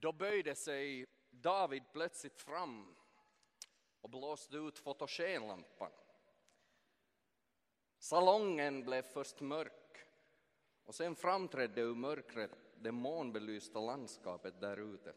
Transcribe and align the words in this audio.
Då 0.00 0.12
böjde 0.12 0.54
sig 0.54 1.06
David 1.30 1.82
plötsligt 1.92 2.40
fram 2.40 2.96
och 4.00 4.10
blåste 4.10 4.56
ut 4.56 4.78
fotogenlampan. 4.78 5.92
Salongen 7.98 8.84
blev 8.84 9.02
först 9.02 9.40
mörk 9.40 10.06
och 10.84 10.94
sen 10.94 11.16
framträdde 11.16 11.80
ur 11.80 11.94
mörkret 11.94 12.50
det 12.74 12.92
månbelysta 12.92 13.80
landskapet 13.80 14.60
där 14.60 14.76
ute 14.76 15.14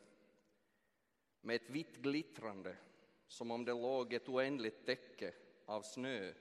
med 1.41 1.55
ett 1.55 1.69
vitt 1.69 1.95
glittrande 1.95 2.77
som 3.27 3.51
om 3.51 3.65
det 3.65 3.73
låg 3.73 4.13
ett 4.13 4.29
oändligt 4.29 4.85
täcke 4.85 5.33
av 5.65 5.81
snö 5.81 6.33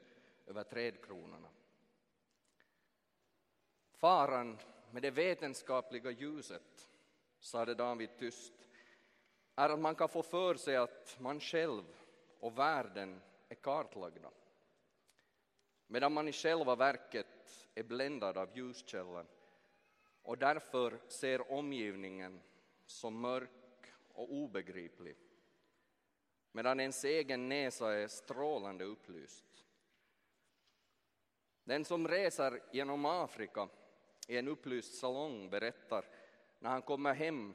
över 0.47 0.65
trädkronorna. 0.65 1.49
Faran 3.93 4.59
med 4.91 5.03
det 5.03 5.11
vetenskapliga 5.11 6.11
ljuset, 6.11 6.89
sade 7.41 7.75
David 7.75 8.11
tyst, 8.19 8.53
är 9.55 9.69
att 9.69 9.81
man 9.81 9.95
kan 9.95 10.09
få 10.09 10.23
för 10.23 10.55
sig 10.55 10.77
att 10.77 11.17
man 11.21 11.41
själv 11.41 11.85
och 12.41 12.59
världen 12.59 13.21
är 13.49 13.55
kartlagda. 13.55 14.31
Medan 15.87 16.13
man 16.13 16.29
i 16.29 16.33
själva 16.33 16.77
verket 16.77 17.69
är 17.75 17.83
bländad 17.83 18.39
av 18.39 18.57
ljuskällan 18.57 19.27
och 20.23 20.39
därför 20.39 20.99
ser 21.09 21.53
omgivningen 21.53 22.41
som 22.87 23.21
mörk 23.21 23.95
och 24.13 24.33
obegriplig. 24.33 25.17
Medan 26.53 26.81
ens 26.81 27.05
egen 27.05 27.49
näsa 27.49 27.95
är 27.95 28.09
strålande 28.09 28.85
upplyst. 28.85 29.65
Den 31.65 31.85
som 31.85 32.09
reser 32.09 32.63
genom 32.73 33.05
Afrika 33.05 33.69
i 34.29 34.39
en 34.39 34.49
upplyst 34.49 34.95
salong 34.95 35.51
berättar 35.51 36.05
när 36.59 36.71
han 36.71 36.83
kommer 36.83 37.15
hem 37.15 37.55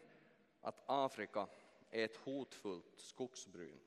att 0.62 0.84
Afrika 0.86 1.48
är 1.90 2.06
ett 2.06 2.18
hotfullt 2.18 3.00
skogsbryn. 3.00 3.80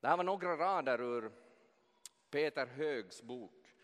Det 0.00 0.08
här 0.08 0.16
var 0.16 0.24
några 0.24 0.56
rader 0.56 1.00
ur 1.00 1.32
Peter 2.30 2.66
Högs 2.66 3.22
bok 3.22 3.74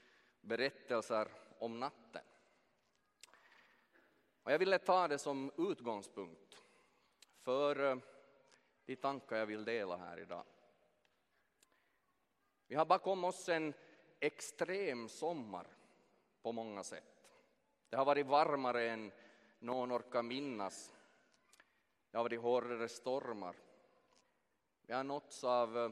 Berättelser 0.40 1.28
om 1.58 1.80
natten. 1.80 2.22
Och 4.42 4.52
jag 4.52 4.58
ville 4.58 4.78
ta 4.78 5.08
det 5.08 5.18
som 5.18 5.52
utgångspunkt 5.58 6.62
för 7.40 7.90
eh, 7.90 7.98
de 8.84 8.96
tankar 8.96 9.36
jag 9.36 9.46
vill 9.46 9.64
dela 9.64 9.96
här 9.96 10.18
idag. 10.18 10.44
Vi 12.66 12.74
har 12.74 12.84
bakom 12.84 13.24
oss 13.24 13.48
en 13.48 13.74
extrem 14.20 15.08
sommar 15.08 15.66
på 16.42 16.52
många 16.52 16.84
sätt. 16.84 17.15
Det 17.88 17.96
har 17.96 18.04
varit 18.04 18.26
varmare 18.26 18.90
än 18.90 19.12
någon 19.58 19.92
orkar 19.92 20.22
minnas. 20.22 20.92
Det 22.10 22.16
har 22.16 22.24
varit 22.24 22.40
hårdare 22.40 22.88
stormar. 22.88 23.56
Vi 24.82 24.92
har 24.92 25.04
nåtts 25.04 25.44
av 25.44 25.78
eh, 25.78 25.90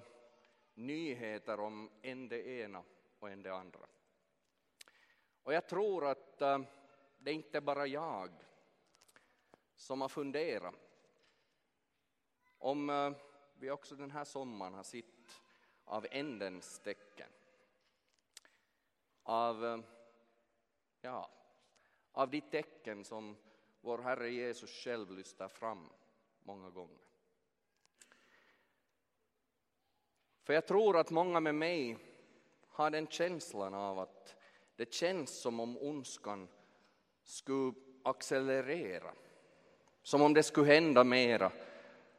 nyheter 0.74 1.60
om 1.60 1.90
en 2.02 2.28
det 2.28 2.46
ena 2.46 2.84
och 3.18 3.30
en 3.30 3.42
det 3.42 3.54
andra. 3.54 3.86
Och 5.42 5.54
jag 5.54 5.68
tror 5.68 6.06
att 6.06 6.42
eh, 6.42 6.58
det 7.18 7.30
är 7.30 7.34
inte 7.34 7.60
bara 7.60 7.86
jag 7.86 8.30
som 9.74 10.00
har 10.00 10.08
funderat 10.08 10.74
om 12.58 12.90
eh, 12.90 13.12
vi 13.54 13.70
också 13.70 13.96
den 13.96 14.10
här 14.10 14.24
sommaren 14.24 14.74
har 14.74 14.82
sett 14.82 15.42
av 15.84 16.06
ändens 16.10 16.78
tecken. 16.78 17.28
Av, 19.22 19.84
ja, 21.00 21.30
av 22.14 22.30
de 22.30 22.40
tecken 22.40 23.04
som 23.04 23.36
vår 23.80 23.98
Herre 23.98 24.30
Jesus 24.30 24.70
själv 24.70 25.10
lyfter 25.10 25.48
fram 25.48 25.88
många 26.42 26.70
gånger. 26.70 27.04
För 30.42 30.52
jag 30.52 30.66
tror 30.66 30.96
att 30.96 31.10
många 31.10 31.40
med 31.40 31.54
mig 31.54 31.98
har 32.68 32.90
den 32.90 33.06
känslan 33.06 33.74
av 33.74 33.98
att 33.98 34.34
det 34.76 34.94
känns 34.94 35.40
som 35.40 35.60
om 35.60 35.78
ondskan 35.78 36.48
skulle 37.24 37.74
accelerera. 38.02 39.12
Som 40.02 40.22
om 40.22 40.34
det 40.34 40.42
skulle 40.42 40.72
hända 40.74 41.04
mera. 41.04 41.52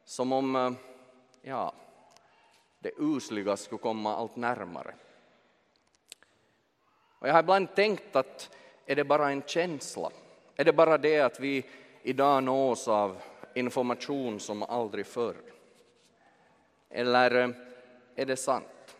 Som 0.04 0.32
om 0.32 0.56
eh, 0.56 0.72
ja, 1.42 1.74
det 2.78 2.92
usliga 2.96 3.56
skulle 3.56 3.78
komma 3.78 4.16
allt 4.16 4.36
närmare. 4.36 4.94
Och 7.18 7.28
jag 7.28 7.32
har 7.32 7.40
ibland 7.40 7.74
tänkt 7.74 8.16
att 8.16 8.56
är 8.86 8.96
det 8.96 9.04
bara 9.04 9.30
en 9.30 9.42
känsla? 9.42 10.10
Är 10.56 10.64
det 10.64 10.72
bara 10.72 10.98
det 10.98 11.20
att 11.20 11.40
vi 11.40 11.64
idag 12.02 12.44
nås 12.44 12.88
av 12.88 13.22
information 13.54 14.40
som 14.40 14.62
aldrig 14.62 15.06
förr? 15.06 15.36
Eller 16.90 17.34
eh, 17.34 17.50
är 18.14 18.26
det 18.26 18.36
sant? 18.36 18.96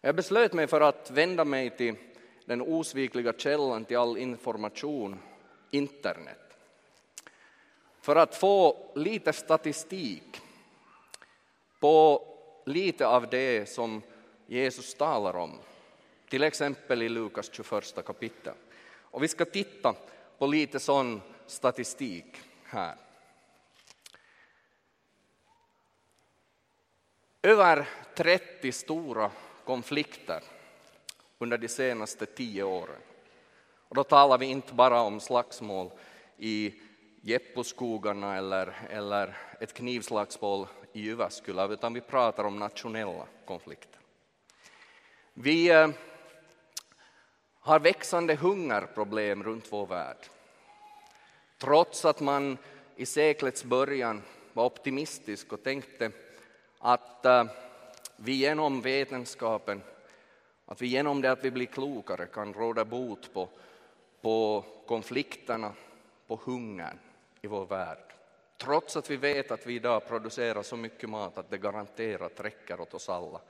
Jag 0.00 0.16
beslöt 0.16 0.52
mig 0.52 0.66
för 0.66 0.80
att 0.80 1.10
vända 1.10 1.44
mig 1.44 1.70
till 1.70 1.94
den 2.44 2.62
osvikliga 2.62 3.32
källan 3.32 3.84
till 3.84 3.96
all 3.96 4.18
information, 4.18 5.18
internet. 5.70 6.56
För 8.00 8.16
att 8.16 8.34
få 8.34 8.76
lite 8.94 9.32
statistik 9.32 10.40
på 11.80 12.26
lite 12.66 13.06
av 13.06 13.28
det 13.30 13.68
som 13.68 14.02
Jesus 14.46 14.94
talar 14.94 15.36
om, 15.36 15.58
till 16.30 16.42
exempel 16.42 17.02
i 17.02 17.08
Lukas 17.08 17.50
21 17.52 18.04
kapitel. 18.06 18.54
Och 19.00 19.22
vi 19.22 19.28
ska 19.28 19.44
titta 19.44 19.94
på 20.38 20.46
lite 20.46 20.80
sån 20.80 21.22
statistik 21.46 22.36
här. 22.64 22.96
Över 27.42 27.88
30 28.14 28.72
stora 28.72 29.30
konflikter 29.64 30.42
under 31.38 31.58
de 31.58 31.68
senaste 31.68 32.26
tio 32.26 32.62
åren. 32.62 33.00
Och 33.88 33.94
då 33.94 34.04
talar 34.04 34.38
vi 34.38 34.46
inte 34.46 34.74
bara 34.74 35.00
om 35.00 35.20
slagsmål 35.20 35.90
i 36.38 36.74
Jepposkogarna 37.20 38.36
eller, 38.36 38.74
eller 38.90 39.36
ett 39.60 39.72
knivslagsmål 39.72 40.66
i 40.92 41.00
Jyväskylä, 41.00 41.68
utan 41.72 41.94
vi 41.94 42.00
pratar 42.00 42.44
om 42.44 42.58
nationella 42.58 43.26
konflikter. 43.44 44.00
Vi 45.34 45.70
eh, 45.70 45.88
har 47.60 47.80
växande 47.80 48.34
hungerproblem 48.34 49.42
runt 49.42 49.72
vår 49.72 49.86
värld. 49.86 50.16
Trots 51.58 52.04
att 52.04 52.20
man 52.20 52.58
i 52.96 53.06
seklets 53.06 53.64
början 53.64 54.22
var 54.52 54.64
optimistisk 54.64 55.52
och 55.52 55.62
tänkte 55.62 56.10
att 56.78 57.24
eh, 57.24 57.44
vi 58.16 58.32
genom 58.32 58.80
vetenskapen, 58.80 59.82
att 60.66 60.82
vi 60.82 60.86
genom 60.86 61.20
det 61.20 61.32
att 61.32 61.44
vi 61.44 61.50
blir 61.50 61.66
klokare 61.66 62.26
kan 62.26 62.54
råda 62.54 62.84
bot 62.84 63.34
på, 63.34 63.48
på 64.20 64.64
konflikterna, 64.86 65.72
på 66.26 66.40
hungern 66.44 66.98
i 67.42 67.46
vår 67.46 67.66
värld. 67.66 68.12
Trots 68.56 68.96
att 68.96 69.10
vi 69.10 69.16
vet 69.16 69.50
att 69.50 69.66
vi 69.66 69.74
idag 69.74 70.08
producerar 70.08 70.62
så 70.62 70.76
mycket 70.76 71.08
mat 71.08 71.38
att 71.38 71.50
det 71.50 71.58
garanterat 71.58 72.40
räcker 72.40 72.80
åt 72.80 72.94
oss 72.94 73.08
alla, 73.08 73.40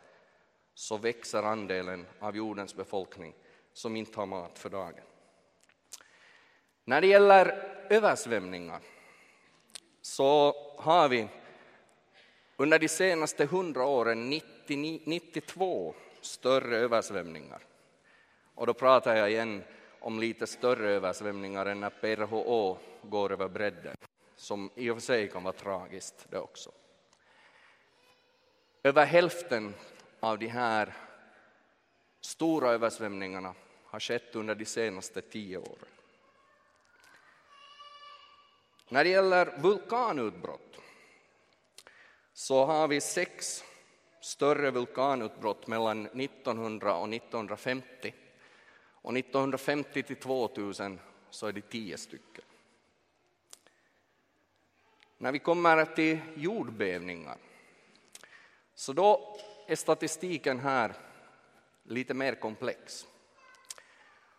så 0.74 0.96
växer 0.96 1.42
andelen 1.42 2.06
av 2.20 2.36
jordens 2.36 2.74
befolkning 2.74 3.34
som 3.72 3.96
inte 3.96 4.20
har 4.20 4.26
mat 4.26 4.58
för 4.58 4.70
dagen. 4.70 5.04
När 6.84 7.00
det 7.00 7.06
gäller 7.06 7.76
översvämningar 7.90 8.80
så 10.02 10.54
har 10.78 11.08
vi 11.08 11.28
under 12.56 12.78
de 12.78 12.88
senaste 12.88 13.44
hundra 13.44 13.84
åren 13.84 14.30
90, 14.30 15.00
92 15.04 15.94
större 16.20 16.76
översvämningar. 16.76 17.62
Och 18.54 18.66
då 18.66 18.74
pratar 18.74 19.16
jag 19.16 19.30
igen 19.30 19.64
om 20.00 20.20
lite 20.20 20.46
större 20.46 20.90
översvämningar 20.90 21.66
än 21.66 21.80
när 21.80 21.90
PRHO 21.90 22.78
går 23.02 23.32
över 23.32 23.48
bredden, 23.48 23.96
som 24.36 24.70
i 24.74 24.90
och 24.90 24.96
för 24.96 25.02
sig 25.02 25.28
kan 25.28 25.42
vara 25.42 25.52
tragiskt 25.52 26.26
det 26.30 26.38
också. 26.38 26.70
Över 28.82 29.06
hälften 29.06 29.74
av 30.20 30.38
de 30.38 30.46
här 30.46 30.94
stora 32.20 32.70
översvämningarna 32.70 33.54
har 33.84 34.00
skett 34.00 34.36
under 34.36 34.54
de 34.54 34.64
senaste 34.64 35.20
tio 35.20 35.58
åren. 35.58 35.88
När 38.88 39.04
det 39.04 39.10
gäller 39.10 39.58
vulkanutbrott 39.58 40.76
så 42.32 42.64
har 42.64 42.88
vi 42.88 43.00
sex 43.00 43.64
större 44.20 44.70
vulkanutbrott 44.70 45.66
mellan 45.66 46.06
1900 46.06 46.94
och 46.94 47.14
1950. 47.14 48.14
Och 49.02 49.16
1950 49.16 50.02
till 50.02 50.16
2000 50.16 51.00
så 51.30 51.46
är 51.46 51.52
det 51.52 51.70
tio 51.70 51.98
stycken. 51.98 52.44
När 55.18 55.32
vi 55.32 55.38
kommer 55.38 55.84
till 55.84 56.18
jordbävningar 56.36 57.36
så 58.74 58.92
då 58.92 59.38
är 59.66 59.76
statistiken 59.76 60.58
här 60.58 60.94
lite 61.90 62.14
mer 62.14 62.34
komplex. 62.34 63.06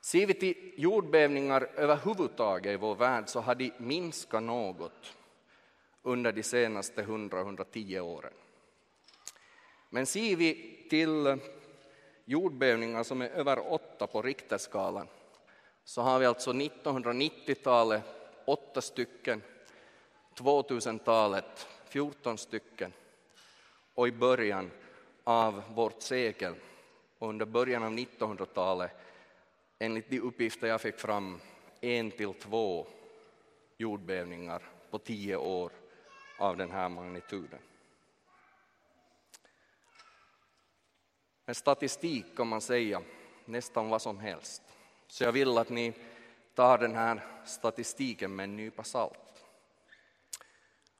Ser 0.01 0.25
vi 0.25 0.33
till 0.33 0.73
jordbävningar 0.77 1.69
överhuvudtaget 1.75 2.73
i 2.73 2.77
vår 2.77 2.95
värld 2.95 3.23
så 3.27 3.39
har 3.39 3.55
de 3.55 3.71
minskat 3.77 4.43
något 4.43 5.17
under 6.01 6.31
de 6.31 6.43
senaste 6.43 7.03
100-110 7.03 7.99
åren. 7.99 8.33
Men 9.89 10.05
ser 10.05 10.35
vi 10.35 10.77
till 10.89 11.37
jordbävningar 12.25 13.03
som 13.03 13.21
är 13.21 13.29
över 13.29 13.73
åtta 13.73 14.07
på 14.07 14.21
Richterskalan 14.21 15.07
så 15.83 16.01
har 16.01 16.19
vi 16.19 16.25
alltså 16.25 16.53
1990-talet 16.53 18.03
åtta 18.45 18.81
stycken, 18.81 19.41
2000-talet 20.35 21.67
14 21.85 22.37
stycken 22.37 22.93
och 23.93 24.07
i 24.07 24.11
början 24.11 24.71
av 25.23 25.63
vårt 25.75 26.01
sekel 26.01 26.55
och 27.21 27.29
under 27.29 27.45
början 27.45 27.83
av 27.83 27.91
1900-talet 27.91 28.91
enligt 29.79 30.09
de 30.09 30.19
uppgifter 30.19 30.67
jag 30.67 30.81
fick 30.81 30.97
fram 30.97 31.39
en 31.81 32.11
till 32.11 32.33
två 32.33 32.87
jordbävningar 33.77 34.61
på 34.89 34.99
tio 34.99 35.35
år 35.35 35.71
av 36.37 36.57
den 36.57 36.71
här 36.71 36.89
magnituden. 36.89 37.59
Med 41.45 41.57
statistik 41.57 42.25
kan 42.37 42.47
man 42.47 42.61
säga 42.61 43.01
nästan 43.45 43.89
vad 43.89 44.01
som 44.01 44.19
helst. 44.19 44.61
Så 45.07 45.23
jag 45.23 45.31
vill 45.31 45.57
att 45.57 45.69
ni 45.69 45.93
tar 46.55 46.77
den 46.77 46.95
här 46.95 47.21
statistiken 47.45 48.35
med 48.35 48.43
en 48.43 48.55
nypa 48.55 48.83
salt. 48.83 49.45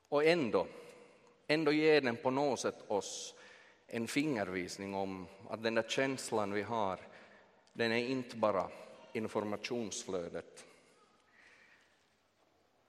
Och 0.10 0.24
ändå, 0.24 0.68
ändå 1.48 1.72
ger 1.72 2.02
den 2.02 2.16
på 2.16 2.30
något 2.30 2.60
sätt 2.60 2.84
oss 2.88 3.36
en 3.94 4.08
fingervisning 4.08 4.96
om 4.96 5.28
att 5.50 5.64
den 5.64 5.76
där 5.76 5.86
känslan 5.88 6.52
vi 6.52 6.62
har, 6.62 7.00
den 7.74 7.92
är 7.92 8.08
inte 8.08 8.38
bara 8.38 8.70
informationsflödet. 9.14 10.66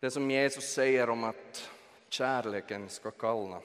Det 0.00 0.10
som 0.10 0.30
Jesus 0.30 0.64
säger 0.64 1.10
om 1.10 1.24
att 1.24 1.70
kärleken 2.08 2.88
ska 2.88 3.10
kallna 3.10 3.60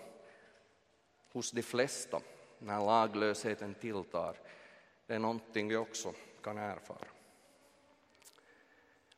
hos 1.31 1.51
de 1.51 1.61
flesta 1.61 2.21
när 2.59 2.85
laglösheten 2.85 3.73
tilltar, 3.73 4.39
det 5.07 5.15
är 5.15 5.19
någonting 5.19 5.67
vi 5.67 5.75
också 5.75 6.13
kan 6.41 6.57
erfara. 6.57 7.07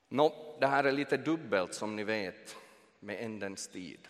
Nå, 0.07 0.57
det 0.60 0.68
här 0.68 0.83
är 0.83 0.92
lite 0.92 1.18
dubbelt 1.18 1.74
som 1.74 1.95
ni 1.95 2.04
vet 2.04 2.56
med 3.00 3.25
ändens 3.25 3.68
tid. 3.68 4.07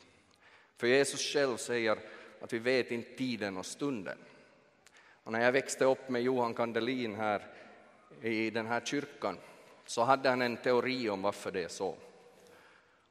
För 0.78 0.88
Jesus 0.88 1.34
själv 1.34 1.58
säger 1.58 2.00
att 2.42 2.54
vi 2.54 2.60
vet 2.60 2.92
inte 2.92 3.18
tiden 3.18 3.58
och 3.58 3.66
stunden. 3.66 4.18
Och 5.24 5.32
när 5.32 5.42
jag 5.42 5.52
växte 5.52 5.86
upp 5.86 6.10
med 6.10 6.22
Johan 6.22 6.54
Kandelin 6.54 7.16
här 7.16 7.48
i 8.22 8.50
den 8.50 8.68
här 8.68 8.82
kyrkan 8.86 9.38
så 9.86 10.04
hade 10.04 10.30
han 10.30 10.42
en 10.42 10.58
teori 10.58 11.10
om 11.10 11.22
varför 11.22 11.52
det 11.52 11.64
är 11.64 11.68
så. 11.68 11.96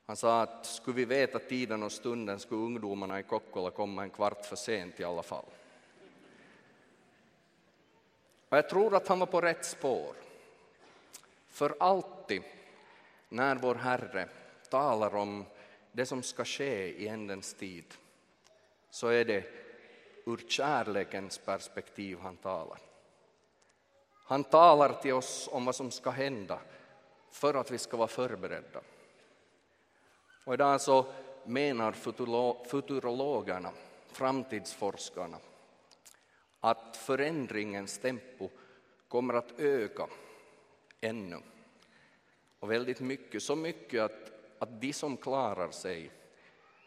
Han 0.07 0.17
sa 0.17 0.43
att 0.43 0.67
skulle 0.67 0.97
vi 0.97 1.05
veta 1.05 1.39
tiden 1.39 1.83
och 1.83 1.93
stunden 1.93 2.39
skulle 2.39 2.61
ungdomarna 2.61 3.21
i 3.21 3.23
Kokkola 3.23 3.71
komma 3.71 4.03
en 4.03 4.11
kvart 4.11 4.47
för 4.47 4.57
sent 4.57 5.01
i 5.01 5.05
alla 5.05 5.23
fall. 5.23 5.45
Och 8.49 8.57
jag 8.57 8.69
tror 8.69 8.97
att 8.97 9.09
han 9.09 9.19
var 9.19 9.27
på 9.27 9.41
rätt 9.41 9.65
spår. 9.65 10.15
För 11.49 11.75
alltid 11.81 12.43
när 13.29 13.57
vår 13.57 13.75
Herre 13.75 14.29
talar 14.71 15.15
om 15.15 15.45
det 15.93 16.07
som 16.07 16.23
ska 16.23 16.45
ske 16.45 17.03
i 17.03 17.09
ändens 17.09 17.55
tid 17.55 17.85
så 18.90 19.08
är 19.08 19.25
det 19.25 19.44
ur 20.26 20.49
kärlekens 20.49 21.38
perspektiv 21.38 22.19
han 22.19 22.37
talar. 22.37 22.79
Han 24.25 24.44
talar 24.44 24.93
till 24.93 25.12
oss 25.12 25.49
om 25.52 25.64
vad 25.64 25.75
som 25.75 25.90
ska 25.90 26.11
hända 26.11 26.61
för 27.31 27.55
att 27.55 27.70
vi 27.70 27.79
ska 27.79 27.96
vara 27.96 28.08
förberedda. 28.08 28.81
Och 30.44 30.55
idag 30.55 30.81
så 30.81 31.06
menar 31.44 31.93
futurologerna, 32.64 33.73
framtidsforskarna, 34.12 35.38
att 36.61 36.96
förändringens 36.96 37.99
tempo 37.99 38.49
kommer 39.08 39.34
att 39.34 39.61
öka 39.61 40.06
ännu. 41.00 41.38
Och 42.61 42.70
väldigt 42.70 43.00
mycket, 43.00 43.43
så 43.43 43.56
mycket 43.56 44.02
att, 44.02 44.32
att 44.58 44.81
de 44.81 44.93
som 44.93 45.17
klarar 45.17 45.70
sig 45.70 46.11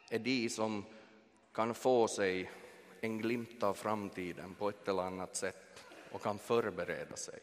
är 0.09 0.19
de 0.19 0.49
som 0.49 0.85
kan 1.53 1.73
få 1.73 2.07
sig 2.07 2.51
en 3.01 3.17
glimt 3.17 3.63
av 3.63 3.73
framtiden 3.73 4.55
på 4.55 4.69
ett 4.69 4.87
eller 4.87 5.03
annat 5.03 5.35
sätt 5.35 5.83
och 6.11 6.21
kan 6.21 6.39
förbereda 6.39 7.15
sig. 7.15 7.39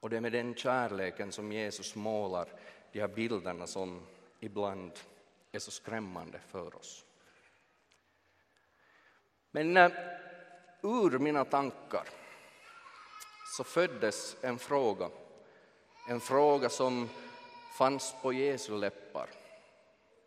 Och 0.00 0.10
det 0.10 0.16
är 0.16 0.20
med 0.20 0.32
den 0.32 0.54
kärleken 0.54 1.32
som 1.32 1.52
Jesus 1.52 1.94
målar 1.94 2.48
de 2.92 3.00
här 3.00 3.08
bilderna 3.08 3.66
som 3.66 4.06
ibland 4.40 4.92
är 5.52 5.58
så 5.58 5.70
skrämmande 5.70 6.40
för 6.48 6.76
oss. 6.76 7.04
Men 9.50 9.76
eh, 9.76 9.92
ur 10.82 11.18
mina 11.18 11.44
tankar 11.44 12.08
så 13.56 13.64
föddes 13.64 14.36
en 14.42 14.58
fråga, 14.58 15.10
en 16.08 16.20
fråga 16.20 16.68
som 16.68 17.08
fanns 17.78 18.14
på 18.22 18.32
Jesu 18.32 18.76
läppar. 18.76 19.05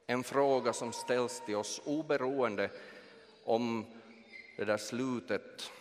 En 0.10 0.24
fråga 0.24 0.74
som 0.74 0.94
ställs 0.94 1.42
till 1.46 1.56
oss 1.56 1.82
oberoende 1.86 2.72
om 3.44 3.86
det 4.58 4.66
där 4.66 4.78
slutet 4.78 5.72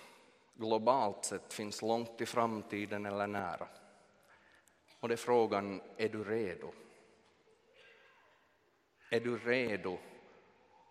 globalt 0.55 1.25
sett 1.25 1.53
finns 1.53 1.83
långt 1.83 2.21
i 2.21 2.27
framtiden 2.27 3.07
eller 3.07 3.27
nära. 3.27 3.69
Och 5.01 5.09
det 5.09 5.15
är 5.15 5.17
frågan, 5.17 5.81
är 5.97 6.09
du 6.09 6.25
redo? 6.25 6.73
Är 9.11 9.21
du 9.21 9.39
redo 9.39 9.99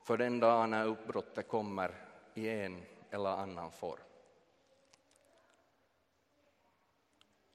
för 0.04 0.18
den 0.18 0.40
dag 0.40 0.69
när 0.69 0.86
uppbrottet 0.86 1.48
kommer 1.48 1.95
i 2.33 2.50
en 2.50 2.86
eller 3.10 3.30
annan 3.30 3.72
form? 3.72 4.00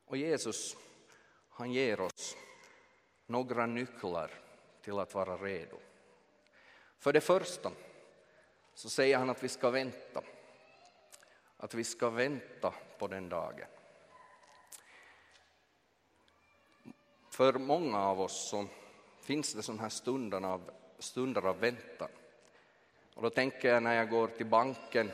Och 0.05 0.17
Jesus, 0.17 0.76
han 1.49 1.73
ger 1.73 2.00
oss 2.00 2.37
några 3.26 3.67
nycklar 3.67 4.42
till 4.82 4.99
att 4.99 5.14
vara 5.14 5.37
redo. 5.37 5.76
För 6.99 7.12
det 7.12 7.20
första 7.20 7.71
så 8.75 8.90
säger 8.90 9.18
han 9.18 9.30
att 9.30 9.42
vi 9.42 9.49
ska 9.49 9.71
vänta. 9.71 10.23
Att 11.57 11.75
vi 11.75 11.85
ska 11.85 12.11
vänta 12.11 12.75
på 12.99 13.09
den 13.09 13.28
dagen. 13.28 13.66
För 17.30 17.52
många 17.52 17.99
av 17.99 18.21
oss 18.21 18.49
så 18.49 18.66
finns 19.21 19.54
det 19.54 19.62
sådana 19.62 19.83
här 19.83 19.88
stunder 19.88 20.47
av, 20.47 20.71
stunder 20.99 21.47
av 21.47 21.59
väntan. 21.59 22.09
Och 23.14 23.23
då 23.23 23.30
tänker 23.30 23.68
jag 23.68 23.83
när 23.83 23.95
jag 23.95 24.11
går 24.11 24.28
till 24.28 24.47
banken 24.47 25.12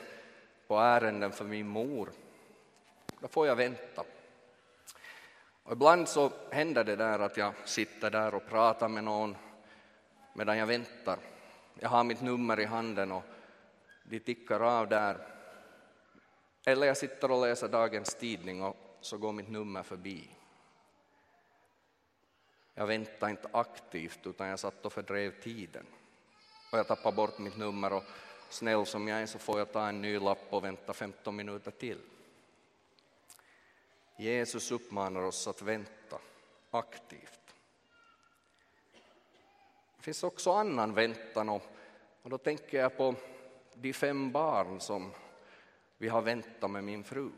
på 0.66 0.76
ärenden 0.76 1.32
för 1.32 1.44
min 1.44 1.68
mor, 1.68 2.10
då 3.20 3.28
får 3.28 3.46
jag 3.46 3.56
vänta. 3.56 4.04
Och 5.62 5.72
ibland 5.72 6.08
så 6.08 6.32
händer 6.50 6.84
det 6.84 6.96
där 6.96 7.18
att 7.18 7.36
jag 7.36 7.52
sitter 7.64 8.10
där 8.10 8.34
och 8.34 8.46
pratar 8.48 8.88
med 8.88 9.04
någon 9.04 9.36
medan 10.38 10.58
jag 10.58 10.66
väntar. 10.66 11.18
Jag 11.74 11.88
har 11.88 12.04
mitt 12.04 12.20
nummer 12.20 12.60
i 12.60 12.64
handen 12.64 13.12
och 13.12 13.22
de 14.02 14.20
tickar 14.20 14.60
av 14.60 14.88
där. 14.88 15.26
Eller 16.64 16.86
jag 16.86 16.96
sitter 16.96 17.30
och 17.30 17.40
läser 17.40 17.68
dagens 17.68 18.14
tidning 18.14 18.62
och 18.62 18.76
så 19.00 19.18
går 19.18 19.32
mitt 19.32 19.48
nummer 19.48 19.82
förbi. 19.82 20.28
Jag 22.74 22.86
väntade 22.86 23.30
inte 23.30 23.48
aktivt 23.52 24.26
utan 24.26 24.48
jag 24.48 24.58
satt 24.58 24.86
och 24.86 24.92
fördrev 24.92 25.40
tiden. 25.40 25.86
Och 26.72 26.78
jag 26.78 26.86
tappade 26.86 27.16
bort 27.16 27.38
mitt 27.38 27.56
nummer 27.56 27.92
och 27.92 28.04
snäll 28.48 28.86
som 28.86 29.08
jag 29.08 29.22
är 29.22 29.26
så 29.26 29.38
får 29.38 29.58
jag 29.58 29.72
ta 29.72 29.88
en 29.88 30.02
ny 30.02 30.18
lapp 30.18 30.46
och 30.50 30.64
vänta 30.64 30.92
15 30.92 31.36
minuter 31.36 31.70
till. 31.70 32.00
Jesus 34.16 34.70
uppmanar 34.70 35.20
oss 35.20 35.48
att 35.48 35.62
vänta 35.62 36.18
aktivt. 36.70 37.37
Det 40.08 40.10
finns 40.10 40.24
också 40.24 40.52
annan 40.52 40.94
väntan 40.94 41.48
och, 41.48 41.62
och 42.22 42.30
då 42.30 42.38
tänker 42.38 42.80
jag 42.80 42.96
på 42.96 43.14
de 43.74 43.92
fem 43.92 44.32
barn 44.32 44.80
som 44.80 45.10
vi 45.98 46.08
har 46.08 46.22
väntat 46.22 46.70
med 46.70 46.84
min 46.84 47.04
fru. 47.04 47.30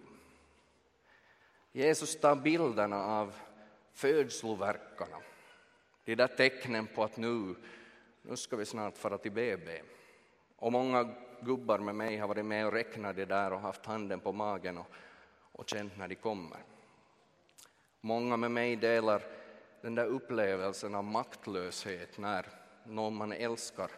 Jesus 1.73 2.21
tar 2.21 2.37
bilderna 2.37 3.05
av 3.05 3.35
födslovärkarna, 3.93 5.17
de 6.05 6.15
där 6.15 6.27
tecknen 6.27 6.87
på 6.87 7.05
att 7.05 7.17
nu, 7.17 7.55
nu 8.23 8.37
ska 8.37 8.57
vi 8.57 8.67
snart 8.67 8.99
fara 8.99 9.19
till 9.19 9.33
BB. 9.33 9.83
Och 10.57 10.73
många 10.73 11.15
gubbar 11.41 11.79
med 11.79 11.95
mig 11.95 12.17
har 12.17 12.29
varit 12.29 12.47
med 12.47 12.67
och 12.67 12.73
räknat 12.73 13.17
det 13.17 13.25
där 13.25 13.53
och 13.53 13.61
haft 13.61 13.87
handen 13.87 14.21
på 14.21 14.33
magen 14.33 14.79
och, 14.79 14.87
och 15.53 15.69
känt 15.69 15.97
när 15.97 16.09
de 16.09 16.15
kommer. 16.15 16.59
Många 18.00 18.37
med 18.37 18.50
mig 18.50 18.77
delar 18.77 19.23
den 19.81 19.95
där 19.95 20.07
upplevelsen 20.07 20.95
av 20.95 21.05
maktlöshet 21.05 22.19
när 22.19 22.60
någon 22.85 23.15
man 23.15 23.33
älskar 23.33 23.91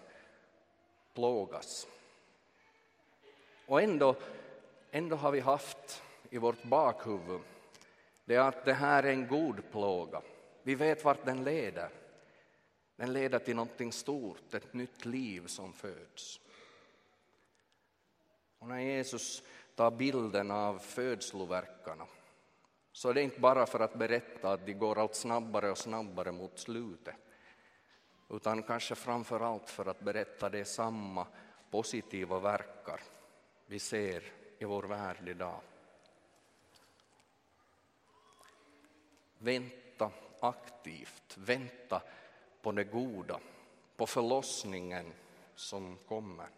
plågas. 1.14 1.86
Och 3.66 3.82
ändå, 3.82 4.16
ändå 4.90 5.16
har 5.16 5.30
vi 5.30 5.40
haft 5.40 6.02
i 6.30 6.38
vårt 6.38 6.62
bakhuvud 6.62 7.40
det 8.24 8.36
att 8.36 8.64
det 8.64 8.72
här 8.72 9.02
är 9.02 9.12
en 9.12 9.28
god 9.28 9.70
plåga. 9.70 10.22
Vi 10.62 10.74
vet 10.74 11.04
vart 11.04 11.24
den 11.24 11.44
leder. 11.44 11.90
Den 12.96 13.12
leder 13.12 13.38
till 13.38 13.56
någonting 13.56 13.92
stort, 13.92 14.54
ett 14.54 14.74
nytt 14.74 15.04
liv 15.04 15.46
som 15.46 15.72
föds. 15.72 16.40
Och 18.58 18.68
när 18.68 18.80
Jesus 18.80 19.42
tar 19.74 19.90
bilden 19.90 20.50
av 20.50 20.78
födsloverkarna 20.78 22.06
så 22.92 23.08
är 23.08 23.14
det 23.14 23.22
inte 23.22 23.40
bara 23.40 23.66
för 23.66 23.80
att 23.80 23.94
berätta 23.94 24.52
att 24.52 24.66
de 24.66 24.74
går 24.74 24.98
allt 24.98 25.14
snabbare 25.14 25.70
och 25.70 25.78
snabbare 25.78 26.32
mot 26.32 26.58
slutet 26.58 27.14
utan 28.32 28.62
kanske 28.62 28.94
framför 28.94 29.40
allt 29.40 29.70
för 29.70 29.86
att 29.86 30.00
berätta 30.00 30.48
det 30.48 30.64
samma 30.64 31.26
positiva 31.70 32.38
verkar 32.38 33.00
vi 33.66 33.78
ser 33.78 34.22
i 34.58 34.64
vår 34.64 34.82
värld 34.82 35.28
idag. 35.28 35.60
Vänta 39.38 40.10
aktivt, 40.40 41.36
vänta 41.36 42.02
på 42.62 42.72
det 42.72 42.84
goda, 42.84 43.40
på 43.96 44.06
förlossningen 44.06 45.12
som 45.54 45.98
kommer. 46.08 46.48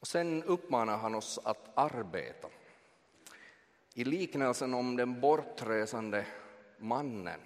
Och 0.00 0.06
sen 0.06 0.42
uppmanar 0.42 0.96
han 0.96 1.14
oss 1.14 1.38
att 1.44 1.70
arbeta. 1.74 2.48
I 3.94 4.04
liknelsen 4.04 4.74
om 4.74 4.96
den 4.96 5.20
bortresande 5.20 6.26
mannen 6.78 7.40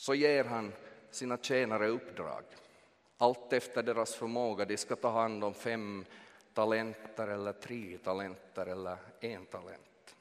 så 0.00 0.14
ger 0.14 0.44
han 0.44 0.72
sina 1.10 1.38
tjänare 1.38 1.88
uppdrag. 1.88 2.44
Allt 3.16 3.52
efter 3.52 3.82
deras 3.82 4.14
förmåga. 4.14 4.64
De 4.64 4.76
ska 4.76 4.96
ta 4.96 5.10
hand 5.10 5.44
om 5.44 5.54
fem 5.54 6.04
talenter 6.54 7.28
eller 7.28 7.52
tre 7.52 7.98
talenter 7.98 8.66
eller 8.66 8.98
en 9.20 9.46
talent. 9.46 10.16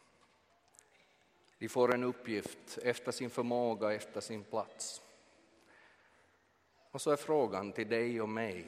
De 1.58 1.70
får 1.70 1.94
en 1.94 2.04
uppgift 2.04 2.78
efter 2.84 3.12
sin 3.12 3.30
förmåga, 3.30 3.94
efter 3.94 4.22
sin 4.22 4.44
plats. 4.44 5.02
Och 6.92 7.02
så 7.02 7.12
är 7.12 7.16
frågan 7.16 7.72
till 7.72 7.90
dig 7.90 8.22
och 8.22 8.30
mig 8.30 8.68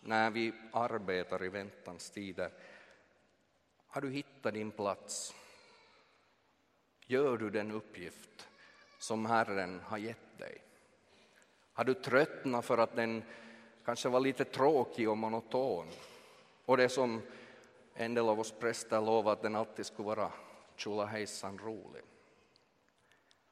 när 0.00 0.30
vi 0.30 0.52
arbetar 0.72 1.44
i 1.44 1.48
väntans 1.48 2.10
tider. 2.10 2.50
Har 3.86 4.00
du 4.00 4.10
hittat 4.10 4.54
din 4.54 4.70
plats? 4.70 5.34
Gör 7.06 7.36
du 7.36 7.50
den 7.50 7.70
uppgift 7.70 8.48
som 8.98 9.26
Herren 9.26 9.80
har 9.80 9.98
gett 9.98 10.38
dig? 10.38 10.62
Har 11.72 11.84
du 11.84 11.94
tröttnat 11.94 12.64
för 12.64 12.78
att 12.78 12.96
den 12.96 13.22
kanske 13.84 14.08
var 14.08 14.20
lite 14.20 14.44
tråkig 14.44 15.10
och 15.10 15.18
monoton? 15.18 15.86
Och 16.64 16.76
det 16.76 16.88
som 16.88 17.22
en 17.94 18.14
del 18.14 18.28
av 18.28 18.40
oss 18.40 18.52
präster 18.52 19.00
lovade 19.00 19.32
att 19.32 19.42
den 19.42 19.56
alltid 19.56 19.86
skulle 19.86 20.06
vara 20.06 20.32
tjolahejsan 20.76 21.58
rolig. 21.58 22.02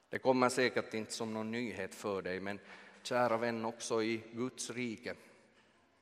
Det 0.09 0.19
kommer 0.19 0.49
säkert 0.49 0.95
inte 0.95 1.13
som 1.13 1.35
någon 1.35 1.51
nyhet 1.51 1.95
för 1.95 2.23
dig, 2.23 2.41
men 2.41 2.61
kära 3.03 3.37
vän, 3.37 3.65
också 3.65 4.03
i 4.03 4.23
Guds 4.33 4.71
rike 4.71 5.15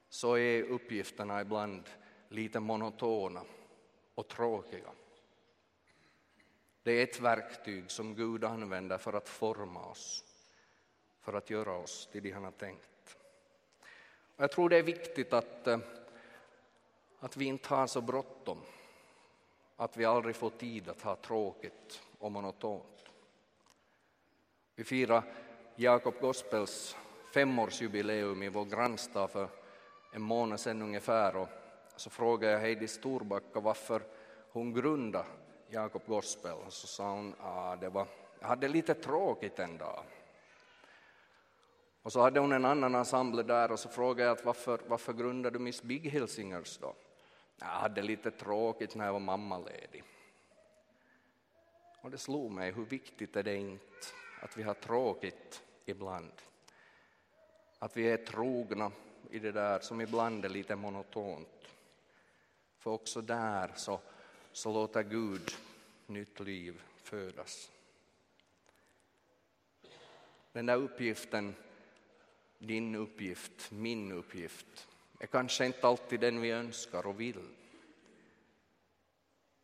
så 0.09 0.39
är 0.39 0.63
uppgifterna 0.63 1.41
ibland 1.41 1.91
lite 2.29 2.61
monotona 2.61 3.43
och 4.15 4.29
tråkiga. 4.29 4.91
Det 6.83 6.93
är 6.93 7.03
ett 7.03 7.21
verktyg 7.21 7.91
som 7.91 8.15
Gud 8.15 8.45
använder 8.45 8.99
för 8.99 9.12
att 9.12 9.29
forma 9.29 9.85
oss, 9.85 10.25
för 11.21 11.33
att 11.33 11.51
göra 11.51 11.73
oss 11.73 12.09
till 12.12 12.23
det 12.23 12.31
han 12.31 12.45
har 12.45 12.51
tänkt. 12.51 13.17
Jag 14.37 14.51
tror 14.51 14.69
det 14.69 14.77
är 14.77 14.83
viktigt 14.83 15.33
att, 15.33 15.67
eh, 15.67 15.79
att 17.19 17.37
vi 17.37 17.45
inte 17.45 17.75
har 17.75 17.87
så 17.87 18.01
bråttom, 18.01 18.59
att 19.77 19.97
vi 19.97 20.05
aldrig 20.05 20.37
får 20.37 20.51
tid 20.51 20.89
att 20.89 21.03
ha 21.03 21.17
tråkigt 21.17 22.03
och 22.19 22.33
monotont. 22.33 23.05
Vi 24.75 24.85
firar 24.85 25.23
Jakob 25.77 26.15
Gospels 26.21 26.97
femårsjubileum 27.35 28.43
i 28.43 28.49
vår 28.49 28.65
grannstad 28.65 29.29
för 29.29 29.49
en 30.12 30.23
månad 30.23 30.61
sedan 30.61 30.83
ungefär 30.83 31.37
och 31.37 31.49
så 31.97 32.11
frågade 32.11 32.53
jag 32.53 32.61
Heidi 32.61 32.89
Storbacka 32.89 33.61
varför 33.61 34.03
hon 34.53 34.75
grundade 34.75 35.25
Jakob 35.73 36.02
Gospel 36.07 36.52
och 36.52 36.73
så 36.73 36.87
sa 36.87 37.11
hon 37.11 37.35
att 37.41 37.81
det 37.81 37.88
var, 37.88 38.07
jag 38.41 38.49
hade 38.49 38.69
lite 38.69 38.95
tråkigt 38.95 39.59
en 39.59 39.79
dag. 39.79 40.05
Och 42.02 42.12
så 42.12 42.21
hade 42.21 42.41
hon 42.41 42.52
en 42.52 42.64
annan 42.64 42.95
ensemble 42.95 43.43
där 43.43 43.73
och 43.73 43.79
så 43.79 43.88
frågade 43.88 44.23
jag 44.23 44.38
att 44.38 44.45
varför, 44.45 44.81
varför 44.87 45.12
grundade 45.12 45.59
du 45.59 45.64
Miss 45.64 45.83
Big 45.83 46.11
Hill 46.11 46.29
Singers 46.29 46.79
då? 46.79 46.95
Jag 47.59 47.67
hade 47.67 48.02
lite 48.02 48.31
tråkigt 48.31 48.95
när 48.95 49.07
jag 49.07 49.12
var 49.12 49.21
mammaledig. 49.21 50.05
Och 52.00 52.11
det 52.11 52.19
slog 52.19 52.50
mig 52.50 52.73
hur 52.73 52.85
viktigt 52.85 53.37
är 53.37 53.43
det 53.43 53.57
inte 53.57 54.07
att 54.41 54.57
vi 54.57 54.62
har 54.62 54.75
tråkigt 54.75 55.62
ibland. 55.85 56.33
Att 57.79 57.97
vi 57.97 58.11
är 58.11 58.17
trogna 58.17 58.93
i 59.31 59.38
det 59.38 59.52
där 59.52 59.81
som 59.81 60.00
ibland 60.00 60.45
är 60.45 60.49
lite 60.49 60.76
monotont. 60.76 61.69
För 62.79 62.91
också 62.91 63.21
där 63.21 63.73
så, 63.76 64.00
så 64.53 64.73
låter 64.73 65.03
Gud 65.03 65.51
nytt 66.07 66.41
liv 66.41 66.83
födas. 66.97 67.71
Den 70.53 70.67
där 70.67 70.77
uppgiften, 70.77 71.55
din 72.59 72.95
uppgift, 72.95 73.71
min 73.71 74.13
uppgift, 74.13 74.89
är 75.19 75.27
kanske 75.27 75.67
inte 75.67 75.87
alltid 75.87 76.21
den 76.21 76.41
vi 76.41 76.51
önskar 76.51 77.07
och 77.07 77.21
vill. 77.21 77.49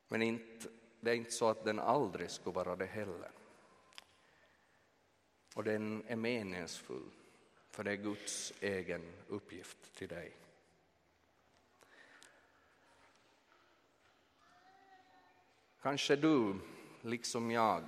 Men 0.08 0.22
inte, 0.22 0.68
det 1.00 1.10
är 1.10 1.14
inte 1.14 1.30
så 1.30 1.48
att 1.48 1.64
den 1.64 1.78
aldrig 1.78 2.30
skulle 2.30 2.54
vara 2.54 2.76
det 2.76 2.86
heller. 2.86 3.30
Och 5.54 5.64
den 5.64 6.04
är 6.06 6.16
meningsfull 6.16 7.10
för 7.70 7.84
det 7.84 7.90
är 7.90 7.96
Guds 7.96 8.52
egen 8.60 9.12
uppgift 9.28 9.94
till 9.94 10.08
dig. 10.08 10.32
Kanske 15.82 16.16
du, 16.16 16.54
liksom 17.00 17.50
jag, 17.50 17.82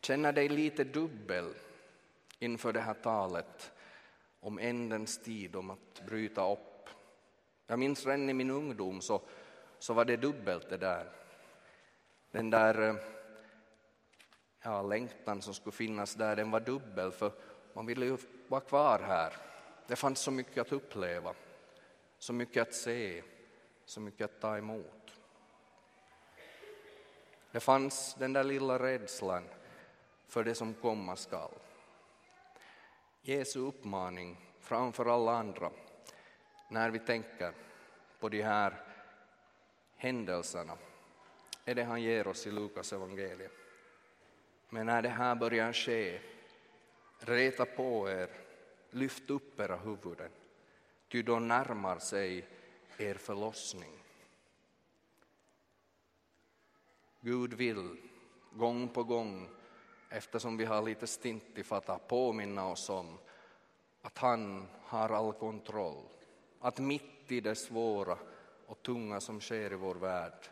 känner 0.00 0.32
dig 0.32 0.48
lite 0.48 0.84
dubbel 0.84 1.54
inför 2.38 2.72
det 2.72 2.80
här 2.80 2.94
talet 2.94 3.72
om 4.40 4.58
ändens 4.58 5.22
tid, 5.22 5.56
om 5.56 5.70
att 5.70 6.02
bryta 6.06 6.52
upp. 6.52 6.88
Jag 7.66 7.78
minns 7.78 8.06
redan 8.06 8.30
i 8.30 8.34
min 8.34 8.50
ungdom 8.50 9.00
så, 9.00 9.22
så 9.78 9.94
var 9.94 10.04
det 10.04 10.16
dubbelt 10.16 10.70
det 10.70 10.76
där. 10.76 11.12
Den 12.30 12.50
där 12.50 12.88
eh, 12.88 12.96
ja, 14.62 14.82
längtan 14.82 15.42
som 15.42 15.54
skulle 15.54 15.76
finnas 15.76 16.14
där, 16.14 16.36
den 16.36 16.50
var 16.50 16.60
dubbel 16.60 17.12
för 17.12 17.32
man 17.72 17.86
ville 17.86 18.06
ju 18.06 18.16
vara 18.48 18.60
kvar 18.60 18.98
här. 18.98 19.32
Det 19.86 19.96
fanns 19.96 20.20
så 20.20 20.30
mycket 20.30 20.58
att 20.58 20.72
uppleva, 20.72 21.34
så 22.18 22.32
mycket 22.32 22.68
att 22.68 22.74
se, 22.74 23.22
så 23.84 24.00
mycket 24.00 24.24
att 24.24 24.40
ta 24.40 24.58
emot. 24.58 25.05
Det 27.56 27.60
fanns 27.60 28.14
den 28.14 28.32
där 28.32 28.44
lilla 28.44 28.78
rädslan 28.78 29.44
för 30.28 30.44
det 30.44 30.54
som 30.54 30.74
komma 30.74 31.16
skall. 31.16 31.54
Jesu 33.22 33.60
uppmaning 33.60 34.36
framför 34.60 35.06
alla 35.06 35.32
andra 35.32 35.70
när 36.70 36.90
vi 36.90 36.98
tänker 36.98 37.52
på 38.20 38.28
de 38.28 38.42
här 38.42 38.82
händelserna 39.96 40.76
är 41.64 41.74
det 41.74 41.84
han 41.84 42.02
ger 42.02 42.26
oss 42.26 42.46
i 42.46 42.50
Lukas 42.50 42.92
evangelium. 42.92 43.52
Men 44.68 44.86
när 44.86 45.02
det 45.02 45.08
här 45.08 45.34
börjar 45.34 45.72
ske 45.72 46.20
Reta 47.18 47.64
på 47.64 48.10
er, 48.10 48.28
lyft 48.90 49.30
upp 49.30 49.60
era 49.60 49.76
huvuden, 49.76 50.30
ty 51.08 51.22
då 51.22 51.38
närmar 51.38 51.98
sig 51.98 52.44
er 52.98 53.14
förlossning. 53.14 54.05
Gud 57.26 57.54
vill 57.54 57.96
gång 58.52 58.88
på 58.88 59.04
gång, 59.04 59.48
eftersom 60.10 60.56
vi 60.56 60.64
har 60.64 60.82
lite 60.82 61.06
stint 61.06 61.58
i 61.58 61.62
fatta, 61.62 61.98
påminna 61.98 62.68
oss 62.68 62.90
om 62.90 63.18
att 64.02 64.18
han 64.18 64.68
har 64.82 65.08
all 65.08 65.32
kontroll. 65.32 66.04
Att 66.60 66.78
mitt 66.78 67.32
i 67.32 67.40
det 67.40 67.54
svåra 67.54 68.18
och 68.66 68.82
tunga 68.82 69.20
som 69.20 69.40
sker 69.40 69.72
i 69.72 69.76
vår 69.76 69.94
värld 69.94 70.46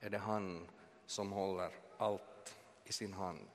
är 0.00 0.10
det 0.10 0.18
han 0.18 0.66
som 1.06 1.32
håller 1.32 1.70
allt 1.98 2.56
i 2.84 2.92
sin 2.92 3.12
hand. 3.12 3.50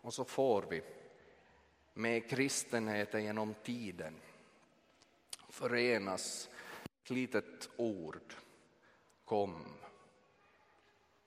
Och 0.00 0.14
så 0.14 0.24
får 0.24 0.62
vi 0.70 0.82
med 1.94 2.30
kristenheten 2.30 3.24
genom 3.24 3.54
tiden 3.54 4.14
förenas 5.48 6.50
ett 7.02 7.10
litet 7.10 7.70
ord, 7.76 8.34
kom. 9.24 9.64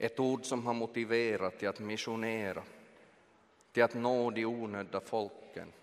Ett 0.04 0.20
ord 0.20 0.46
som 0.46 0.66
har 0.66 0.74
motiverat 0.74 1.60
till 1.60 1.68
att 1.68 1.80
missionera, 1.80 2.64
till 3.72 3.84
att 3.84 3.94
nå 3.94 4.32
de 4.32 4.46
onödda 4.46 5.02
folken, 5.02 5.74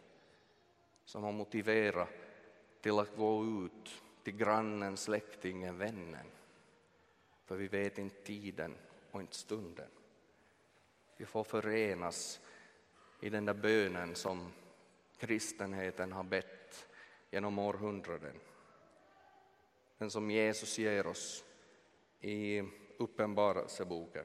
som 1.04 1.22
har 1.22 1.32
motiverat 1.32 2.08
till 2.80 2.98
att 2.98 3.16
gå 3.16 3.44
ut 3.44 4.02
till 4.22 4.36
grannen, 4.36 4.96
släktingen, 4.96 5.78
vännen. 5.78 6.26
För 7.44 7.56
vi 7.56 7.68
vet 7.68 7.98
inte 7.98 8.22
tiden 8.22 8.74
och 9.10 9.20
inte 9.20 9.36
stunden. 9.36 9.88
Vi 11.16 11.24
får 11.24 11.44
förenas 11.44 12.40
i 13.20 13.30
den 13.30 13.44
där 13.44 13.54
bönen 13.54 14.14
som 14.14 14.52
kristenheten 15.18 16.12
har 16.12 16.24
bett 16.24 16.88
genom 17.30 17.58
århundraden. 17.58 18.40
Den 19.98 20.10
som 20.10 20.30
Jesus 20.30 20.78
ger 20.78 21.06
oss 21.06 21.44
i 22.20 22.62
Uppenbarelseboken. 22.98 24.24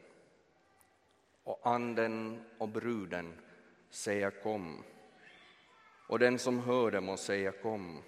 Och 1.43 1.59
anden 1.63 2.45
och 2.57 2.69
bruden 2.69 3.33
säga 3.89 4.31
kom. 4.31 4.83
Och 6.07 6.19
den 6.19 6.39
som 6.39 6.59
hör 6.59 6.91
det 6.91 7.01
må 7.01 7.17
säga 7.17 7.51
kom. 7.51 8.03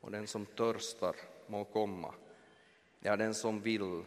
Och 0.00 0.10
den 0.10 0.26
som 0.26 0.46
törstar 0.46 1.16
må 1.46 1.64
komma. 1.64 2.14
Ja, 3.00 3.16
den 3.16 3.34
som 3.34 3.60
vill 3.60 4.04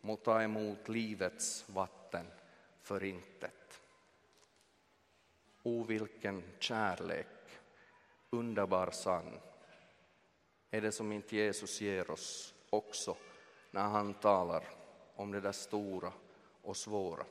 må 0.00 0.16
ta 0.16 0.42
emot 0.42 0.88
livets 0.88 1.68
vatten 1.68 2.26
för 2.82 3.04
intet. 3.04 3.80
O, 5.62 5.84
vilken 5.84 6.42
kärlek, 6.58 7.26
underbar 8.30 8.90
sann, 8.90 9.38
är 10.70 10.80
det 10.80 10.92
som 10.92 11.12
inte 11.12 11.36
Jesus 11.36 11.80
ger 11.80 12.10
oss 12.10 12.54
också 12.70 13.16
när 13.70 13.88
han 13.88 14.14
talar 14.14 14.79
om 15.20 15.30
det 15.30 15.40
där 15.40 15.52
stora 15.52 16.12
och 16.62 16.76
svåra. 16.76 17.24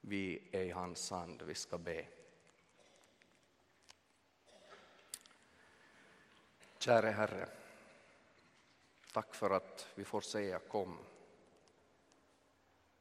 Vi 0.00 0.48
är 0.52 0.62
i 0.62 0.70
hans 0.70 1.10
hand, 1.10 1.42
vi 1.42 1.54
ska 1.54 1.78
be. 1.78 2.06
Käre 6.78 7.10
Herre, 7.10 7.48
tack 9.12 9.34
för 9.34 9.50
att 9.50 9.88
vi 9.94 10.04
får 10.04 10.20
säga 10.20 10.58
kom. 10.58 10.98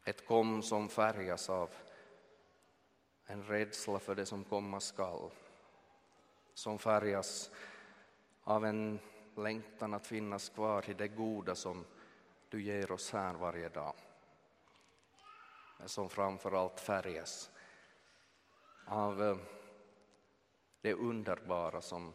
Ett 0.03 0.25
kom 0.27 0.63
som 0.63 0.89
färgas 0.89 1.49
av 1.49 1.69
en 3.25 3.43
rädsla 3.43 3.99
för 3.99 4.15
det 4.15 4.25
som 4.25 4.43
komma 4.43 4.79
skall, 4.79 5.31
som 6.53 6.79
färgas 6.79 7.51
av 8.43 8.65
en 8.65 8.99
längtan 9.35 9.93
att 9.93 10.07
finnas 10.07 10.49
kvar 10.49 10.89
i 10.89 10.93
det 10.93 11.07
goda 11.07 11.55
som 11.55 11.85
du 12.49 12.61
ger 12.61 12.91
oss 12.91 13.11
här 13.11 13.33
varje 13.33 13.69
dag. 13.69 13.95
Men 15.77 15.89
som 15.89 16.09
framför 16.09 16.51
allt 16.51 16.79
färgas 16.79 17.51
av 18.85 19.23
eh, 19.23 19.37
det 20.81 20.93
underbara 20.93 21.81
som 21.81 22.13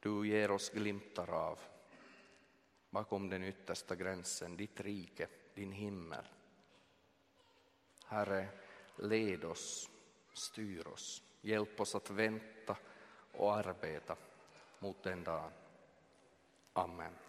du 0.00 0.28
ger 0.28 0.50
oss 0.50 0.70
glimtar 0.70 1.30
av 1.30 1.58
bakom 2.90 3.28
den 3.28 3.44
yttersta 3.44 3.94
gränsen, 3.94 4.56
ditt 4.56 4.80
rike, 4.80 5.28
din 5.54 5.72
himmel. 5.72 6.24
Herre, 8.04 8.48
led 8.96 9.44
oss, 9.44 9.90
styr 10.32 10.86
oss, 10.86 11.22
hjälp 11.40 11.80
oss 11.80 11.94
att 11.94 12.10
vänta 12.10 12.76
och 13.32 13.56
arbeta 13.56 14.16
mot 14.78 15.02
den 15.02 15.24
dagen. 15.24 15.50
Amen. 16.72 17.25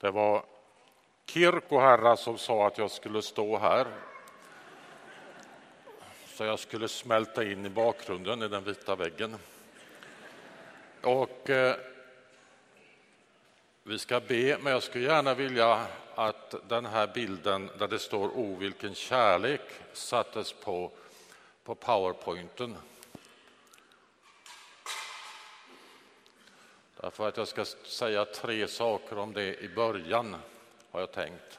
Det 0.00 0.10
var 0.10 0.44
kyrkoherrar 1.26 2.16
som 2.16 2.38
sa 2.38 2.66
att 2.66 2.78
jag 2.78 2.90
skulle 2.90 3.22
stå 3.22 3.58
här. 3.58 3.86
Så 6.26 6.44
jag 6.44 6.58
skulle 6.58 6.88
smälta 6.88 7.44
in 7.44 7.66
i 7.66 7.68
bakgrunden 7.68 8.42
i 8.42 8.48
den 8.48 8.64
vita 8.64 8.96
väggen. 8.96 9.36
Och 11.02 11.50
eh, 11.50 11.76
vi 13.82 13.98
ska 13.98 14.20
be, 14.20 14.58
men 14.60 14.72
jag 14.72 14.82
skulle 14.82 15.04
gärna 15.04 15.34
vilja 15.34 15.86
att 16.14 16.54
den 16.68 16.86
här 16.86 17.06
bilden 17.14 17.70
där 17.78 17.88
det 17.88 17.98
står 17.98 18.28
O 18.28 18.56
vilken 18.60 18.94
kärlek 18.94 19.60
sattes 19.92 20.52
på, 20.52 20.90
på 21.64 21.74
powerpointen. 21.74 22.76
Därför 27.00 27.28
att 27.28 27.36
jag 27.36 27.48
ska 27.48 27.64
säga 27.64 28.24
tre 28.24 28.68
saker 28.68 29.18
om 29.18 29.32
det 29.32 29.62
i 29.62 29.68
början, 29.68 30.36
har 30.90 31.00
jag 31.00 31.12
tänkt. 31.12 31.58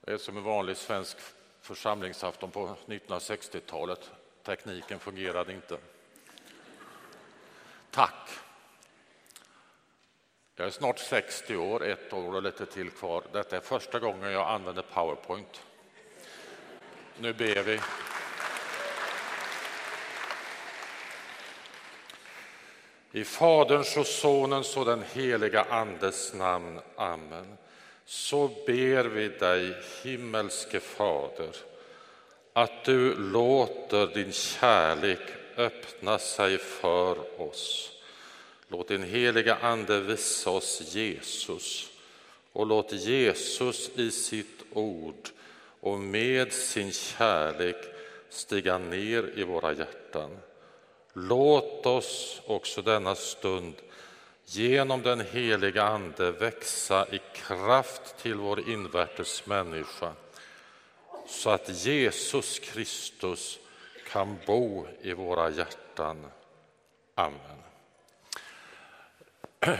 Det 0.00 0.12
är 0.12 0.18
som 0.18 0.36
en 0.36 0.42
vanlig 0.42 0.76
svensk 0.76 1.16
församlingsafton 1.60 2.50
på 2.50 2.76
1960-talet. 2.86 4.10
Tekniken 4.42 4.98
fungerade 4.98 5.52
inte. 5.52 5.78
Tack. 7.90 8.30
Jag 10.56 10.66
är 10.66 10.70
snart 10.70 10.98
60 10.98 11.56
år, 11.56 11.84
ett 11.84 12.12
år 12.12 12.34
och 12.34 12.42
lite 12.42 12.66
till 12.66 12.90
kvar. 12.90 13.22
Detta 13.32 13.56
är 13.56 13.60
första 13.60 13.98
gången 13.98 14.32
jag 14.32 14.48
använder 14.48 14.82
Powerpoint. 14.82 15.62
Nu 17.18 17.32
ber 17.32 17.62
vi. 17.62 17.80
I 23.12 23.24
Faderns 23.24 23.96
och 23.96 24.06
Sonens 24.06 24.76
och 24.76 24.84
den 24.84 25.04
heliga 25.14 25.66
Andes 25.70 26.34
namn. 26.34 26.80
Amen. 26.96 27.56
Så 28.04 28.50
ber 28.66 29.04
vi 29.04 29.28
dig, 29.28 29.74
himmelske 30.02 30.80
Fader, 30.80 31.56
att 32.52 32.84
du 32.84 33.14
låter 33.14 34.06
din 34.06 34.32
kärlek 34.32 35.20
öppna 35.56 36.18
sig 36.18 36.58
för 36.58 37.40
oss. 37.40 37.92
Låt 38.68 38.88
din 38.88 39.02
heliga 39.02 39.56
Ande 39.56 40.00
visa 40.00 40.50
oss 40.50 40.94
Jesus 40.94 41.90
och 42.52 42.66
låt 42.66 42.92
Jesus 42.92 43.90
i 43.94 44.10
sitt 44.10 44.62
ord 44.72 45.28
och 45.80 45.98
med 45.98 46.52
sin 46.52 46.92
kärlek 46.92 47.76
stiga 48.28 48.78
ner 48.78 49.32
i 49.38 49.42
våra 49.42 49.72
hjärtan. 49.72 50.38
Låt 51.18 51.86
oss 51.86 52.42
också 52.46 52.82
denna 52.82 53.14
stund 53.14 53.74
genom 54.44 55.02
den 55.02 55.20
heliga 55.20 55.82
Ande 55.82 56.30
växa 56.30 57.06
i 57.10 57.20
kraft 57.34 58.18
till 58.22 58.34
vår 58.34 58.68
invärtes 58.70 59.46
människa 59.46 60.12
så 61.26 61.50
att 61.50 61.84
Jesus 61.84 62.58
Kristus 62.58 63.58
kan 64.12 64.38
bo 64.46 64.86
i 65.02 65.12
våra 65.12 65.50
hjärtan. 65.50 66.26
Amen. 67.14 67.62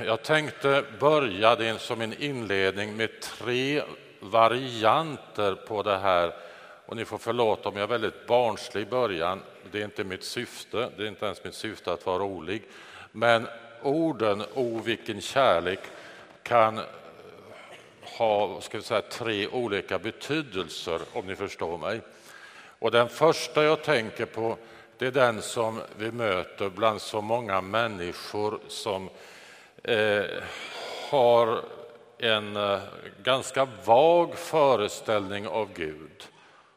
Jag 0.06 0.22
tänkte 0.22 0.84
börja 1.00 1.56
det 1.56 1.78
som 1.78 2.00
en 2.00 2.22
inledning 2.22 2.96
med 2.96 3.20
tre 3.20 3.82
varianter 4.20 5.54
på 5.54 5.82
det 5.82 5.98
här. 5.98 6.45
Och 6.86 6.96
ni 6.96 7.04
får 7.04 7.18
förlåta 7.18 7.68
om 7.68 7.76
jag 7.76 7.82
är 7.82 7.86
väldigt 7.88 8.26
barnslig 8.26 8.82
i 8.82 8.86
början. 8.86 9.42
Det 9.70 9.80
är 9.80 9.84
inte 9.84 10.04
mitt 10.04 10.24
syfte, 10.24 10.90
det 10.96 11.02
är 11.02 11.08
inte 11.08 11.26
ens 11.26 11.44
mitt 11.44 11.54
syfte 11.54 11.92
att 11.92 12.06
vara 12.06 12.18
rolig. 12.18 12.62
Men 13.12 13.48
orden 13.82 14.42
O 14.54 14.80
vilken 14.84 15.20
kärlek 15.20 15.80
kan 16.42 16.78
eh, 16.78 16.84
ha 18.18 18.60
ska 18.60 18.78
vi 18.78 18.84
säga, 18.84 19.02
tre 19.02 19.48
olika 19.48 19.98
betydelser, 19.98 21.00
om 21.12 21.26
ni 21.26 21.36
förstår 21.36 21.78
mig. 21.78 22.00
Och 22.78 22.90
den 22.90 23.08
första 23.08 23.64
jag 23.64 23.82
tänker 23.82 24.26
på 24.26 24.56
det 24.98 25.06
är 25.06 25.10
den 25.10 25.42
som 25.42 25.80
vi 25.96 26.12
möter 26.12 26.68
bland 26.68 27.00
så 27.00 27.20
många 27.20 27.60
människor 27.60 28.58
som 28.68 29.10
eh, 29.82 30.24
har 31.10 31.60
en 32.18 32.56
eh, 32.56 32.78
ganska 33.22 33.68
vag 33.84 34.34
föreställning 34.34 35.48
av 35.48 35.68
Gud 35.74 36.26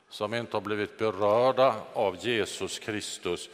som 0.09 0.33
inte 0.33 0.55
har 0.57 0.61
blivit 0.61 0.97
berörda 0.97 1.75
av 1.93 2.25
Jesus 2.25 2.79
Kristus 2.79 3.49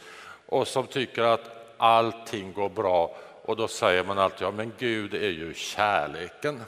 och 0.46 0.68
som 0.68 0.86
tycker 0.86 1.22
att 1.22 1.74
allting 1.76 2.52
går 2.52 2.68
bra. 2.68 3.16
Och 3.42 3.56
då 3.56 3.68
säger 3.68 4.04
man 4.04 4.18
alltid, 4.18 4.46
ja 4.46 4.50
men 4.50 4.72
Gud 4.78 5.14
är 5.14 5.30
ju 5.30 5.54
kärleken. 5.54 6.62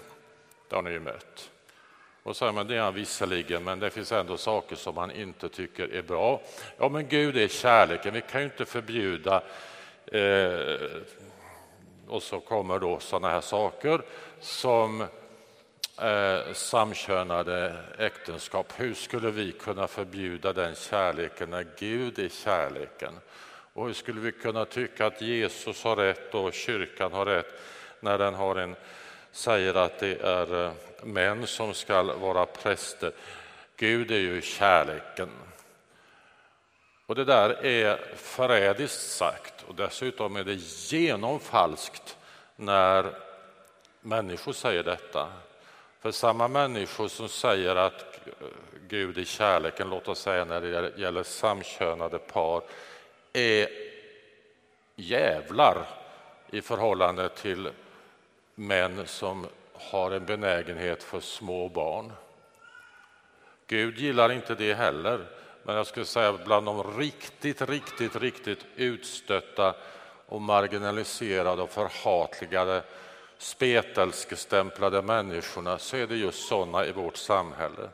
Det 0.69 0.77
har 0.77 0.83
ni 0.83 0.91
ju 0.91 1.01
mött. 1.01 1.51
Och 2.23 2.37
så 2.37 2.39
säger 2.39 2.53
man, 2.53 2.67
det 2.67 2.77
är 2.77 2.81
han 2.81 2.95
visserligen, 2.95 3.65
men 3.65 3.79
det 3.79 3.91
finns 3.91 4.13
ändå 4.13 4.37
saker 4.37 4.77
som 4.77 4.97
han 4.97 5.11
inte 5.11 5.49
tycker 5.49 5.95
är 5.95 6.03
bra. 6.03 6.41
Ja 6.79 6.89
men 6.89 7.09
Gud 7.09 7.37
är 7.37 7.49
kärleken, 7.49 8.15
vi 8.15 8.21
kan 8.21 8.41
ju 8.41 8.45
inte 8.45 8.65
förbjuda 8.65 9.43
eh, 10.07 11.01
och 12.09 12.23
så 12.23 12.41
kommer 12.41 12.79
då 12.79 12.99
sådana 12.99 13.29
här 13.29 13.41
saker 13.41 14.03
som 14.41 15.07
eh, 16.03 16.53
samkönade 16.53 17.77
äktenskap. 17.99 18.73
Hur 18.77 18.95
skulle 18.95 19.31
vi 19.31 19.53
kunna 19.53 19.89
förbjuda 19.89 20.53
den 20.53 20.75
kärleken 20.75 21.51
när 21.51 21.67
Gud 21.79 22.19
är 22.19 22.29
kärleken? 22.29 23.13
Och 23.73 23.87
hur 23.87 23.93
skulle 23.93 24.21
vi 24.21 24.33
kunna 24.33 24.65
tycka 24.65 25.07
att 25.07 25.21
Jesus 25.21 25.85
har 25.85 25.97
rätt 25.97 26.35
och 26.35 26.53
kyrkan 26.53 27.13
har 27.13 27.25
rätt 27.27 27.61
när 28.01 28.19
den 28.19 28.35
har 28.35 28.57
en, 28.57 28.77
säger 29.33 29.75
att 29.75 29.99
det 29.99 30.21
är 30.21 30.65
eh, 30.65 30.73
män 31.03 31.47
som 31.47 31.75
ska 31.75 32.03
vara 32.03 32.47
präster? 32.47 33.13
Gud 33.77 34.11
är 34.11 34.19
ju 34.19 34.43
kärleken. 34.43 35.31
Och 37.07 37.15
det 37.15 37.25
där 37.25 37.67
är 37.67 38.15
förrädiskt 38.17 39.11
sagt 39.11 39.65
och 39.69 39.75
dessutom 39.75 40.37
är 40.37 40.45
det 40.45 40.55
genomfalskt 40.93 42.17
när 42.57 43.15
människor 44.01 44.53
säger 44.53 44.83
detta. 44.83 45.29
För 46.01 46.11
samma 46.11 46.49
människor 46.49 47.09
som 47.09 47.29
säger 47.29 47.77
att 47.77 48.27
eh, 48.27 48.47
Gud 48.89 49.19
är 49.19 49.25
kärleken, 49.25 49.91
låt 49.91 50.09
oss 50.09 50.19
säga 50.19 50.45
när 50.45 50.61
det 50.61 50.93
gäller 50.97 51.23
samkönade 51.23 52.19
par, 52.19 52.63
är 53.33 53.69
jävlar 54.97 55.87
i 56.51 56.61
förhållande 56.61 57.29
till 57.29 57.71
män 58.55 59.07
som 59.07 59.47
har 59.73 60.11
en 60.11 60.27
benägenhet 60.27 61.03
för 61.03 61.21
små 61.21 61.69
barn. 61.69 62.13
Gud 63.67 63.99
gillar 63.99 64.33
inte 64.33 64.55
det 64.55 64.75
heller, 64.75 65.27
men 65.63 65.77
jag 65.77 65.87
skulle 65.87 66.07
säga 66.07 66.39
bland 66.45 66.67
de 66.67 66.99
riktigt, 66.99 67.63
riktigt, 67.63 68.17
riktigt 68.17 68.67
utstötta 68.77 69.75
och 70.27 70.43
marginaliserade 70.43 71.63
och 71.63 71.71
förhatligade 71.71 72.83
spetälskestämplade 73.39 75.03
människorna 75.03 75.79
så 75.79 75.97
är 75.97 76.07
det 76.07 76.17
just 76.17 76.49
sådana 76.49 76.87
i 76.87 76.93
vårt 76.93 77.17
samhälle. 77.17 77.89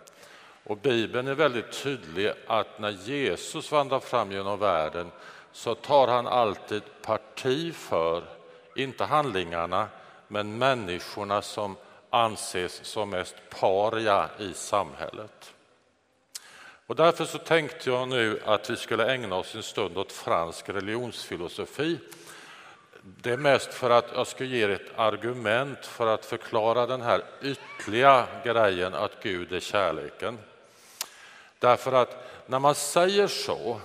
Och 0.65 0.77
Bibeln 0.77 1.29
är 1.29 1.35
väldigt 1.35 1.83
tydlig 1.83 2.33
att 2.47 2.79
när 2.79 2.91
Jesus 2.91 3.73
vandrar 3.73 4.01
fram 4.01 4.33
genom 4.33 4.59
världen 4.59 5.11
så 5.53 5.75
tar 5.75 6.09
han 6.09 6.27
alltid 6.27 6.83
parti 7.03 7.75
för, 7.75 8.23
inte 8.77 9.05
handlingarna, 9.05 9.89
men 10.29 10.59
människorna 10.59 11.43
som 11.43 11.77
anses 12.11 12.85
som 12.85 13.11
mest 13.11 13.37
paria 13.61 14.31
i 14.39 14.55
samhället. 14.55 15.55
Och 16.87 16.97
därför 16.97 17.25
så 17.25 17.39
tänkte 17.39 17.91
jag 17.91 18.09
nu 18.09 18.41
att 18.45 18.71
vi 18.71 18.77
skulle 18.77 19.13
ägna 19.13 19.37
oss 19.37 19.55
en 19.55 19.63
stund 19.63 19.99
åt 19.99 20.13
fransk 20.13 20.69
religionsfilosofi. 20.69 21.99
Det 23.07 23.31
är 23.31 23.37
mest 23.37 23.75
för 23.75 23.91
att 23.91 24.11
jag 24.15 24.27
ska 24.27 24.45
ge 24.45 24.65
er 24.65 24.69
ett 24.69 24.99
argument 24.99 25.87
för 25.87 26.07
att 26.07 26.25
förklara 26.25 26.87
den 26.87 27.01
här 27.01 27.23
ytliga 27.43 28.27
grejen 28.45 28.95
att 28.95 29.23
Gud 29.23 29.53
är 29.53 29.61
kärleken. 29.61 30.39
Därför 31.59 31.93
att 31.93 32.31
när 32.47 32.59
man 32.59 32.75
säger 32.75 33.27
så, 33.27 33.81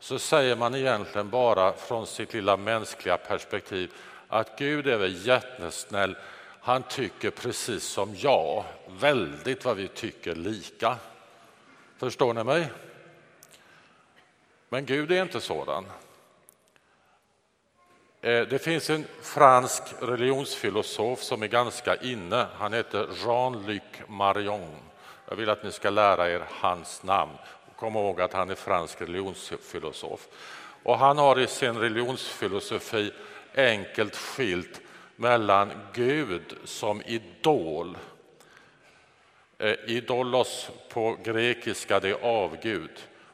så 0.00 0.18
säger 0.18 0.56
man 0.56 0.74
egentligen 0.74 1.30
bara 1.30 1.72
från 1.72 2.06
sitt 2.06 2.34
lilla 2.34 2.56
mänskliga 2.56 3.16
perspektiv 3.16 3.92
att 4.28 4.58
Gud 4.58 4.86
är 4.86 4.96
väl 4.96 5.26
jättesnäll, 5.26 6.16
han 6.60 6.82
tycker 6.82 7.30
precis 7.30 7.84
som 7.84 8.14
jag, 8.16 8.64
väldigt 8.88 9.64
vad 9.64 9.76
vi 9.76 9.88
tycker 9.88 10.34
lika. 10.34 10.96
Förstår 11.98 12.34
ni 12.34 12.44
mig? 12.44 12.72
Men 14.68 14.86
Gud 14.86 15.12
är 15.12 15.22
inte 15.22 15.40
sådan. 15.40 15.84
Eh, 18.20 18.42
det 18.42 18.58
finns 18.58 18.90
en 18.90 19.04
fransk 19.22 19.82
religionsfilosof 20.00 21.22
som 21.22 21.42
är 21.42 21.46
ganska 21.46 21.96
inne. 21.96 22.46
Han 22.58 22.72
heter 22.72 23.08
Jean-Luc 23.24 23.82
Marion. 24.06 24.76
Jag 25.28 25.36
vill 25.36 25.50
att 25.50 25.64
ni 25.64 25.72
ska 25.72 25.90
lära 25.90 26.30
er 26.30 26.42
hans 26.50 27.02
namn. 27.02 27.32
Kom 27.76 27.96
ihåg 27.96 28.20
att 28.20 28.32
han 28.32 28.50
är 28.50 28.54
fransk 28.54 29.00
religionsfilosof. 29.00 30.28
Och 30.82 30.98
han 30.98 31.18
har 31.18 31.40
i 31.40 31.46
sin 31.46 31.78
religionsfilosofi 31.78 33.12
enkelt 33.54 34.16
skilt 34.16 34.80
mellan 35.16 35.72
Gud 35.92 36.56
som 36.64 37.02
idol. 37.02 37.98
Eh, 39.58 39.74
idolos 39.86 40.70
på 40.88 41.16
grekiska, 41.24 42.00
det 42.00 42.08
är 42.08 42.24
avgud. 42.24 42.90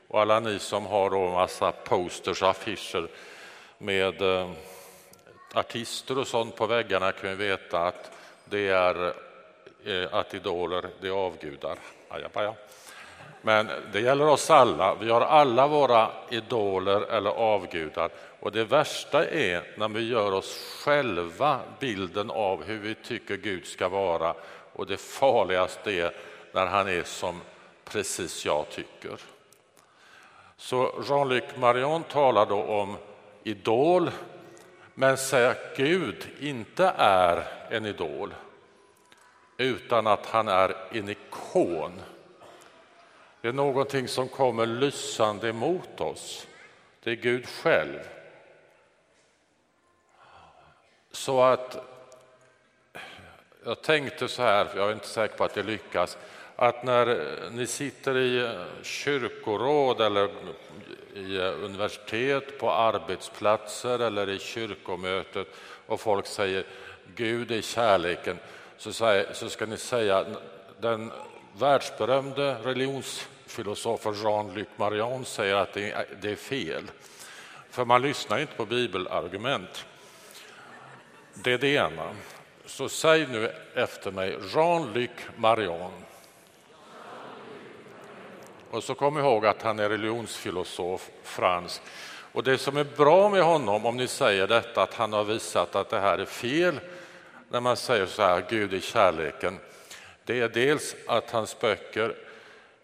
Och 0.09 0.21
alla 0.21 0.41
ni 0.41 0.59
som 0.59 0.87
har 0.87 1.11
då 1.11 1.31
massa 1.31 1.73
posters 1.73 2.43
och 2.43 2.51
affischer 2.51 3.09
med 3.79 4.23
eh, 4.23 4.51
artister 5.55 6.19
och 6.19 6.27
sånt 6.27 6.57
på 6.57 6.67
väggarna 6.67 7.13
kan 7.13 7.31
ju 7.31 7.37
veta 7.37 7.79
att 7.79 8.11
det 8.45 8.69
är 8.69 9.15
eh, 9.85 10.15
att 10.15 10.35
idoler, 10.35 10.89
det 11.01 11.09
är 11.09 11.13
avgudar. 11.13 11.79
Ajabaja. 12.09 12.55
Men 13.43 13.71
det 13.93 14.01
gäller 14.01 14.29
oss 14.29 14.51
alla. 14.51 14.95
Vi 14.95 15.11
har 15.11 15.21
alla 15.21 15.67
våra 15.67 16.11
idoler 16.31 17.01
eller 17.01 17.31
avgudar. 17.31 18.11
Och 18.41 18.53
det 18.53 18.65
värsta 18.65 19.27
är 19.29 19.63
när 19.77 19.89
vi 19.89 20.09
gör 20.09 20.33
oss 20.33 20.81
själva 20.85 21.61
bilden 21.81 22.31
av 22.31 22.65
hur 22.65 22.79
vi 22.79 22.95
tycker 22.95 23.37
Gud 23.37 23.67
ska 23.67 23.89
vara. 23.89 24.35
Och 24.73 24.87
det 24.87 24.97
farligaste 24.97 25.93
är 25.93 26.13
när 26.53 26.67
han 26.67 26.89
är 26.89 27.03
som 27.03 27.41
precis 27.85 28.45
jag 28.45 28.69
tycker. 28.71 29.17
Så 30.57 31.03
Jean-Luc 31.09 31.45
Marion 31.57 32.03
talar 32.03 32.47
då 32.47 32.63
om 32.63 32.97
idol, 33.43 34.11
men 34.95 35.17
säg 35.17 35.47
att 35.47 35.77
Gud 35.77 36.29
inte 36.41 36.95
är 36.97 37.45
en 37.71 37.87
idol 37.87 38.35
utan 39.57 40.07
att 40.07 40.27
han 40.27 40.49
är 40.49 40.77
en 40.91 41.09
ikon. 41.09 42.01
Det 43.41 43.49
är 43.49 43.53
någonting 43.53 44.09
som 44.09 44.29
kommer 44.29 44.67
lysande 44.67 45.49
emot 45.49 46.01
oss. 46.01 46.47
Det 47.03 47.11
är 47.11 47.15
Gud 47.15 47.47
själv. 47.49 47.99
Så 51.11 51.43
att 51.43 51.77
jag 53.65 53.83
tänkte 53.83 54.29
så 54.29 54.43
här, 54.43 54.69
jag 54.77 54.89
är 54.89 54.93
inte 54.93 55.07
säker 55.07 55.37
på 55.37 55.45
att 55.45 55.55
det 55.55 55.63
lyckas, 55.63 56.19
att 56.57 56.85
när 56.85 57.51
ni 57.51 57.67
sitter 57.67 58.17
i 58.17 58.57
kyrkoråd 58.83 60.01
eller 60.01 60.31
i 61.15 61.37
eh, 61.37 61.65
universitet, 61.65 62.59
på 62.59 62.71
arbetsplatser 62.71 63.99
eller 63.99 64.29
i 64.29 64.39
kyrkomötet 64.39 65.49
och 65.87 66.01
folk 66.01 66.27
säger 66.27 66.65
Gud 67.15 67.51
är 67.51 67.63
kärleken, 67.63 68.39
så, 68.77 68.93
så 69.33 69.49
ska 69.49 69.67
ni 69.67 69.77
säga 69.77 70.27
den 70.81 71.13
världsberömde 71.59 72.57
religionsfilosofen 72.65 74.15
Jean-Luc 74.15 74.67
Marion 74.77 75.25
säger 75.25 75.55
att 75.55 75.75
det 75.75 76.31
är 76.31 76.37
fel. 76.37 76.91
För 77.71 77.85
man 77.85 78.03
lyssnar 78.03 78.39
inte 78.39 78.55
på 78.55 78.67
bibelargument. 78.67 79.87
Det 81.35 81.53
är 81.53 81.59
det 81.59 81.75
ena. 81.75 82.11
Så 82.67 82.89
säg 82.89 83.27
nu 83.27 83.53
efter 83.75 84.11
mig 84.11 84.39
Jean-Luc 84.55 85.11
Marion. 85.37 85.93
Och 88.75 88.85
så 88.85 88.95
kom 88.95 89.19
ihåg 89.19 89.47
att 89.47 89.63
han 89.63 89.79
är 89.79 89.89
religionsfilosof, 89.89 91.11
fransk. 91.23 91.83
Och 92.33 92.45
det 92.45 92.59
som 92.59 92.77
är 92.77 92.85
bra 92.85 93.29
med 93.29 93.43
honom, 93.43 93.87
om 93.87 93.97
ni 93.97 94.09
säger 94.09 94.47
detta, 94.47 94.83
att 94.83 94.95
han 94.95 95.13
har 95.13 95.25
visat 95.25 95.77
att 95.77 95.91
det 95.91 96.01
här 96.01 96.19
är 96.19 96.25
fel, 96.25 96.81
när 97.49 97.61
man 97.61 97.77
säger 97.77 98.07
så 98.07 98.23
här, 98.23 98.45
Gud 98.51 98.75
är 98.75 98.81
kärleken, 98.81 99.59
det 100.25 100.41
är 100.41 100.49
dels 100.49 100.97
att 101.07 101.31
hans 101.31 101.61
böcker 101.61 102.15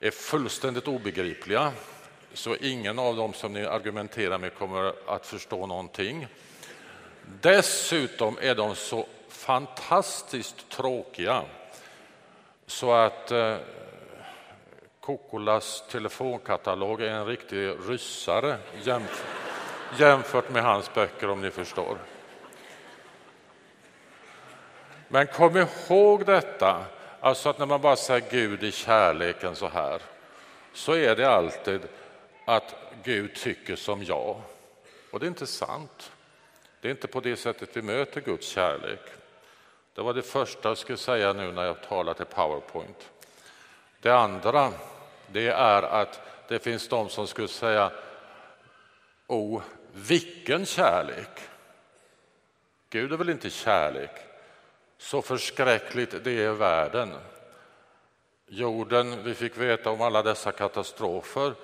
är 0.00 0.10
fullständigt 0.10 0.88
obegripliga, 0.88 1.72
så 2.34 2.56
ingen 2.56 2.98
av 2.98 3.16
dem 3.16 3.32
som 3.32 3.52
ni 3.52 3.66
argumenterar 3.66 4.38
med 4.38 4.54
kommer 4.54 4.92
att 5.06 5.26
förstå 5.26 5.66
någonting. 5.66 6.26
Dessutom 7.40 8.38
är 8.40 8.54
de 8.54 8.74
så 8.74 9.06
fantastiskt 9.28 10.68
tråkiga 10.68 11.42
så 12.66 12.92
att 12.92 13.30
eh, 13.30 13.56
Kokkolas 15.00 15.84
telefonkatalog 15.88 17.00
är 17.00 17.10
en 17.10 17.26
riktig 17.26 17.76
ryssare 17.88 18.58
jämf 18.82 19.24
jämfört 19.98 20.50
med 20.50 20.62
hans 20.62 20.94
böcker 20.94 21.30
om 21.30 21.40
ni 21.40 21.50
förstår. 21.50 21.98
Men 25.08 25.26
kom 25.26 25.56
ihåg 25.56 26.26
detta, 26.26 26.84
alltså 27.20 27.48
att 27.48 27.58
när 27.58 27.66
man 27.66 27.80
bara 27.80 27.96
säger 27.96 28.30
Gud 28.30 28.64
i 28.64 28.72
kärleken 28.72 29.56
så 29.56 29.68
här, 29.68 30.02
så 30.72 30.92
är 30.92 31.16
det 31.16 31.30
alltid 31.30 31.80
att 32.44 32.74
Gud 33.02 33.34
tycker 33.34 33.76
som 33.76 34.04
jag. 34.04 34.40
Och 35.10 35.20
det 35.20 35.26
är 35.26 35.28
inte 35.28 35.46
sant. 35.46 36.12
Det 36.80 36.88
är 36.88 36.90
inte 36.90 37.08
på 37.08 37.20
det 37.20 37.36
sättet 37.36 37.76
vi 37.76 37.82
möter 37.82 38.20
Guds 38.20 38.48
kärlek. 38.48 39.00
Det 39.94 40.02
var 40.02 40.14
det 40.14 40.22
första 40.22 40.68
jag 40.68 40.78
skulle 40.78 40.98
säga 40.98 41.32
nu 41.32 41.52
när 41.52 41.64
jag 41.64 41.82
talar 41.82 42.14
till 42.14 42.26
Powerpoint. 42.26 43.10
Det 44.00 44.10
andra 44.10 44.72
det 45.26 45.48
är 45.48 45.82
att 45.82 46.20
det 46.48 46.58
finns 46.58 46.88
de 46.88 47.08
som 47.08 47.26
skulle 47.26 47.48
säga 47.48 47.90
Oh, 49.26 49.62
vilken 49.92 50.66
kärlek! 50.66 51.40
Gud 52.90 53.12
är 53.12 53.16
väl 53.16 53.30
inte 53.30 53.50
kärlek? 53.50 54.10
Så 54.98 55.22
förskräckligt 55.22 56.24
det 56.24 56.44
är 56.44 56.52
världen. 56.52 57.12
Jorden, 58.46 59.22
vi 59.24 59.34
fick 59.34 59.56
veta 59.56 59.90
om 59.90 60.00
alla 60.00 60.22
dessa 60.22 60.52
katastrofer 60.52 61.54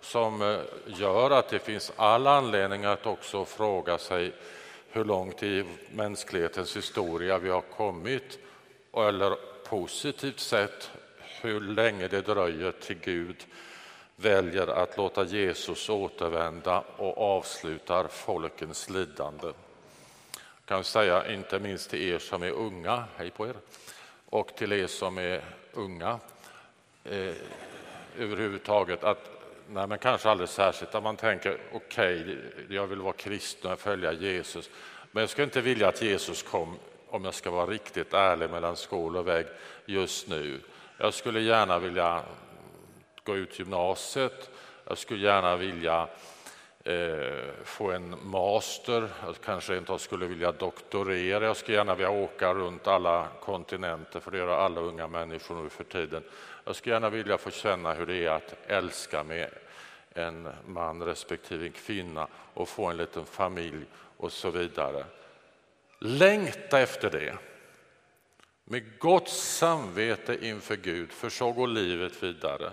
som 0.00 0.42
eh, 0.42 0.58
gör 0.86 1.30
att 1.30 1.48
det 1.48 1.58
finns 1.58 1.92
all 1.96 2.26
anledning 2.26 2.84
att 2.84 3.06
också 3.06 3.44
fråga 3.44 3.98
sig 3.98 4.32
hur 4.90 5.04
långt 5.04 5.42
i 5.42 5.64
mänsklighetens 5.90 6.76
historia 6.76 7.38
vi 7.38 7.50
har 7.50 7.60
kommit 7.60 8.38
eller 8.92 9.36
positivt 9.64 10.40
sett 10.40 10.90
hur 11.44 11.60
länge 11.60 12.08
det 12.08 12.20
dröjer 12.20 12.72
till 12.72 12.98
Gud 13.04 13.46
väljer 14.16 14.66
att 14.66 14.96
låta 14.96 15.24
Jesus 15.24 15.88
återvända 15.88 16.84
och 16.96 17.18
avslutar 17.18 18.08
folkens 18.08 18.90
lidande. 18.90 19.46
Jag 19.46 20.66
kan 20.66 20.84
säga, 20.84 21.32
inte 21.32 21.58
minst 21.58 21.90
till 21.90 22.02
er 22.02 22.18
som 22.18 22.42
är 22.42 22.50
unga, 22.50 23.04
hej 23.16 23.30
på 23.30 23.46
er, 23.46 23.54
och 24.30 24.54
till 24.56 24.72
er 24.72 24.86
som 24.86 25.18
är 25.18 25.44
unga 25.72 26.18
eh, 27.04 27.34
överhuvudtaget, 28.18 29.04
att 29.04 29.30
nej, 29.68 29.86
men 29.86 29.98
kanske 29.98 30.30
alldeles 30.30 30.52
särskilt 30.52 30.94
att 30.94 31.02
man 31.02 31.16
tänker 31.16 31.58
okej, 31.72 32.20
okay, 32.20 32.76
jag 32.76 32.86
vill 32.86 33.00
vara 33.00 33.12
kristen 33.12 33.72
och 33.72 33.80
följa 33.80 34.12
Jesus, 34.12 34.70
men 35.10 35.20
jag 35.20 35.30
skulle 35.30 35.44
inte 35.44 35.60
vilja 35.60 35.88
att 35.88 36.02
Jesus 36.02 36.42
kom, 36.42 36.76
om 37.08 37.24
jag 37.24 37.34
ska 37.34 37.50
vara 37.50 37.66
riktigt 37.66 38.14
ärlig, 38.14 38.50
mellan 38.50 38.76
skål 38.76 39.16
och 39.16 39.28
vägg 39.28 39.46
just 39.86 40.28
nu. 40.28 40.60
Jag 40.96 41.14
skulle 41.14 41.40
gärna 41.40 41.78
vilja 41.78 42.22
gå 43.24 43.36
ut 43.36 43.58
gymnasiet, 43.58 44.50
jag 44.84 44.98
skulle 44.98 45.24
gärna 45.24 45.56
vilja 45.56 46.08
eh, 46.84 47.64
få 47.64 47.90
en 47.90 48.16
master, 48.22 49.08
jag 49.26 49.34
kanske 49.44 49.76
inte 49.76 49.98
skulle 49.98 50.26
vilja 50.26 50.52
doktorera, 50.52 51.44
jag 51.44 51.56
skulle 51.56 51.76
gärna 51.76 51.94
vilja 51.94 52.10
åka 52.10 52.54
runt 52.54 52.86
alla 52.86 53.28
kontinenter, 53.40 54.20
för 54.20 54.30
det 54.30 54.38
gör 54.38 54.48
alla 54.48 54.80
unga 54.80 55.08
människor 55.08 55.62
nu 55.62 55.68
för 55.68 55.84
tiden. 55.84 56.22
Jag 56.64 56.76
skulle 56.76 56.94
gärna 56.94 57.10
vilja 57.10 57.38
få 57.38 57.50
känna 57.50 57.92
hur 57.92 58.06
det 58.06 58.26
är 58.26 58.30
att 58.30 58.54
älska 58.66 59.24
med 59.24 59.50
en 60.14 60.48
man 60.66 61.02
respektive 61.02 61.66
en 61.66 61.72
kvinna 61.72 62.26
och 62.54 62.68
få 62.68 62.86
en 62.86 62.96
liten 62.96 63.24
familj 63.24 63.84
och 64.16 64.32
så 64.32 64.50
vidare. 64.50 65.04
Längta 65.98 66.80
efter 66.80 67.10
det. 67.10 67.34
Med 68.64 68.98
gott 68.98 69.28
samvete 69.28 70.46
inför 70.46 70.76
Gud, 70.76 71.12
för 71.12 71.28
så 71.28 71.52
går 71.52 71.66
livet 71.66 72.22
vidare. 72.22 72.72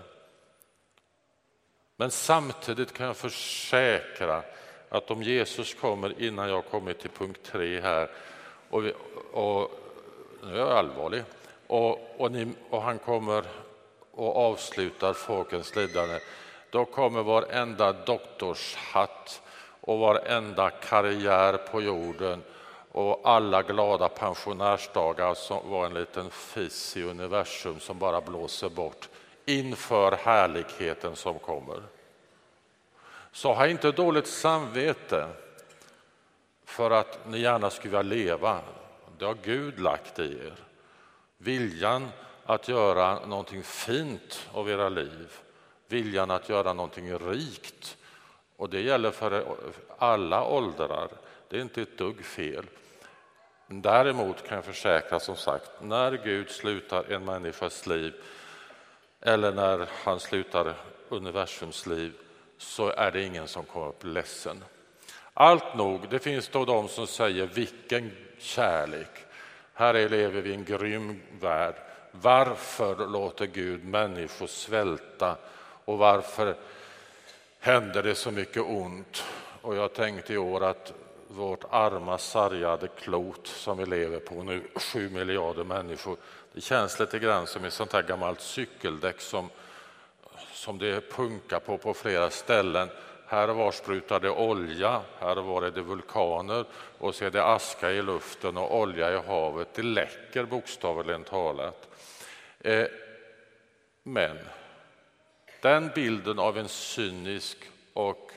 Men 1.96 2.10
samtidigt 2.10 2.92
kan 2.92 3.06
jag 3.06 3.16
försäkra 3.16 4.42
att 4.88 5.10
om 5.10 5.22
Jesus 5.22 5.74
kommer 5.74 6.22
innan 6.22 6.48
jag 6.48 6.66
kommit 6.66 6.98
till 6.98 7.10
punkt 7.10 7.40
tre 7.42 7.80
här, 7.80 8.10
och, 8.70 8.84
vi, 8.84 8.92
och 9.32 9.70
nu 10.42 10.54
är 10.54 10.58
jag 10.58 10.70
allvarlig, 10.70 11.22
och, 11.66 12.20
och, 12.20 12.32
ni, 12.32 12.52
och 12.70 12.82
han 12.82 12.98
kommer 12.98 13.44
och 14.10 14.36
avslutar 14.36 15.12
folkens 15.12 15.76
lidande, 15.76 16.18
då 16.70 16.84
kommer 16.84 17.22
varenda 17.22 17.92
doktorshatt 17.92 19.42
och 19.80 19.98
varenda 19.98 20.70
karriär 20.70 21.56
på 21.56 21.82
jorden 21.82 22.42
och 22.92 23.20
alla 23.24 23.62
glada 23.62 24.08
pensionärsdagar 24.08 25.34
som 25.34 25.70
var 25.70 25.86
en 25.86 25.94
liten 25.94 26.30
fis 26.30 26.96
i 26.96 27.02
universum 27.02 27.80
som 27.80 27.98
bara 27.98 28.20
blåser 28.20 28.68
bort 28.68 29.08
inför 29.44 30.12
härligheten 30.12 31.16
som 31.16 31.38
kommer. 31.38 31.82
Så 33.32 33.52
ha 33.52 33.66
inte 33.66 33.92
dåligt 33.92 34.26
samvete 34.26 35.28
för 36.64 36.90
att 36.90 37.18
ni 37.26 37.38
gärna 37.38 37.70
skulle 37.70 37.98
vilja 37.98 38.16
leva. 38.16 38.60
Det 39.18 39.24
har 39.24 39.36
Gud 39.42 39.80
lagt 39.80 40.18
i 40.18 40.38
er. 40.46 40.54
Viljan 41.38 42.08
att 42.46 42.68
göra 42.68 43.26
någonting 43.26 43.62
fint 43.62 44.48
av 44.52 44.70
era 44.70 44.88
liv, 44.88 45.32
viljan 45.88 46.30
att 46.30 46.48
göra 46.48 46.72
någonting 46.72 47.18
rikt. 47.18 47.96
Och 48.56 48.70
det 48.70 48.80
gäller 48.80 49.10
för 49.10 49.44
alla 49.98 50.44
åldrar. 50.44 51.08
Det 51.48 51.56
är 51.56 51.60
inte 51.60 51.82
ett 51.82 51.98
dugg 51.98 52.24
fel. 52.24 52.66
Däremot 53.66 54.48
kan 54.48 54.56
jag 54.56 54.64
försäkra, 54.64 55.20
som 55.20 55.36
sagt, 55.36 55.70
när 55.80 56.12
Gud 56.24 56.50
slutar 56.50 57.12
en 57.12 57.24
människas 57.24 57.86
liv 57.86 58.14
eller 59.20 59.52
när 59.52 59.88
han 60.04 60.20
slutar 60.20 60.74
universums 61.08 61.86
liv 61.86 62.12
så 62.58 62.88
är 62.88 63.10
det 63.10 63.22
ingen 63.22 63.48
som 63.48 63.64
kommer 63.64 63.88
upp 63.88 64.04
ledsen. 64.04 64.64
Allt 65.34 65.74
nog, 65.74 66.08
det 66.10 66.18
finns 66.18 66.48
då 66.48 66.64
de 66.64 66.88
som 66.88 67.06
säger 67.06 67.46
vilken 67.46 68.10
kärlek. 68.38 69.10
Här 69.74 70.08
lever 70.08 70.40
vi 70.40 70.50
i 70.50 70.54
en 70.54 70.64
grym 70.64 71.22
värld. 71.40 71.74
Varför 72.10 73.06
låter 73.06 73.46
Gud 73.46 73.84
människor 73.84 74.46
svälta 74.46 75.36
och 75.84 75.98
varför 75.98 76.56
händer 77.60 78.02
det 78.02 78.14
så 78.14 78.30
mycket 78.30 78.62
ont? 78.62 79.24
Och 79.62 79.76
jag 79.76 79.94
tänkte 79.94 80.32
i 80.32 80.38
år 80.38 80.64
att 80.64 80.92
vårt 81.32 81.64
arma 81.70 82.18
sargade 82.18 82.88
klot 82.88 83.46
som 83.46 83.78
vi 83.78 83.86
lever 83.86 84.18
på 84.18 84.42
nu, 84.42 84.62
sju 84.74 85.10
miljarder 85.10 85.64
människor, 85.64 86.16
det 86.52 86.60
känns 86.60 87.00
lite 87.00 87.18
grann 87.18 87.46
som 87.46 87.64
ett 87.64 87.72
sånt 87.72 87.92
här 87.92 88.02
gammalt 88.02 88.40
cykeldäck 88.40 89.20
som, 89.20 89.50
som 90.52 90.78
det 90.78 91.10
punkar 91.10 91.60
på 91.60 91.78
på 91.78 91.94
flera 91.94 92.30
ställen. 92.30 92.88
Här 93.26 93.50
och 93.50 93.56
var 93.56 93.72
sprutar 93.72 94.20
det 94.20 94.30
olja, 94.30 95.02
här 95.18 95.38
och 95.38 95.44
var 95.44 95.62
är 95.62 95.70
det 95.70 95.82
vulkaner 95.82 96.64
och 96.98 97.14
så 97.14 97.24
är 97.24 97.30
det 97.30 97.44
aska 97.44 97.90
i 97.90 98.02
luften 98.02 98.56
och 98.56 98.80
olja 98.80 99.12
i 99.12 99.16
havet. 99.16 99.68
Det 99.74 99.82
läcker 99.82 100.44
bokstavligen 100.44 101.24
talat. 101.24 101.88
Eh, 102.60 102.86
men 104.02 104.38
den 105.60 105.90
bilden 105.94 106.38
av 106.38 106.58
en 106.58 106.68
cynisk 106.68 107.58
och 107.92 108.32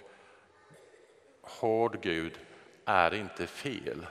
hård 1.42 1.98
Gud 2.02 2.34
är 2.86 3.14
inte 3.14 3.48
fel. 3.48 4.06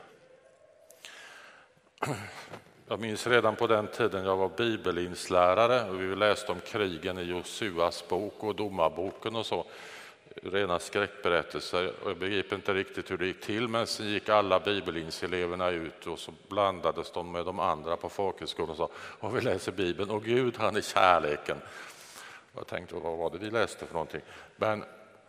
Jag 2.89 3.01
minns 3.01 3.27
redan 3.27 3.57
på 3.57 3.67
den 3.67 3.87
tiden 3.87 4.25
jag 4.25 4.37
var 4.37 4.49
bibelinslärare 4.49 5.91
och 5.91 6.01
vi 6.01 6.17
läste 6.17 6.53
om 6.53 6.61
krigen 6.61 7.19
i 7.19 7.23
Josuas 7.23 8.09
bok 8.09 8.35
och 8.39 8.55
domarboken 8.55 9.37
och 9.37 9.47
så. 9.47 9.67
Rena 10.43 10.79
skräckberättelser. 10.79 11.93
Jag 12.05 12.19
begriper 12.19 12.57
inte 12.57 12.75
riktigt 12.75 13.11
hur 13.11 13.19
det 13.19 13.27
gick 13.27 13.41
till 13.41 13.69
men 13.69 13.87
sen 13.87 14.09
gick 14.09 14.29
alla 14.29 14.61
bibelinseleverna 14.61 15.71
ut 15.71 16.07
och 16.07 16.19
så 16.19 16.33
blandades 16.49 17.13
de 17.13 17.33
med 17.33 17.45
de 17.45 17.61
andra 17.61 17.97
på 17.97 18.09
folkhögskolan 18.09 18.71
och 18.71 18.77
sa 18.77 18.89
och 18.97 19.37
vi 19.37 19.41
läser 19.41 19.73
Bibeln 19.73 20.11
och 20.11 20.25
Gud 20.25 20.55
han 20.59 20.77
är 20.77 20.81
kärleken. 20.81 21.57
Jag 22.55 22.67
tänkte 22.67 22.95
vad 22.95 23.19
var 23.19 23.31
det 23.31 23.39
vi 23.39 23.51
läste 23.51 23.87
för 23.87 23.95
någonting? 23.95 24.21
Men, 24.57 24.85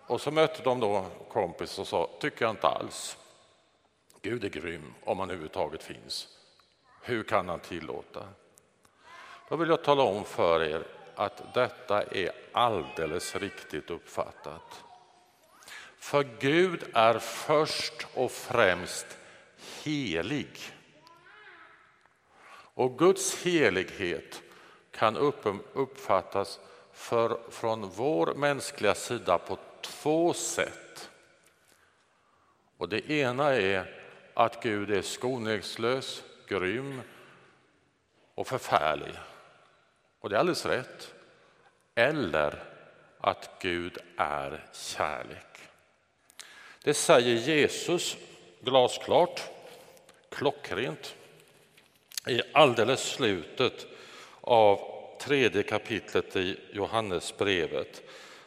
och 0.07 0.21
så 0.21 0.31
mötte 0.31 0.63
de 0.63 0.79
då 0.79 1.05
kompis 1.31 1.79
och 1.79 1.87
sa 1.87 2.09
tycker 2.19 2.45
jag 2.45 2.51
inte 2.51 2.67
alls. 2.67 3.17
Gud 4.25 4.43
är 4.43 4.49
grym 4.49 4.93
om 5.03 5.19
han 5.19 5.29
överhuvudtaget 5.29 5.83
finns. 5.83 6.27
Hur 7.01 7.23
kan 7.23 7.49
han 7.49 7.59
tillåta? 7.59 8.27
Då 9.49 9.55
vill 9.55 9.69
jag 9.69 9.83
tala 9.83 10.03
om 10.03 10.25
för 10.25 10.63
er 10.63 10.83
att 11.15 11.53
detta 11.53 12.03
är 12.03 12.31
alldeles 12.51 13.35
riktigt 13.35 13.89
uppfattat. 13.89 14.83
För 15.97 16.27
Gud 16.39 16.83
är 16.93 17.19
först 17.19 18.07
och 18.13 18.31
främst 18.31 19.17
helig. 19.83 20.59
Och 22.73 22.99
Guds 22.99 23.43
helighet 23.43 24.41
kan 24.91 25.17
uppfattas 25.73 26.59
för, 26.91 27.39
från 27.49 27.89
vår 27.89 28.33
mänskliga 28.33 28.95
sida 28.95 29.37
på 29.37 29.57
två 29.81 30.33
sätt. 30.33 31.09
Och 32.77 32.89
det 32.89 33.09
ena 33.09 33.53
är 33.53 34.04
att 34.35 34.63
Gud 34.63 34.91
är 34.91 35.01
skoningslös, 35.01 36.23
grym 36.47 37.01
och 38.35 38.47
förfärlig. 38.47 39.13
Och 40.19 40.29
det 40.29 40.35
är 40.35 40.39
alldeles 40.39 40.65
rätt. 40.65 41.13
Eller 41.95 42.63
att 43.19 43.49
Gud 43.59 43.97
är 44.17 44.65
kärlek. 44.73 45.59
Det 46.83 46.93
säger 46.93 47.35
Jesus 47.35 48.17
glasklart, 48.61 49.41
klockrent 50.29 51.15
i 52.27 52.41
alldeles 52.53 53.03
slutet 53.03 53.85
av 54.41 54.79
tredje 55.21 55.63
kapitlet 55.63 56.35
i 56.35 56.59
Johannesbrevet. 56.71 58.01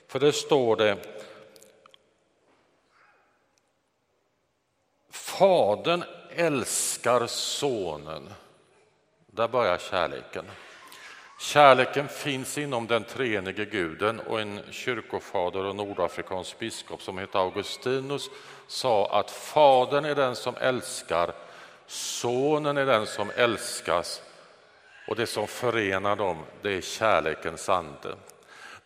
För 0.07 0.21
det 0.21 0.33
står 0.33 0.77
det 0.77 0.97
Fadern 5.39 6.05
älskar 6.31 7.27
Sonen. 7.27 8.29
Där 9.27 9.49
börjar 9.49 9.79
kärleken. 9.79 10.45
Kärleken 11.41 12.09
finns 12.09 12.59
inom 12.59 12.87
den 12.87 13.05
treenige 13.05 13.65
guden 13.65 14.21
och 14.21 14.41
en 14.41 14.61
kyrkofader 14.71 15.65
och 15.65 15.77
nordafrikansk 15.77 16.59
biskop 16.59 17.03
som 17.03 17.19
heter 17.19 17.39
Augustinus 17.39 18.31
sa 18.67 19.07
att 19.21 19.31
Fadern 19.31 20.05
är 20.05 20.15
den 20.15 20.37
som 20.37 20.57
älskar, 20.57 21.33
Sonen 21.87 22.77
är 22.77 22.87
den 22.87 23.07
som 23.07 23.31
älskas 23.37 24.23
och 25.09 25.17
det 25.17 25.27
som 25.27 25.47
förenar 25.47 26.17
dem 26.17 26.39
det 26.63 26.73
är 26.73 26.81
kärlekens 26.81 27.69
ande. 27.69 28.17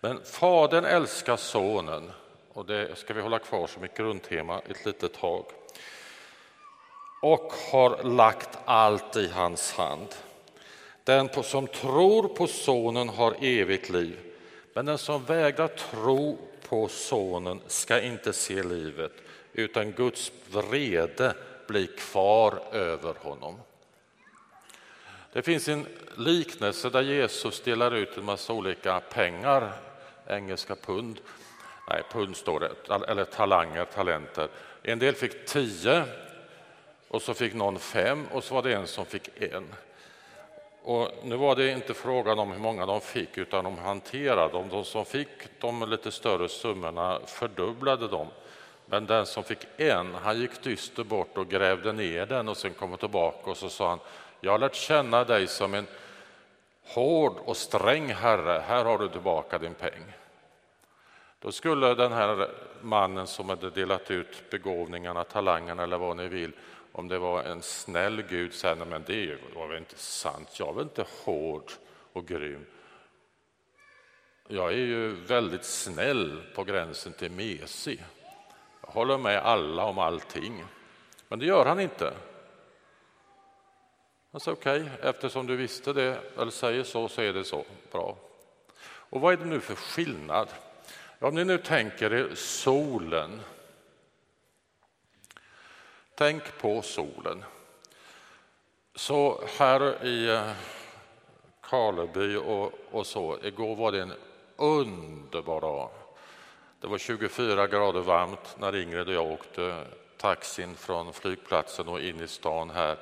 Men 0.01 0.21
Fadern 0.25 0.85
älskar 0.85 1.37
Sonen 1.37 2.13
och 2.53 2.67
det 2.67 2.99
ska 2.99 3.15
vi 3.15 3.21
hålla 3.21 3.39
kvar 3.39 3.67
som 3.67 3.85
ett 3.85 3.97
grundtema 3.97 4.61
ett 4.69 4.87
litet 4.87 5.13
tag 5.15 5.45
och 7.23 7.53
har 7.71 8.03
lagt 8.03 8.59
allt 8.65 9.17
i 9.17 9.29
hans 9.29 9.73
hand. 9.73 10.09
Den 11.05 11.29
som 11.43 11.67
tror 11.67 12.29
på 12.29 12.47
Sonen 12.47 13.09
har 13.09 13.35
evigt 13.41 13.91
liv, 13.91 14.19
Men 14.75 14.87
den 14.87 14.99
som 14.99 15.25
vägrar 15.25 15.69
tro 15.69 16.39
på 16.69 16.89
Sonen 16.89 17.61
ska 17.67 18.01
inte 18.01 18.33
se 18.33 18.63
livet, 18.63 19.13
utan 19.53 19.93
Guds 19.93 20.33
vrede 20.51 21.35
blir 21.67 21.87
kvar 21.87 22.63
över 22.73 23.15
honom. 23.21 23.61
Det 25.33 25.43
finns 25.43 25.69
en 25.69 25.87
liknelse 26.17 26.91
där 26.91 27.03
Jesus 27.03 27.61
delar 27.61 27.95
ut 27.95 28.17
en 28.17 28.25
massa 28.25 28.53
olika 28.53 29.01
pengar, 29.01 29.73
engelska 30.27 30.77
pund, 30.77 31.21
nej 31.89 32.03
pund 32.11 32.37
står 32.37 32.61
det, 32.61 32.73
eller 33.09 33.25
talanger, 33.25 33.85
talenter. 33.85 34.49
En 34.83 34.99
del 34.99 35.15
fick 35.15 35.47
tio 35.47 36.05
och 37.13 37.23
så 37.23 37.35
fick 37.35 37.55
någon 37.55 37.79
fem 37.79 38.27
och 38.33 38.45
så 38.45 38.55
var 38.55 38.63
det 38.63 38.75
en 38.75 38.87
som 38.87 39.07
fick 39.07 39.43
en. 39.43 39.75
Och 40.83 41.11
nu 41.23 41.37
var 41.37 41.57
det 41.57 41.71
inte 41.71 41.95
frågan 41.95 42.39
om 42.39 42.53
hur 42.53 42.59
många 42.59 42.87
de 42.87 43.01
fick 43.01 43.39
utan 43.39 43.65
de 43.65 43.79
hanterade 43.79 44.53
dem. 44.53 44.69
De 44.69 44.85
som 44.85 45.05
fick 45.05 45.29
de 45.61 45.91
lite 45.91 46.13
större 46.13 46.49
summorna 46.49 47.21
fördubblade 47.27 48.09
dem. 48.09 48.27
Men 48.87 49.07
den 49.07 49.27
som 49.27 49.45
fick 49.45 49.59
en, 49.77 50.15
han 50.15 50.41
gick 50.41 50.63
dyster 50.63 51.05
bort 51.05 51.39
och 51.39 51.49
grävde 51.49 51.93
ner 51.93 52.27
den 52.27 52.49
och 52.49 52.57
sen 52.57 52.75
kom 52.75 52.97
tillbaka 52.97 53.51
och 53.51 53.57
så 53.57 53.69
sa 53.69 53.89
han, 53.89 53.99
jag 54.41 54.53
har 54.53 54.59
lärt 54.59 54.75
känna 54.75 55.25
dig 55.25 55.47
som 55.47 55.75
en 55.75 55.87
hård 56.87 57.37
och 57.45 57.57
sträng 57.57 58.13
herre, 58.13 58.63
här 58.67 58.85
har 58.85 58.99
du 58.99 59.09
tillbaka 59.09 59.59
din 59.59 59.75
peng. 59.75 60.13
Då 61.41 61.53
skulle 61.53 61.95
den 61.95 62.13
här 62.13 62.51
mannen 62.81 63.27
som 63.27 63.49
hade 63.49 63.71
delat 63.71 64.11
ut 64.11 64.51
begåvningarna, 64.51 65.25
talangerna 65.25 65.83
eller 65.83 65.99
vad 65.99 66.17
ni 66.17 66.29
vill, 66.29 66.53
om 66.93 67.09
det 67.09 67.19
var 67.19 67.43
en 67.43 67.63
snäll 67.63 68.23
Gud, 68.23 68.55
säga 68.55 68.75
men 68.75 69.05
det 69.07 69.39
var 69.55 69.69
väl 69.69 69.79
inte 69.79 69.99
sant, 69.99 70.59
jag 70.59 70.69
är 70.69 70.73
väl 70.73 70.83
inte 70.83 71.07
hård 71.25 71.73
och 72.13 72.27
grym. 72.27 72.67
Jag 74.49 74.73
är 74.73 74.77
ju 74.77 75.09
väldigt 75.09 75.65
snäll 75.65 76.43
på 76.55 76.65
gränsen 76.65 77.13
till 77.13 77.31
mesig. 77.31 78.05
Jag 78.81 78.93
håller 78.93 79.19
med 79.19 79.39
alla 79.39 79.85
om 79.85 79.99
allting. 79.99 80.65
Men 81.29 81.39
det 81.39 81.47
gör 81.47 81.67
han 81.67 81.81
inte. 81.81 82.15
Han 84.33 84.41
sa 84.41 84.53
okej, 84.53 84.83
okay, 84.83 85.11
eftersom 85.11 85.47
du 85.47 85.57
visste 85.57 85.93
det, 85.93 86.19
eller 86.39 86.51
säger 86.51 86.85
så, 86.85 87.09
så 87.09 87.23
är 87.23 87.33
det 87.33 87.45
så. 87.45 87.65
Bra. 87.93 88.17
Och 88.85 89.21
vad 89.21 89.33
är 89.33 89.37
det 89.37 89.45
nu 89.45 89.61
för 89.61 89.75
skillnad? 89.75 90.49
Om 91.19 91.35
ni 91.35 91.45
nu 91.45 91.59
tänker 91.59 92.13
er 92.13 92.35
solen. 92.35 93.41
Tänk 96.15 96.59
på 96.59 96.83
solen. 96.83 97.45
Så 98.95 99.45
här 99.59 100.07
i 100.07 100.29
eh, 100.29 100.53
Karleby 101.61 102.37
och, 102.37 102.73
och 102.91 103.07
så, 103.07 103.39
igår 103.43 103.77
var 103.77 103.93
det 103.93 104.03
en 104.03 104.13
underbar 104.57 105.61
dag. 105.61 105.91
Det 106.81 106.87
var 106.87 106.99
24 106.99 107.67
grader 107.67 108.01
varmt 108.01 108.57
när 108.59 108.77
Ingrid 108.77 109.09
och 109.09 109.15
jag 109.15 109.31
åkte 109.31 109.85
taxin 110.17 110.77
från 110.77 111.13
flygplatsen 111.13 111.89
och 111.89 112.01
in 112.01 112.21
i 112.21 112.29
stan 112.29 112.71
här. 112.71 112.97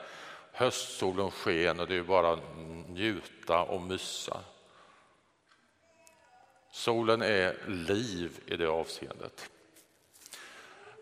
Höstsolen 0.52 1.30
sken 1.30 1.80
och 1.80 1.86
det 1.86 1.96
är 1.96 2.02
bara 2.02 2.38
njuta 2.88 3.62
och 3.62 3.80
mysa. 3.80 4.40
Solen 6.70 7.22
är 7.22 7.58
liv 7.66 8.40
i 8.46 8.56
det 8.56 8.68
avseendet. 8.68 9.50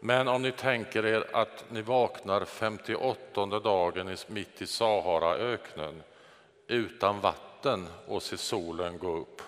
Men 0.01 0.29
om 0.29 0.43
ni 0.43 0.53
tänker 0.53 1.07
er 1.07 1.27
att 1.33 1.65
ni 1.71 1.83
vaknar 1.83 2.45
58 2.45 3.47
dagen 3.47 4.17
mitt 4.27 4.63
i 4.63 4.67
Saharaöknen 4.67 6.03
utan 6.67 7.21
vatten 7.21 7.89
och 8.07 8.23
ser 8.23 8.37
solen 8.37 8.99
gå 8.99 9.17
upp. 9.17 9.43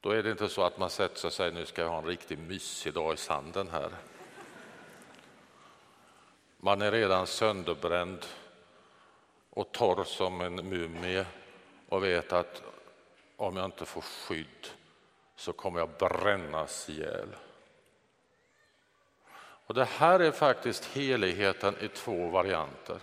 Då 0.00 0.10
är 0.10 0.22
det 0.22 0.30
inte 0.30 0.48
så 0.48 0.62
att 0.62 0.78
man 0.78 0.90
sätter 0.90 1.16
sig 1.16 1.28
och 1.28 1.32
säger 1.32 1.52
nu 1.52 1.66
ska 1.66 1.82
jag 1.82 1.88
ha 1.88 1.98
en 1.98 2.04
riktigt 2.04 2.38
mysig 2.38 2.94
dag 2.94 3.14
i 3.14 3.16
sanden 3.16 3.68
här. 3.68 3.90
Man 6.56 6.82
är 6.82 6.92
redan 6.92 7.26
sönderbränd 7.26 8.26
och 9.50 9.72
torr 9.72 10.04
som 10.04 10.40
en 10.40 10.54
mumie 10.54 11.26
och 11.88 12.04
vet 12.04 12.32
att 12.32 12.62
om 13.36 13.56
jag 13.56 13.64
inte 13.64 13.84
får 13.84 14.00
skydd 14.00 14.68
så 15.36 15.52
kommer 15.52 15.80
jag 15.80 15.88
brännas 15.98 16.88
ihjäl. 16.88 17.28
Och 19.72 19.78
det 19.78 19.88
här 19.98 20.20
är 20.20 20.30
faktiskt 20.30 20.84
heligheten 20.84 21.74
i 21.80 21.88
två 21.88 22.28
varianter. 22.28 22.98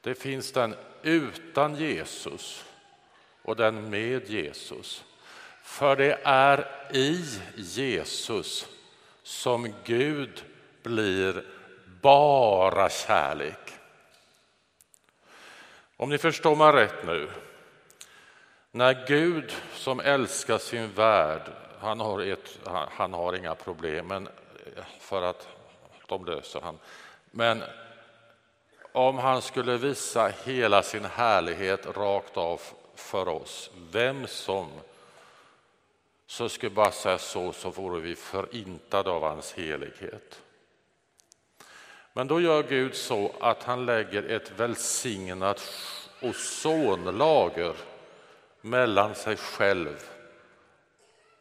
Det 0.00 0.14
finns 0.14 0.52
den 0.52 0.74
utan 1.02 1.74
Jesus 1.74 2.64
och 3.42 3.56
den 3.56 3.90
med 3.90 4.28
Jesus. 4.28 5.04
För 5.62 5.96
det 5.96 6.18
är 6.24 6.68
i 6.92 7.24
Jesus 7.56 8.66
som 9.22 9.74
Gud 9.84 10.44
blir 10.82 11.44
bara 12.02 12.88
kärlek. 12.88 13.78
Om 15.96 16.08
ni 16.08 16.18
förstår 16.18 16.56
mig 16.56 16.72
rätt 16.72 17.06
nu. 17.06 17.30
När 18.70 19.06
Gud 19.06 19.52
som 19.74 20.00
älskar 20.00 20.58
sin 20.58 20.92
värld, 20.92 21.52
han 21.80 22.00
har, 22.00 22.20
ett, 22.20 22.58
han 22.90 23.12
har 23.12 23.36
inga 23.36 23.54
problem, 23.54 24.06
men 24.06 24.28
för 25.00 25.22
att 25.22 25.59
de 26.10 26.24
löser 26.24 26.60
han. 26.60 26.78
Men 27.30 27.62
om 28.92 29.18
han 29.18 29.42
skulle 29.42 29.76
visa 29.76 30.32
hela 30.44 30.82
sin 30.82 31.04
härlighet 31.04 31.86
rakt 31.96 32.36
av 32.36 32.60
för 32.94 33.28
oss, 33.28 33.70
vem 33.92 34.26
som 34.26 34.68
så 36.26 36.48
skulle 36.48 36.70
bara 36.70 36.92
säga 36.92 37.18
så, 37.18 37.52
så 37.52 37.70
vore 37.70 38.00
vi 38.00 38.14
förintade 38.14 39.10
av 39.10 39.22
hans 39.22 39.52
helighet. 39.52 40.40
Men 42.12 42.28
då 42.28 42.40
gör 42.40 42.62
Gud 42.62 42.94
så 42.94 43.32
att 43.40 43.62
han 43.62 43.86
lägger 43.86 44.22
ett 44.22 44.50
välsignat 44.50 45.72
ozonlager 46.22 47.74
mellan 48.60 49.14
sig 49.14 49.36
själv 49.36 50.10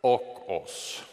och 0.01 0.61
oss. 0.61 1.03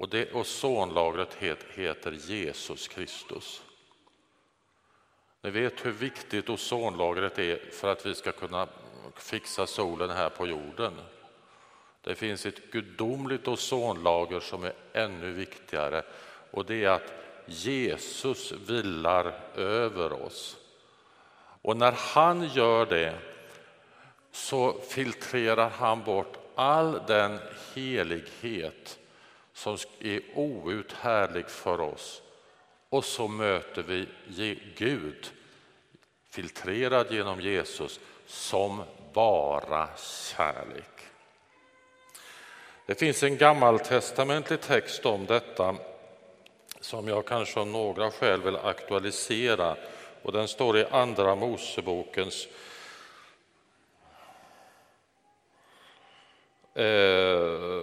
Och 0.00 0.08
det 0.08 0.32
ozonlagret 0.32 1.34
heter 1.74 2.12
Jesus 2.12 2.88
Kristus. 2.88 3.62
Ni 5.42 5.50
vet 5.50 5.86
hur 5.86 5.90
viktigt 5.90 6.50
ozonlagret 6.50 7.38
är 7.38 7.70
för 7.72 7.92
att 7.92 8.06
vi 8.06 8.14
ska 8.14 8.32
kunna 8.32 8.68
fixa 9.16 9.66
solen 9.66 10.10
här 10.10 10.30
på 10.30 10.46
jorden. 10.46 10.92
Det 12.02 12.14
finns 12.14 12.46
ett 12.46 12.70
gudomligt 12.70 13.48
ozonlager 13.48 14.40
som 14.40 14.64
är 14.64 14.72
ännu 14.92 15.32
viktigare 15.32 16.02
och 16.50 16.64
det 16.64 16.84
är 16.84 16.90
att 16.90 17.12
Jesus 17.46 18.52
vilar 18.52 19.40
över 19.56 20.12
oss. 20.12 20.56
Och 21.62 21.76
när 21.76 21.92
han 21.92 22.48
gör 22.48 22.86
det 22.86 23.18
så 24.30 24.80
filtrerar 24.80 25.70
han 25.70 26.04
bort 26.04 26.38
all 26.54 27.02
den 27.06 27.38
helighet 27.74 28.96
som 29.60 29.76
är 30.00 30.20
outhärdlig 30.34 31.48
för 31.48 31.80
oss. 31.80 32.22
Och 32.88 33.04
så 33.04 33.28
möter 33.28 33.82
vi 33.82 34.58
Gud, 34.76 35.30
filtrerad 36.30 37.12
genom 37.12 37.40
Jesus, 37.40 38.00
som 38.26 38.82
bara 39.12 39.88
kärlek. 39.96 41.00
Det 42.86 42.94
finns 42.94 43.22
en 43.22 43.36
gammaltestamentlig 43.36 44.60
text 44.60 45.06
om 45.06 45.26
detta 45.26 45.76
som 46.80 47.08
jag 47.08 47.26
kanske 47.26 47.60
av 47.60 47.66
några 47.66 48.10
skäl 48.10 48.42
vill 48.42 48.56
aktualisera. 48.56 49.76
Och 50.22 50.32
den 50.32 50.48
står 50.48 50.78
i 50.78 50.84
Andra 50.84 51.34
Mosebokens 51.34 52.48
eh, 56.74 57.82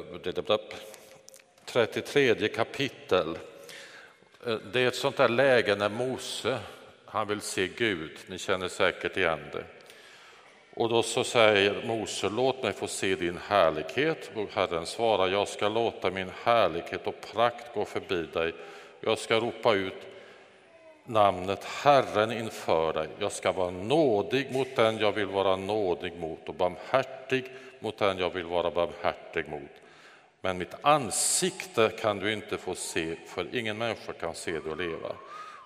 33 1.86 2.47
kapitel. 2.47 3.38
Eh, 4.45 4.55
det 4.73 4.82
är 4.82 4.88
ett 4.88 4.95
sånt 4.95 5.17
där 5.17 5.30
läge 5.30 5.75
när 5.75 5.89
Mose 5.89 6.59
han 7.05 7.28
vill 7.28 7.41
se 7.41 7.67
Gud, 7.67 8.17
ni 8.28 8.38
känner 8.38 8.67
säkert 8.67 9.17
igen 9.17 9.39
det. 9.51 9.63
Och 10.73 10.89
då 10.89 11.03
så 11.03 11.23
säger 11.23 11.88
Mose, 11.88 12.30
låt 12.30 12.63
mig 12.63 12.73
få 12.73 12.88
se 12.88 13.15
din 13.15 13.39
härlighet. 13.47 14.32
Och 14.36 14.49
Herren 14.53 14.86
svarar, 14.86 15.28
jag 15.28 15.47
ska 15.47 15.69
låta 15.69 16.11
min 16.11 16.32
härlighet 16.43 17.07
och 17.07 17.21
prakt 17.34 17.73
gå 17.73 17.86
förbi 17.86 18.25
dig. 18.34 18.53
Jag 19.01 19.17
ska 19.17 19.39
ropa 19.39 19.73
ut 19.73 20.07
namnet 21.05 21.63
Herren 21.63 22.32
inför 22.32 22.93
dig. 22.93 23.07
Jag 23.19 23.32
ska 23.32 23.51
vara 23.51 23.71
nådig 23.71 24.51
mot 24.51 24.75
den 24.75 24.97
jag 24.97 25.11
vill 25.11 25.28
vara 25.28 25.55
nådig 25.55 26.13
mot 26.19 26.49
och 26.49 26.55
barmhärtig 26.55 27.45
mot 27.80 27.97
den 27.97 28.17
jag 28.17 28.34
vill 28.34 28.45
vara 28.45 28.71
barmhärtig 28.71 29.49
mot. 29.49 29.87
Men 30.48 30.58
mitt 30.58 30.76
ansikte 30.82 31.89
kan 31.89 32.20
du 32.20 32.34
inte 32.34 32.58
få 32.58 32.76
se, 32.76 33.16
för 33.28 33.56
ingen 33.56 33.78
människa 33.78 34.14
kan 34.14 34.36
se 34.36 34.52
det 34.52 34.70
och 34.70 34.78
leva. 34.78 35.16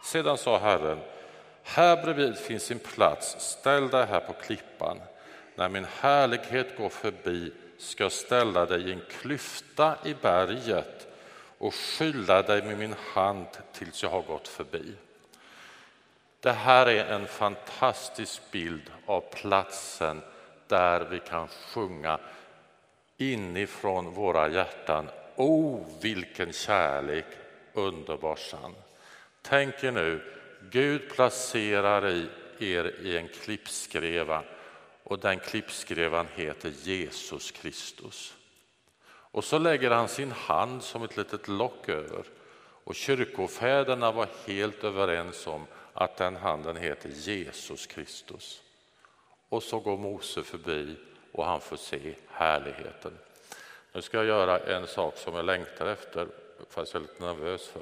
Sedan 0.03 0.37
sa 0.37 0.57
Herren, 0.57 0.99
här 1.63 2.03
bredvid 2.03 2.37
finns 2.37 2.71
en 2.71 2.79
plats, 2.79 3.35
ställ 3.39 3.89
dig 3.89 4.05
här 4.05 4.19
på 4.19 4.33
klippan. 4.33 4.97
När 5.55 5.69
min 5.69 5.85
härlighet 5.99 6.77
går 6.77 6.89
förbi 6.89 7.53
ska 7.77 8.03
jag 8.03 8.11
ställa 8.11 8.65
dig 8.65 8.89
i 8.89 8.91
en 8.91 9.01
klyfta 9.09 9.95
i 10.05 10.13
berget 10.13 11.07
och 11.57 11.75
skylla 11.75 12.41
dig 12.41 12.61
med 12.61 12.77
min 12.77 12.95
hand 13.13 13.47
tills 13.73 14.03
jag 14.03 14.09
har 14.09 14.21
gått 14.21 14.47
förbi. 14.47 14.95
Det 16.39 16.51
här 16.51 16.85
är 16.85 17.05
en 17.05 17.27
fantastisk 17.27 18.41
bild 18.51 18.91
av 19.05 19.21
platsen 19.21 20.21
där 20.67 21.07
vi 21.09 21.19
kan 21.19 21.47
sjunga 21.47 22.19
inifrån 23.21 24.13
våra 24.13 24.49
hjärtan. 24.49 25.09
O, 25.35 25.75
oh, 25.75 26.01
vilken 26.01 26.53
kärlek, 26.53 27.25
underbar 27.73 28.35
sann. 28.35 28.75
Tänk 29.41 29.83
er 29.83 29.91
nu, 29.91 30.21
Gud 30.71 31.09
placerar 31.09 32.05
er 32.59 33.05
i 33.05 33.17
en 33.17 33.27
klippskreva 33.27 34.43
och 35.03 35.19
den 35.19 35.39
klippskrevan 35.39 36.27
heter 36.35 36.69
Jesus 36.83 37.51
Kristus. 37.51 38.35
Och 39.07 39.43
så 39.43 39.57
lägger 39.57 39.91
han 39.91 40.07
sin 40.07 40.31
hand 40.31 40.83
som 40.83 41.03
ett 41.03 41.17
litet 41.17 41.47
lock 41.47 41.89
över 41.89 42.25
och 42.83 42.95
kyrkofäderna 42.95 44.11
var 44.11 44.27
helt 44.47 44.83
överens 44.83 45.47
om 45.47 45.65
att 45.93 46.17
den 46.17 46.35
handen 46.35 46.77
heter 46.77 47.09
Jesus 47.09 47.87
Kristus. 47.87 48.61
Och 49.49 49.63
så 49.63 49.79
går 49.79 49.97
Mose 49.97 50.43
förbi 50.43 50.95
och 51.31 51.45
han 51.45 51.61
får 51.61 51.77
se 51.77 52.15
härligheten. 52.27 53.17
Nu 53.93 54.01
ska 54.01 54.17
jag 54.17 54.25
göra 54.25 54.59
en 54.59 54.87
sak 54.87 55.17
som 55.17 55.35
jag 55.35 55.45
längtar 55.45 55.85
efter, 55.85 56.27
fast 56.69 56.93
jag 56.93 57.03
är 57.03 57.07
lite 57.07 57.25
nervös 57.25 57.67
för. 57.67 57.81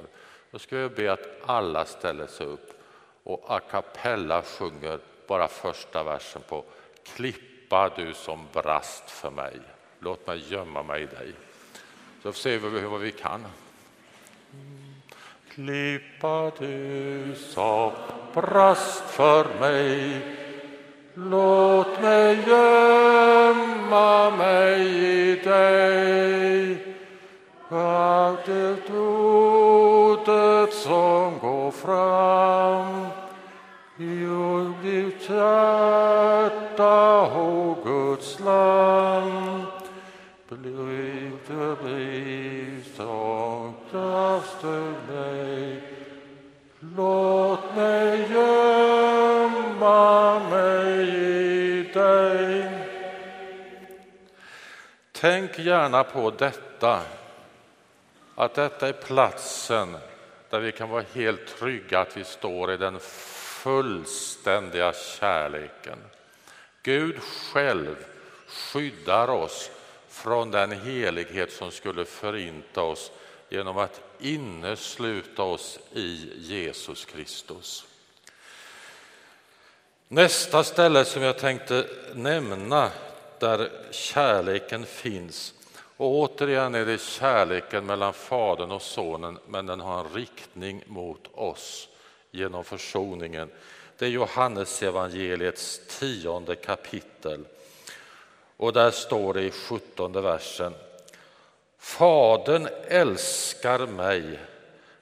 Då 0.50 0.58
ska 0.58 0.76
jag 0.76 0.94
be 0.94 1.12
att 1.12 1.28
alla 1.46 1.84
ställer 1.84 2.26
sig 2.26 2.46
upp 2.46 2.82
och 3.24 3.44
a 3.48 3.60
cappella 3.70 4.42
sjunger 4.42 4.98
bara 5.26 5.48
första 5.48 6.02
versen 6.02 6.42
på 6.48 6.64
Klippa 7.04 7.92
du 7.96 8.14
som 8.14 8.46
brast 8.52 9.10
för 9.10 9.30
mig, 9.30 9.60
låt 9.98 10.26
mig 10.26 10.52
gömma 10.52 10.82
mig 10.82 11.02
i 11.02 11.06
dig. 11.06 11.32
Så 12.22 12.32
ser 12.32 12.58
vi 12.58 12.80
vad 12.80 13.00
vi 13.00 13.12
kan. 13.12 13.46
Klippa 15.50 16.52
du 16.58 17.34
som 17.34 17.92
brast 18.34 19.10
för 19.10 19.60
mig 19.60 20.20
Låt 21.28 22.02
mig 22.02 22.38
gömma 22.46 24.30
mig 24.30 25.04
i 25.04 25.40
dig 25.44 26.90
Gav 27.70 28.36
det 28.46 28.94
ordet 28.94 30.74
som 30.74 31.38
går 31.38 31.70
fram. 31.70 33.06
Jo, 33.96 34.74
ditt 34.82 35.28
hjärta, 35.28 37.22
o 37.36 37.76
Guds 37.84 38.40
land 38.40 39.62
Bliv 40.48 41.32
det 41.48 43.74
gavs 43.92 44.56
du 44.62 44.94
Tänk 55.20 55.58
gärna 55.58 56.04
på 56.04 56.30
detta, 56.30 57.02
att 58.34 58.54
detta 58.54 58.88
är 58.88 58.92
platsen 58.92 59.96
där 60.50 60.60
vi 60.60 60.72
kan 60.72 60.88
vara 60.88 61.04
helt 61.14 61.58
trygga 61.58 62.00
att 62.00 62.16
vi 62.16 62.24
står 62.24 62.72
i 62.72 62.76
den 62.76 63.00
fullständiga 63.00 64.92
kärleken. 64.92 65.98
Gud 66.82 67.22
själv 67.22 67.96
skyddar 68.46 69.28
oss 69.28 69.70
från 70.08 70.50
den 70.50 70.72
helighet 70.72 71.52
som 71.52 71.70
skulle 71.70 72.04
förinta 72.04 72.82
oss 72.82 73.12
genom 73.48 73.78
att 73.78 74.00
innesluta 74.18 75.42
oss 75.42 75.78
i 75.92 76.32
Jesus 76.36 77.04
Kristus. 77.04 77.86
Nästa 80.08 80.64
ställe 80.64 81.04
som 81.04 81.22
jag 81.22 81.38
tänkte 81.38 81.86
nämna 82.14 82.90
där 83.40 83.70
kärleken 83.90 84.86
finns 84.86 85.54
och 85.96 86.14
återigen 86.14 86.74
är 86.74 86.86
det 86.86 87.00
kärleken 87.00 87.86
mellan 87.86 88.12
Fadern 88.12 88.70
och 88.70 88.82
Sonen 88.82 89.38
men 89.46 89.66
den 89.66 89.80
har 89.80 90.00
en 90.00 90.14
riktning 90.14 90.82
mot 90.86 91.28
oss 91.34 91.88
genom 92.30 92.64
försoningen. 92.64 93.50
Det 93.98 94.06
är 94.06 94.10
Johannes 94.10 94.82
evangeliets 94.82 95.80
tionde 95.98 96.56
kapitel. 96.56 97.44
Och 98.56 98.72
där 98.72 98.90
står 98.90 99.34
det 99.34 99.42
i 99.42 99.50
sjuttonde 99.50 100.20
versen. 100.20 100.74
Fadern 101.78 102.68
älskar 102.88 103.86
mig 103.86 104.38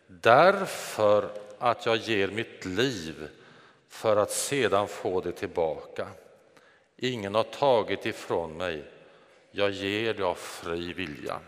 därför 0.07 1.29
att 1.59 1.87
jag 1.87 1.97
ger 1.97 2.29
mitt 2.29 2.65
liv 2.65 3.29
för 3.89 4.17
att 4.17 4.31
sedan 4.31 4.89
få 4.89 5.21
det 5.21 5.33
tillbaka. 5.33 6.09
Ingen 7.01 7.35
har 7.35 7.43
tagit 7.43 8.07
ifrån 8.07 8.57
mig, 8.57 8.85
jag 9.51 9.71
ger 9.71 10.15
det 10.15 10.23
av 10.23 10.35
fri 10.35 10.93
vilja. 10.93 11.41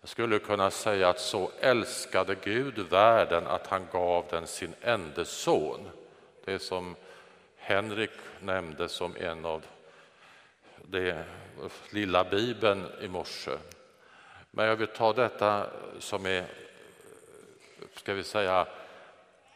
Jag 0.00 0.08
skulle 0.08 0.38
kunna 0.38 0.70
säga 0.70 1.08
att 1.08 1.20
så 1.20 1.50
älskade 1.60 2.36
Gud 2.44 2.78
världen 2.78 3.46
att 3.46 3.66
han 3.66 3.86
gav 3.92 4.24
den 4.30 4.46
sin 4.46 4.74
enda 4.80 5.24
son. 5.24 5.88
Det 6.44 6.58
som 6.58 6.96
Henrik 7.56 8.10
nämnde 8.40 8.88
som 8.88 9.16
en 9.16 9.44
av 9.44 9.62
det 10.82 11.24
lilla 11.90 12.24
bibeln 12.24 12.86
i 13.00 13.08
morse. 13.08 13.56
Men 14.50 14.66
jag 14.66 14.76
vill 14.76 14.88
ta 14.88 15.12
detta 15.12 15.66
som 15.98 16.26
är, 16.26 16.44
ska 17.94 18.14
vi 18.14 18.24
säga, 18.24 18.66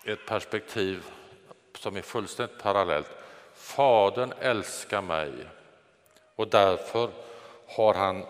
ett 0.05 0.27
perspektiv 0.27 1.05
som 1.79 1.97
är 1.97 2.03
fullständigt 2.03 2.63
parallellt. 2.63 3.22
Fadern 3.63 4.33
älskar 4.41 5.03
mig 5.03 5.33
och 6.37 6.49
därför 6.49 7.11
har 7.67 7.95
han 7.95 8.25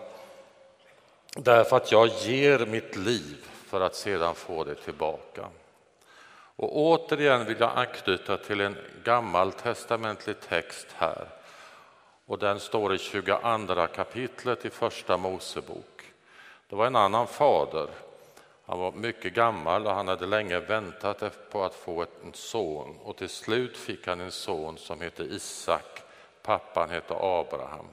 därför 1.35 1.77
att 1.77 1.91
jag 1.91 2.07
ger 2.07 2.65
mitt 2.65 2.95
liv 2.95 3.47
för 3.67 3.81
att 3.81 3.95
sedan 3.95 4.35
få 4.35 4.63
det 4.63 4.75
tillbaka. 4.75 5.47
Och 6.55 6.77
återigen 6.77 7.45
vill 7.45 7.59
jag 7.59 7.71
anknyta 7.75 8.37
till 8.37 8.61
en 8.61 8.77
gammaltestamentlig 9.03 10.39
text 10.39 10.87
här. 10.97 11.27
Och 12.25 12.39
den 12.39 12.59
står 12.59 12.95
i 12.95 12.97
22 12.97 13.87
kapitlet 13.95 14.65
i 14.65 14.69
Första 14.69 15.17
Mosebok. 15.17 16.03
Det 16.69 16.75
var 16.75 16.85
en 16.85 16.95
annan 16.95 17.27
fader. 17.27 17.87
Han 18.65 18.79
var 18.79 18.91
mycket 18.91 19.33
gammal 19.33 19.87
och 19.87 19.93
han 19.93 20.07
hade 20.07 20.25
länge 20.25 20.59
väntat 20.59 21.49
på 21.49 21.63
att 21.63 21.75
få 21.75 22.01
en 22.23 22.33
son. 22.33 22.97
Och 23.03 23.17
till 23.17 23.29
slut 23.29 23.77
fick 23.77 24.07
han 24.07 24.21
en 24.21 24.31
son 24.31 24.77
som 24.77 25.01
hette 25.01 25.23
Isak. 25.23 26.01
Pappan 26.41 26.89
hette 26.89 27.13
Abraham. 27.19 27.85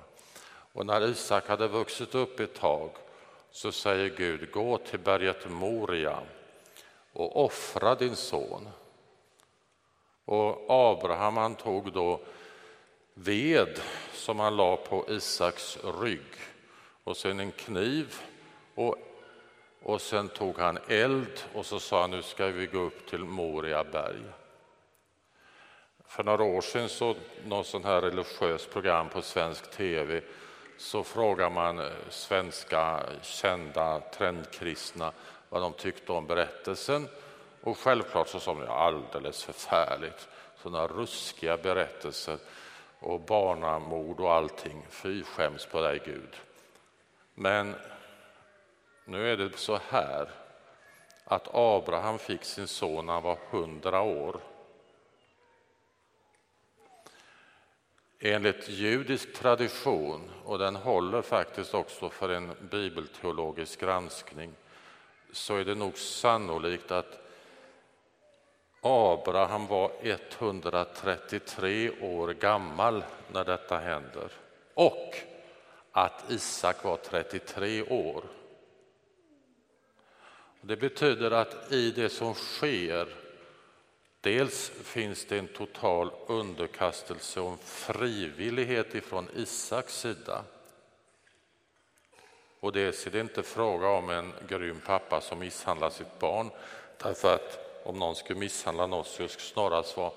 Och 0.73 0.87
när 0.87 1.09
Isak 1.09 1.49
hade 1.49 1.69
vuxit 1.69 2.15
upp 2.15 2.41
ett 2.41 2.55
tag 2.55 2.91
så 3.51 3.73
säger 3.73 4.09
Gud, 4.17 4.51
gå 4.51 4.79
till 4.79 4.99
berget 4.99 5.51
Moria 5.51 6.19
och 7.13 7.45
offra 7.45 7.95
din 7.95 8.17
son. 8.17 8.69
Och 10.25 10.67
Abraham 10.69 11.37
han 11.37 11.55
tog 11.55 11.93
då 11.93 12.21
ved 13.15 13.81
som 14.13 14.41
han 14.41 14.57
la 14.57 14.77
på 14.77 15.05
Isaks 15.09 15.79
rygg 16.01 16.35
och 17.05 17.17
sen 17.17 17.41
en 17.41 17.53
kniv 17.53 18.15
och, 18.75 18.97
och 19.83 20.01
sen 20.01 20.29
tog 20.29 20.59
han 20.59 20.79
eld 20.89 21.41
och 21.55 21.67
så 21.67 21.81
sa 21.81 22.01
han 22.01 22.11
nu 22.11 22.23
ska 22.23 22.47
vi 22.47 22.67
gå 22.67 22.79
upp 22.79 23.07
till 23.07 23.25
Moria 23.25 23.85
berg. 23.85 24.23
För 26.07 26.25
några 26.25 26.45
år 26.45 26.61
sedan 26.61 26.89
så 26.89 27.15
något 27.45 27.67
sån 27.67 27.85
här 27.85 28.01
religiöst 28.01 28.71
program 28.71 29.09
på 29.09 29.23
svensk 29.23 29.71
tv 29.71 30.21
så 30.77 31.05
frågar 31.05 31.51
man 31.51 31.79
eh, 31.79 31.87
svenska 32.09 33.03
kända 33.23 34.01
trendkristna 34.01 35.13
vad 35.49 35.63
de 35.63 35.73
tyckte 35.73 36.13
om 36.13 36.27
berättelsen. 36.27 37.09
Och 37.61 37.79
självklart 37.79 38.29
så 38.29 38.41
sa 38.41 38.55
de 38.55 38.69
alldeles 38.69 39.45
förfärligt, 39.45 40.29
sådana 40.63 40.87
ruskiga 40.87 41.57
berättelser 41.57 42.39
och 42.99 43.21
barnamord 43.21 44.21
och 44.21 44.33
allting. 44.33 44.87
Fy 44.91 45.23
skäms 45.23 45.67
på 45.67 45.81
dig 45.81 46.01
Gud. 46.05 46.37
Men 47.35 47.75
nu 49.11 49.33
är 49.33 49.37
det 49.37 49.57
så 49.57 49.81
här 49.89 50.29
att 51.25 51.49
Abraham 51.55 52.19
fick 52.19 52.45
sin 52.45 52.67
son 52.67 53.07
när 53.07 53.13
han 53.13 53.23
var 53.23 53.39
hundra 53.51 54.01
år. 54.01 54.41
Enligt 58.19 58.69
judisk 58.69 59.35
tradition, 59.35 60.31
och 60.45 60.59
den 60.59 60.77
håller 60.77 61.23
faktiskt 61.23 61.75
också 61.75 62.09
för 62.09 62.29
en 62.29 62.53
bibelteologisk 62.71 63.81
granskning, 63.81 64.53
så 65.33 65.57
är 65.57 65.65
det 65.65 65.75
nog 65.75 65.99
sannolikt 65.99 66.91
att 66.91 67.21
Abraham 68.81 69.67
var 69.67 69.93
133 70.03 71.91
år 71.91 72.29
gammal 72.29 73.05
när 73.33 73.45
detta 73.45 73.79
händer 73.79 74.33
och 74.75 75.17
att 75.93 76.31
Isak 76.31 76.85
var 76.85 76.97
33 76.97 77.83
år. 77.83 78.25
Det 80.61 80.77
betyder 80.77 81.31
att 81.31 81.73
i 81.73 81.91
det 81.91 82.09
som 82.09 82.35
sker 82.35 83.09
dels 84.21 84.71
finns 84.71 85.25
det 85.25 85.39
en 85.39 85.49
total 85.49 86.11
underkastelse 86.27 87.41
och 87.41 87.53
en 87.53 87.59
frivillighet 87.59 88.95
ifrån 88.95 89.29
Isaks 89.37 90.01
sida. 90.01 90.45
Och 92.61 92.73
dels 92.73 93.07
är 93.07 93.11
det 93.11 93.21
inte 93.21 93.43
fråga 93.43 93.89
om 93.89 94.11
en 94.11 94.33
grym 94.49 94.81
pappa 94.87 95.21
som 95.21 95.39
misshandlar 95.39 95.91
sitt 95.91 96.19
barn 96.19 96.51
därför 96.99 97.35
att 97.35 97.59
om 97.85 97.99
någon 97.99 98.17
skulle 98.17 98.41
misshandla 98.41 98.87
något 98.87 99.07
så 99.07 99.13
skulle 99.13 99.29
det 99.29 99.53
snarast 99.53 99.97
vara 99.97 100.13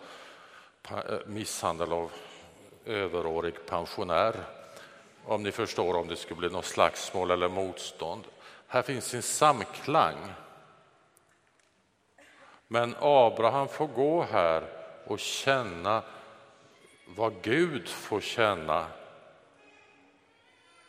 eh, 0.89 1.19
misshandel 1.25 1.91
av 1.91 2.11
överårig 2.85 3.65
pensionär. 3.65 4.35
Om 5.25 5.43
ni 5.43 5.51
förstår 5.51 5.95
om 5.95 6.07
det 6.07 6.15
skulle 6.15 6.39
bli 6.39 6.49
något 6.49 6.65
slagsmål 6.65 7.31
eller 7.31 7.49
motstånd. 7.49 8.23
Här 8.74 8.82
finns 8.82 9.13
en 9.13 9.21
samklang. 9.21 10.34
Men 12.67 12.95
Abraham 12.99 13.67
får 13.67 13.88
gå 13.88 14.24
här 14.24 14.63
och 15.05 15.19
känna 15.19 16.01
vad 17.05 17.34
Gud 17.41 17.89
får 17.89 18.21
känna 18.21 18.86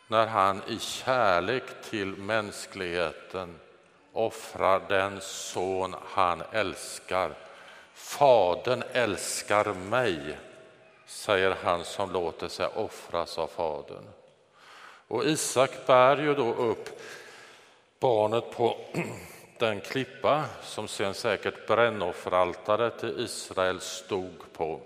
när 0.07 0.27
han 0.27 0.61
i 0.67 0.79
kärlek 0.79 1.63
till 1.89 2.07
mänskligheten 2.07 3.59
offrar 4.13 4.81
den 4.89 5.21
son 5.21 5.95
han 6.05 6.43
älskar. 6.51 7.33
Fadern 7.93 8.83
älskar 8.93 9.73
mig, 9.73 10.37
säger 11.05 11.55
han 11.63 11.83
som 11.83 12.11
låter 12.11 12.47
sig 12.47 12.67
offras 12.67 13.37
av 13.37 13.47
Fadern. 13.47 14.05
Och 15.07 15.25
Isak 15.25 15.87
bär 15.87 16.17
ju 16.17 16.33
då 16.33 16.53
upp 16.53 17.01
barnet 18.05 18.51
på 18.51 18.77
den 19.59 19.81
klippa 19.81 20.45
som 20.61 20.87
sen 20.87 21.13
säkert 21.13 21.67
brännofferaltaret 21.67 23.03
i 23.03 23.07
Israel 23.07 23.79
stod 23.79 24.53
på 24.53 24.81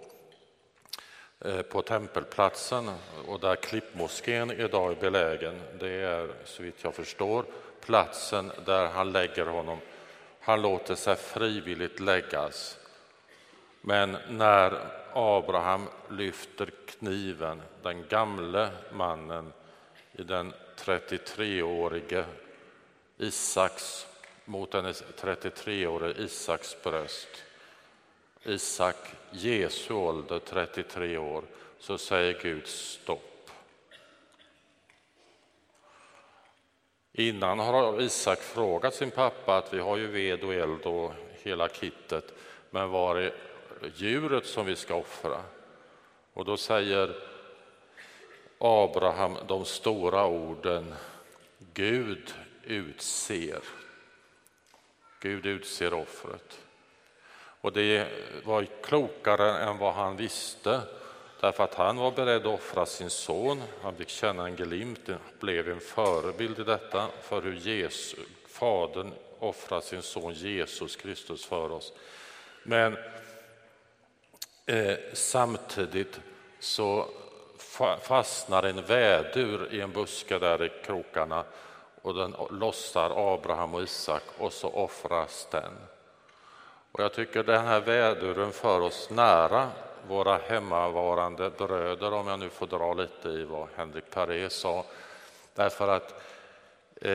eh, 1.45 1.61
på 1.61 1.82
tempelplatsen 1.82 2.91
och 3.28 3.39
där 3.39 3.55
klippmoskén 3.55 4.51
idag 4.51 4.91
är 4.91 4.95
belägen. 4.95 5.61
Det 5.80 5.89
är 5.89 6.28
så 6.45 6.63
vitt 6.63 6.84
jag 6.84 6.95
förstår 6.95 7.45
platsen 7.86 8.51
där 8.65 8.88
han 8.88 9.11
lägger 9.11 9.45
honom. 9.45 9.78
Han 10.39 10.61
låter 10.61 10.95
sig 10.95 11.15
frivilligt 11.15 11.99
läggas. 11.99 12.78
Men 13.82 14.17
när 14.30 14.80
Abraham 15.13 15.88
lyfter 16.09 16.72
kniven, 16.86 17.61
den 17.84 18.07
gamle 18.07 18.70
mannen 18.91 19.53
i 20.11 20.24
den 20.24 20.53
33-årige 20.78 22.26
Isaks, 23.20 24.07
mot 24.45 24.74
hennes 24.74 25.03
33-årige 25.03 26.22
Isaks 26.22 26.84
bröst. 26.84 27.43
Isak, 28.43 28.95
Jesu 29.32 29.93
ålder, 29.93 30.39
33 30.39 31.17
år, 31.17 31.43
så 31.80 31.97
säger 31.97 32.39
Gud 32.41 32.67
stopp. 32.67 33.51
Innan 37.13 37.59
har 37.59 38.01
Isak 38.01 38.39
frågat 38.39 38.95
sin 38.95 39.11
pappa 39.11 39.57
att 39.57 39.74
vi 39.74 39.80
har 39.80 39.97
ju 39.97 40.07
ved 40.07 40.43
och 40.43 40.53
eld 40.53 40.86
och 40.86 41.13
hela 41.43 41.70
kittet, 41.70 42.34
men 42.70 42.89
var 42.89 43.15
är 43.15 43.34
djuret 43.95 44.45
som 44.45 44.65
vi 44.65 44.76
ska 44.76 44.95
offra? 44.95 45.41
Och 46.34 46.45
då 46.45 46.57
säger 46.57 47.15
Abraham 48.57 49.38
de 49.47 49.65
stora 49.65 50.26
orden 50.26 50.95
Gud 51.74 52.34
utser. 52.64 53.60
Gud 55.20 55.45
utser 55.45 55.93
offret. 55.93 56.60
Och 57.62 57.74
det 57.74 58.07
var 58.43 58.68
klokare 58.84 59.64
än 59.64 59.78
vad 59.78 59.93
han 59.93 60.18
visste, 60.18 60.82
därför 61.41 61.64
att 61.64 61.74
han 61.74 61.97
var 61.97 62.12
beredd 62.12 62.47
att 62.47 62.60
offra 62.60 62.86
sin 62.86 63.10
son. 63.10 63.62
Han 63.82 63.95
fick 63.95 64.10
känna 64.10 64.45
en 64.45 64.55
glimt, 64.55 65.10
blev 65.39 65.70
en 65.70 65.80
förebild 65.80 66.60
i 66.60 66.64
detta 66.64 67.07
för 67.22 67.41
hur 67.41 67.53
Jesus, 67.55 68.20
Fadern 68.47 69.14
offrar 69.39 69.82
sin 69.82 70.01
son 70.01 70.34
Jesus 70.34 70.95
Kristus 70.95 71.45
för 71.45 71.72
oss. 71.72 71.93
Men 72.64 72.97
eh, 74.66 74.97
samtidigt 75.14 76.20
så 76.60 77.10
fastnar 78.01 78.64
en 78.64 78.86
vädur 78.86 79.74
i 79.74 79.82
en 79.82 79.91
buske 79.91 80.39
där 80.39 80.64
i 80.64 80.72
krokarna 80.84 81.43
och 82.10 82.16
den 82.16 82.36
lossar 82.49 83.34
Abraham 83.34 83.76
och 83.76 83.82
Isak 83.82 84.24
och 84.38 84.53
så 84.53 84.70
offras 84.70 85.47
den. 85.51 85.72
Och 86.91 87.03
jag 87.03 87.14
tycker 87.14 87.43
den 87.43 87.66
här 87.66 87.80
väduren 87.80 88.51
för 88.51 88.82
oss 88.82 89.10
nära 89.10 89.70
våra 90.07 90.38
hemmavarande 90.38 91.49
bröder, 91.49 92.14
om 92.14 92.28
jag 92.28 92.39
nu 92.39 92.49
får 92.49 92.68
dra 92.68 92.93
lite 92.93 93.30
i 93.30 93.43
vad 93.43 93.68
Henrik 93.76 94.10
Paré 94.10 94.49
sa. 94.49 94.86
Därför 95.55 95.88
att 95.88 96.22
eh, 97.01 97.12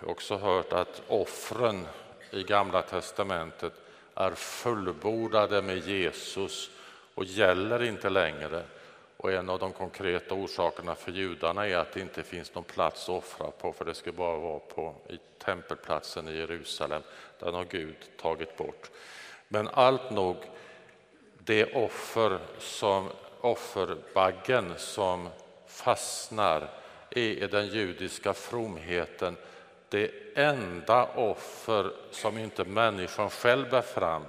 jag 0.00 0.10
också 0.10 0.36
hört 0.36 0.72
att 0.72 1.02
offren 1.08 1.86
i 2.30 2.42
Gamla 2.42 2.82
testamentet 2.82 3.72
är 4.14 4.30
fullbordade 4.30 5.62
med 5.62 5.78
Jesus 5.78 6.70
och 7.14 7.24
gäller 7.24 7.82
inte 7.82 8.10
längre. 8.10 8.62
Och 9.24 9.32
en 9.32 9.48
av 9.48 9.58
de 9.58 9.72
konkreta 9.72 10.34
orsakerna 10.34 10.94
för 10.94 11.12
judarna 11.12 11.68
är 11.68 11.76
att 11.76 11.92
det 11.92 12.00
inte 12.00 12.22
finns 12.22 12.54
någon 12.54 12.64
plats 12.64 13.02
att 13.02 13.08
offra 13.08 13.50
på, 13.50 13.72
för 13.72 13.84
det 13.84 13.94
ska 13.94 14.12
bara 14.12 14.38
vara 14.38 14.58
på 14.58 14.94
i 15.08 15.18
tempelplatsen 15.44 16.28
i 16.28 16.36
Jerusalem. 16.36 17.02
Den 17.38 17.54
har 17.54 17.64
Gud 17.64 17.96
tagit 18.16 18.56
bort. 18.56 18.90
Men 19.48 19.68
allt 19.68 20.10
nog, 20.10 20.36
det 21.38 21.74
offer 21.74 22.38
som 22.58 23.08
offerbaggen 23.40 24.74
som 24.76 25.28
fastnar 25.66 26.70
är 27.10 27.44
i 27.44 27.46
den 27.46 27.66
judiska 27.66 28.34
fromheten 28.34 29.36
det 29.88 30.10
enda 30.34 31.04
offer 31.04 31.92
som 32.10 32.38
inte 32.38 32.64
människan 32.64 33.30
själv 33.30 33.70
bär 33.70 33.82
fram, 33.82 34.24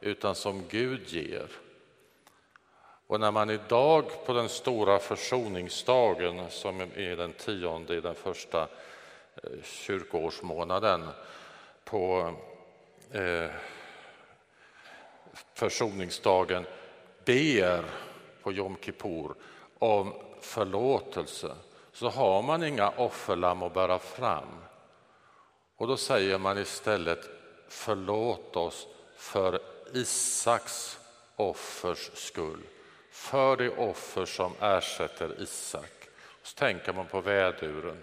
utan 0.00 0.34
som 0.34 0.62
Gud 0.68 1.08
ger. 1.08 1.48
Och 3.08 3.20
när 3.20 3.30
man 3.30 3.50
idag 3.50 4.04
på 4.26 4.32
den 4.32 4.48
stora 4.48 4.98
försoningsdagen, 4.98 6.50
som 6.50 6.80
är 6.80 7.16
den 7.16 7.32
tionde 7.32 7.94
i 7.94 8.00
den 8.00 8.14
första 8.14 8.62
eh, 9.42 9.62
kyrkoårsmånaden, 9.62 11.08
på 11.84 12.34
eh, 13.12 13.50
försoningsdagen 15.54 16.66
ber 17.24 17.84
på 18.42 18.52
Jom 18.52 18.76
Kippur 18.80 19.34
om 19.78 20.12
förlåtelse 20.40 21.54
så 21.92 22.08
har 22.08 22.42
man 22.42 22.62
inga 22.62 22.90
offerlamm 22.90 23.62
att 23.62 23.74
bära 23.74 23.98
fram. 23.98 24.48
Och 25.76 25.86
då 25.86 25.96
säger 25.96 26.38
man 26.38 26.58
istället 26.58 27.28
förlåt 27.68 28.56
oss 28.56 28.86
för 29.16 29.60
Isaks 29.94 30.98
offers 31.36 32.10
skull 32.14 32.62
för 33.18 33.56
det 33.56 33.70
offer 33.70 34.24
som 34.24 34.52
ersätter 34.60 35.42
Isak. 35.42 36.08
Så 36.42 36.54
tänker 36.54 36.92
man 36.92 37.06
på 37.06 37.20
väduren. 37.20 38.02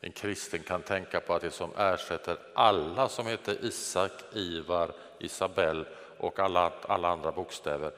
En 0.00 0.12
kristen 0.12 0.62
kan 0.62 0.82
tänka 0.82 1.20
på 1.20 1.34
att 1.34 1.42
det 1.42 1.50
som 1.50 1.70
ersätter 1.76 2.36
alla 2.54 3.08
som 3.08 3.26
heter 3.26 3.64
Isak, 3.64 4.10
Ivar, 4.32 4.92
Isabel 5.18 5.86
och 6.18 6.38
alla, 6.38 6.72
alla 6.82 7.08
andra 7.08 7.32
bokstäver. 7.32 7.92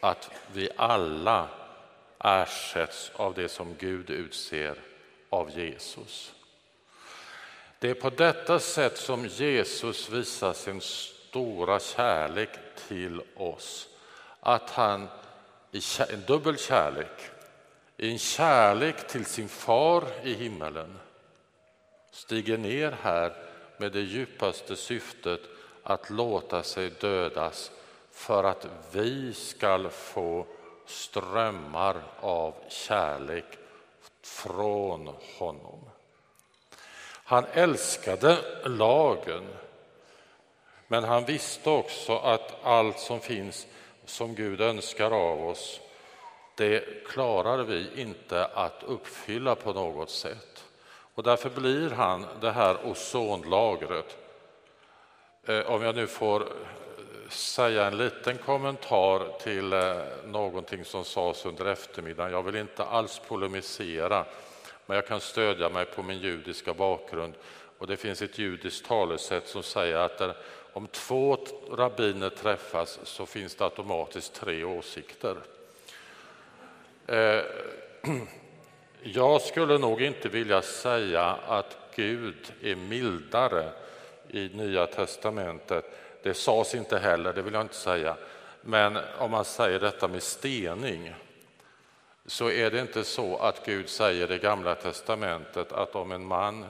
Att 0.00 0.30
vi 0.52 0.70
alla 0.76 1.48
ersätts 2.18 3.10
av 3.14 3.34
det 3.34 3.48
som 3.48 3.74
Gud 3.78 4.10
utser 4.10 4.74
av 5.30 5.58
Jesus. 5.58 6.34
Det 7.78 7.90
är 7.90 7.94
på 7.94 8.10
detta 8.10 8.58
sätt 8.58 8.98
som 8.98 9.26
Jesus 9.26 10.10
visar 10.10 10.52
sin 10.52 10.80
stora 10.80 11.80
kärlek 11.80 12.50
till 12.88 13.22
oss. 13.36 13.88
Att 14.40 14.70
han 14.70 15.08
i 15.72 15.80
en 16.12 16.24
dubbel 16.26 16.58
kärlek, 16.58 17.30
i 17.96 18.10
en 18.10 18.18
kärlek 18.18 19.08
till 19.08 19.24
sin 19.24 19.48
far 19.48 20.04
i 20.22 20.34
himmelen 20.34 20.98
stiger 22.10 22.58
ner 22.58 22.96
här 23.02 23.32
med 23.76 23.92
det 23.92 24.00
djupaste 24.00 24.76
syftet 24.76 25.40
att 25.82 26.10
låta 26.10 26.62
sig 26.62 26.90
dödas 26.90 27.70
för 28.12 28.44
att 28.44 28.66
vi 28.92 29.34
ska 29.34 29.90
få 29.90 30.46
strömmar 30.86 32.02
av 32.20 32.54
kärlek 32.68 33.44
från 34.22 35.14
honom. 35.38 35.90
Han 37.24 37.44
älskade 37.52 38.38
lagen, 38.64 39.48
men 40.86 41.04
han 41.04 41.24
visste 41.24 41.70
också 41.70 42.16
att 42.16 42.64
allt 42.64 42.98
som 42.98 43.20
finns 43.20 43.66
som 44.08 44.34
Gud 44.34 44.60
önskar 44.60 45.10
av 45.10 45.48
oss, 45.48 45.80
det 46.54 47.04
klarar 47.06 47.62
vi 47.62 47.86
inte 47.96 48.44
att 48.44 48.82
uppfylla 48.86 49.54
på 49.54 49.72
något 49.72 50.10
sätt. 50.10 50.64
Och 51.14 51.22
därför 51.22 51.50
blir 51.50 51.90
han 51.90 52.26
det 52.40 52.50
här 52.50 52.86
ozonlagret. 52.86 54.16
Eh, 55.46 55.60
om 55.60 55.82
jag 55.82 55.96
nu 55.96 56.06
får 56.06 56.40
eh, 56.40 56.48
säga 57.28 57.86
en 57.86 57.96
liten 57.96 58.38
kommentar 58.38 59.38
till 59.38 59.72
eh, 59.72 59.96
någonting 60.24 60.84
som 60.84 61.04
sades 61.04 61.46
under 61.46 61.66
eftermiddagen. 61.66 62.32
Jag 62.32 62.42
vill 62.42 62.56
inte 62.56 62.84
alls 62.84 63.20
polemisera, 63.28 64.24
men 64.86 64.94
jag 64.94 65.06
kan 65.06 65.20
stödja 65.20 65.68
mig 65.68 65.84
på 65.84 66.02
min 66.02 66.18
judiska 66.18 66.74
bakgrund. 66.74 67.34
Och 67.78 67.86
det 67.86 67.96
finns 67.96 68.22
ett 68.22 68.38
judiskt 68.38 68.86
talesätt 68.86 69.48
som 69.48 69.62
säger 69.62 69.96
att 69.96 70.36
om 70.78 70.86
två 70.86 71.38
rabbiner 71.70 72.30
träffas 72.30 72.98
så 73.02 73.26
finns 73.26 73.54
det 73.54 73.64
automatiskt 73.64 74.34
tre 74.34 74.64
åsikter. 74.64 75.36
Eh, 77.06 77.40
jag 79.02 79.42
skulle 79.42 79.78
nog 79.78 80.02
inte 80.02 80.28
vilja 80.28 80.62
säga 80.62 81.24
att 81.46 81.76
Gud 81.94 82.52
är 82.62 82.76
mildare 82.76 83.70
i 84.28 84.48
Nya 84.48 84.86
testamentet. 84.86 85.84
Det 86.22 86.34
sades 86.34 86.74
inte 86.74 86.98
heller, 86.98 87.32
det 87.32 87.42
vill 87.42 87.54
jag 87.54 87.62
inte 87.62 87.74
säga. 87.74 88.16
Men 88.60 88.98
om 89.18 89.30
man 89.30 89.44
säger 89.44 89.80
detta 89.80 90.08
med 90.08 90.22
stening 90.22 91.14
så 92.26 92.50
är 92.50 92.70
det 92.70 92.80
inte 92.80 93.04
så 93.04 93.36
att 93.36 93.66
Gud 93.66 93.88
säger 93.88 94.24
i 94.24 94.26
det 94.26 94.38
gamla 94.38 94.74
testamentet 94.74 95.72
att 95.72 95.94
om 95.94 96.12
en 96.12 96.24
man, 96.24 96.60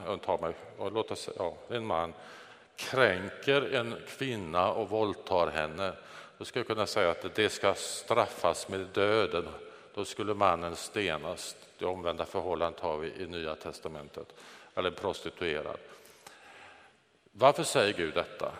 mig, 0.41 0.53
låt 0.77 1.11
oss, 1.11 1.29
ja, 1.37 1.53
en 1.69 1.85
man 1.85 2.13
kränker 2.79 3.73
en 3.75 3.95
kvinna 4.07 4.71
och 4.71 4.89
våldtar 4.89 5.47
henne, 5.47 5.93
då 6.37 6.45
skulle 6.45 6.59
jag 6.59 6.67
kunna 6.67 6.87
säga 6.87 7.11
att 7.11 7.35
det 7.35 7.49
ska 7.49 7.73
straffas 7.73 8.67
med 8.67 8.79
döden. 8.79 9.47
Då 9.93 10.05
skulle 10.05 10.33
mannen 10.33 10.75
stenas. 10.75 11.55
Det 11.77 11.85
omvända 11.85 12.25
förhållandet 12.25 12.81
har 12.81 12.97
vi 12.97 13.07
i 13.07 13.27
Nya 13.27 13.55
testamentet, 13.55 14.27
eller 14.75 14.91
prostituerad. 14.91 15.77
Varför 17.31 17.63
säger 17.63 17.93
Gud 17.93 18.13
detta? 18.13 18.51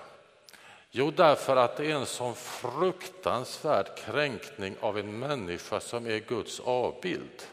Jo, 0.91 1.11
därför 1.11 1.55
att 1.55 1.78
det 1.78 1.91
är 1.91 1.95
en 1.95 2.05
sån 2.05 2.36
fruktansvärd 2.36 3.97
kränkning 3.97 4.76
av 4.80 4.97
en 4.97 5.20
människa 5.20 5.80
som 5.80 6.07
är 6.07 6.20
Guds 6.20 6.59
avbild. 6.59 7.43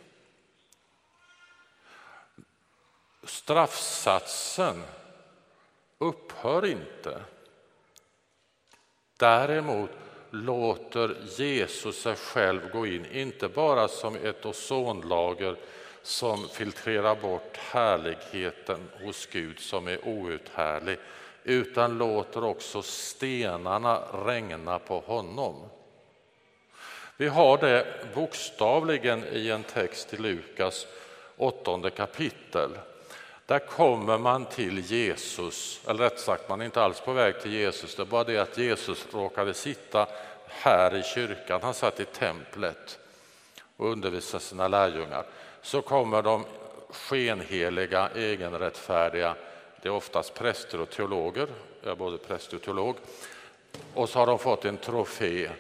Straffsatsen 3.24 4.82
upphör 5.99 6.66
inte. 6.66 7.20
Däremot 9.18 9.90
låter 10.30 11.16
Jesus 11.38 12.03
sig 12.03 12.16
själv 12.16 12.70
gå 12.70 12.86
in, 12.86 13.07
inte 13.12 13.49
bara 13.49 13.88
som 13.88 14.16
ett 14.16 14.47
ozonlager 14.47 15.57
som 16.03 16.49
filtrerar 16.49 17.14
bort 17.14 17.57
härligheten 17.57 18.88
hos 19.05 19.26
Gud 19.26 19.61
som 19.61 19.88
är 19.88 20.09
outhärdlig, 20.09 20.99
utan 21.44 21.99
låter 21.99 22.44
också 22.44 22.82
stenarna 22.82 24.03
regna 24.24 24.78
på 24.78 25.01
honom. 25.01 25.68
Vi 27.16 27.28
har 27.28 27.59
det 27.59 27.86
bokstavligen 28.14 29.24
i 29.32 29.51
en 29.51 29.62
text 29.62 30.14
i 30.14 30.16
Lukas 30.16 30.86
åttonde 31.36 31.90
kapitel. 31.90 32.70
Där 33.47 33.59
kommer 33.59 34.18
man 34.18 34.44
till 34.44 34.78
Jesus, 34.78 35.80
eller 35.86 36.05
rätt 36.05 36.20
sagt, 36.20 36.49
man 36.49 36.61
är 36.61 36.64
inte 36.64 36.82
alls 36.82 37.01
på 37.01 37.12
väg 37.12 37.40
till 37.40 37.53
Jesus, 37.53 37.94
det 37.94 38.03
är 38.03 38.07
bara 38.07 38.24
det 38.24 38.38
att 38.38 38.59
Jesus 38.59 39.07
råkade 39.12 39.55
sitta 39.55 40.07
här 40.49 40.97
i 40.97 41.03
kyrkan, 41.03 41.61
han 41.62 41.74
satt 41.74 42.01
i 42.01 42.05
templet 42.05 42.99
och 43.76 43.92
undervisade 43.92 44.44
sina 44.44 44.68
lärjungar. 44.68 45.26
Så 45.62 45.82
kommer 45.82 46.22
de 46.22 46.44
skenheliga, 46.90 48.09
egenrättfärdiga 48.14 49.36
det 49.86 49.90
är 49.90 49.92
oftast 49.92 50.34
präster 50.34 50.80
och 50.80 50.90
teologer, 50.90 51.49
jag 51.82 51.92
är 51.92 51.97
både 51.97 52.18
präst 52.18 52.53
och 52.53 52.62
teolog. 52.62 52.97
Och 53.94 54.09
så 54.09 54.18
har 54.18 54.26
de 54.26 54.38
fått 54.38 54.64
en 54.64 54.76
trofé, 54.76 55.51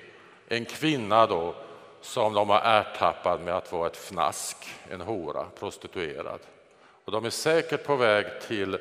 en 0.48 0.64
kvinna 0.64 1.26
då 1.26 1.54
som 2.00 2.34
de 2.34 2.48
har 2.48 2.80
ertappat 2.80 3.40
med 3.40 3.56
att 3.56 3.72
vara 3.72 3.86
ett 3.86 3.96
fnask, 3.96 4.56
en 4.90 5.00
hora, 5.00 5.46
prostituerad. 5.58 6.40
Och 7.06 7.12
de 7.12 7.24
är 7.24 7.30
säkert 7.30 7.84
på 7.84 7.96
väg 7.96 8.26
till, 8.40 8.78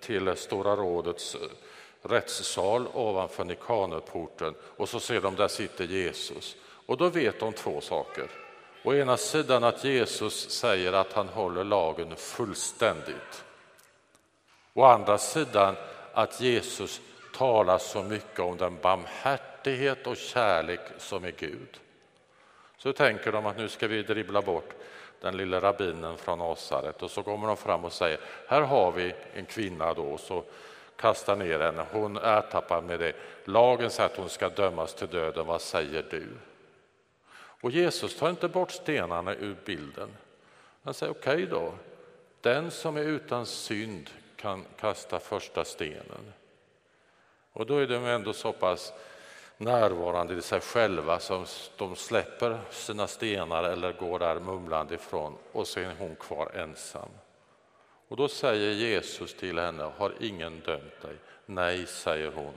till 0.00 0.36
Stora 0.36 0.76
rådets 0.76 1.34
eh, 1.34 1.40
rättssal 2.08 2.86
ovanför 2.92 3.44
Nikanerporten 3.44 4.54
och 4.76 4.88
så 4.88 5.00
ser 5.00 5.20
de 5.20 5.36
där 5.36 5.48
sitter 5.48 5.84
Jesus. 5.84 6.56
Och 6.86 6.96
då 6.96 7.08
vet 7.08 7.40
de 7.40 7.52
två 7.52 7.80
saker. 7.80 8.30
Å 8.84 8.94
ena 8.94 9.16
sidan 9.16 9.64
att 9.64 9.84
Jesus 9.84 10.50
säger 10.50 10.92
att 10.92 11.12
han 11.12 11.28
håller 11.28 11.64
lagen 11.64 12.16
fullständigt. 12.16 13.44
Å 14.74 14.84
andra 14.84 15.18
sidan 15.18 15.76
att 16.12 16.40
Jesus 16.40 17.00
talar 17.36 17.78
så 17.78 18.02
mycket 18.02 18.40
om 18.40 18.56
den 18.56 18.78
barmhärtighet 18.82 20.06
och 20.06 20.16
kärlek 20.16 20.80
som 20.98 21.24
är 21.24 21.34
Gud. 21.38 21.80
Så 22.76 22.92
tänker 22.92 23.32
de 23.32 23.46
att 23.46 23.58
nu 23.58 23.68
ska 23.68 23.88
vi 23.88 24.02
dribbla 24.02 24.42
bort 24.42 24.74
den 25.24 25.36
lilla 25.36 25.60
rabbinen 25.60 26.16
från 26.18 26.38
Nasaret 26.38 27.02
och 27.02 27.10
så 27.10 27.22
kommer 27.22 27.46
de 27.46 27.56
fram 27.56 27.84
och 27.84 27.92
säger 27.92 28.20
här 28.48 28.62
har 28.62 28.92
vi 28.92 29.14
en 29.34 29.46
kvinna 29.46 29.94
då 29.94 30.18
så 30.18 30.44
kastar 30.96 31.36
ner 31.36 31.60
henne, 31.60 31.86
hon 31.92 32.16
ertappar 32.16 32.82
med 32.82 33.00
det. 33.00 33.12
Lagen 33.44 33.90
säger 33.90 34.10
att 34.10 34.16
hon 34.16 34.28
ska 34.28 34.48
dömas 34.48 34.94
till 34.94 35.08
döden, 35.08 35.46
vad 35.46 35.60
säger 35.60 36.06
du? 36.10 36.26
Och 37.36 37.70
Jesus 37.70 38.16
tar 38.18 38.30
inte 38.30 38.48
bort 38.48 38.70
stenarna 38.70 39.34
ur 39.34 39.56
bilden. 39.64 40.08
Han 40.82 40.94
säger 40.94 41.12
okej 41.12 41.34
okay 41.34 41.46
då, 41.46 41.74
den 42.40 42.70
som 42.70 42.96
är 42.96 43.04
utan 43.04 43.46
synd 43.46 44.10
kan 44.36 44.64
kasta 44.80 45.20
första 45.20 45.64
stenen. 45.64 46.32
Och 47.52 47.66
då 47.66 47.78
är 47.78 47.86
de 47.86 48.04
ändå 48.04 48.32
så 48.32 48.52
pass 48.52 48.92
närvarande 49.64 50.34
i 50.34 50.42
sig 50.42 50.60
själva 50.60 51.18
som 51.18 51.46
de 51.76 51.96
släpper 51.96 52.60
sina 52.70 53.06
stenar 53.06 53.64
eller 53.64 53.92
går 53.92 54.18
där 54.18 54.40
mumlande 54.40 54.94
ifrån 54.94 55.36
och 55.52 55.66
så 55.66 55.80
är 55.80 55.94
hon 55.98 56.16
kvar 56.16 56.50
ensam. 56.54 57.08
Och 58.08 58.16
då 58.16 58.28
säger 58.28 58.72
Jesus 58.72 59.34
till 59.34 59.58
henne, 59.58 59.82
har 59.98 60.12
ingen 60.20 60.60
dömt 60.60 61.02
dig? 61.02 61.16
Nej, 61.46 61.86
säger 61.86 62.32
hon. 62.32 62.54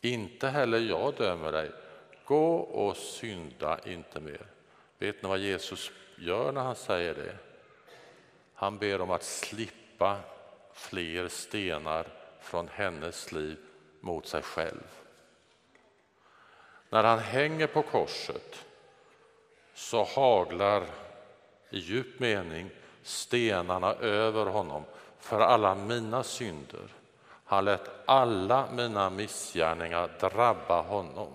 Inte 0.00 0.48
heller 0.48 0.78
jag 0.78 1.14
dömer 1.14 1.52
dig. 1.52 1.70
Gå 2.24 2.56
och 2.56 2.96
synda 2.96 3.78
inte 3.84 4.20
mer. 4.20 4.46
Vet 4.98 5.22
ni 5.22 5.28
vad 5.28 5.38
Jesus 5.38 5.92
gör 6.18 6.52
när 6.52 6.60
han 6.60 6.76
säger 6.76 7.14
det? 7.14 7.36
Han 8.54 8.78
ber 8.78 9.00
om 9.00 9.10
att 9.10 9.22
slippa 9.22 10.16
fler 10.72 11.28
stenar 11.28 12.06
från 12.40 12.68
hennes 12.72 13.32
liv 13.32 13.56
mot 14.00 14.26
sig 14.26 14.42
själv. 14.42 15.03
När 16.94 17.04
han 17.04 17.18
hänger 17.18 17.66
på 17.66 17.82
korset 17.82 18.64
så 19.74 20.04
haglar 20.04 20.82
i 21.70 21.78
djup 21.78 22.20
mening 22.20 22.70
stenarna 23.02 23.94
över 23.94 24.46
honom 24.46 24.84
för 25.18 25.40
alla 25.40 25.74
mina 25.74 26.22
synder. 26.22 26.88
Han 27.44 27.64
lät 27.64 27.90
alla 28.04 28.66
mina 28.72 29.10
missgärningar 29.10 30.10
drabba 30.20 30.82
honom. 30.82 31.28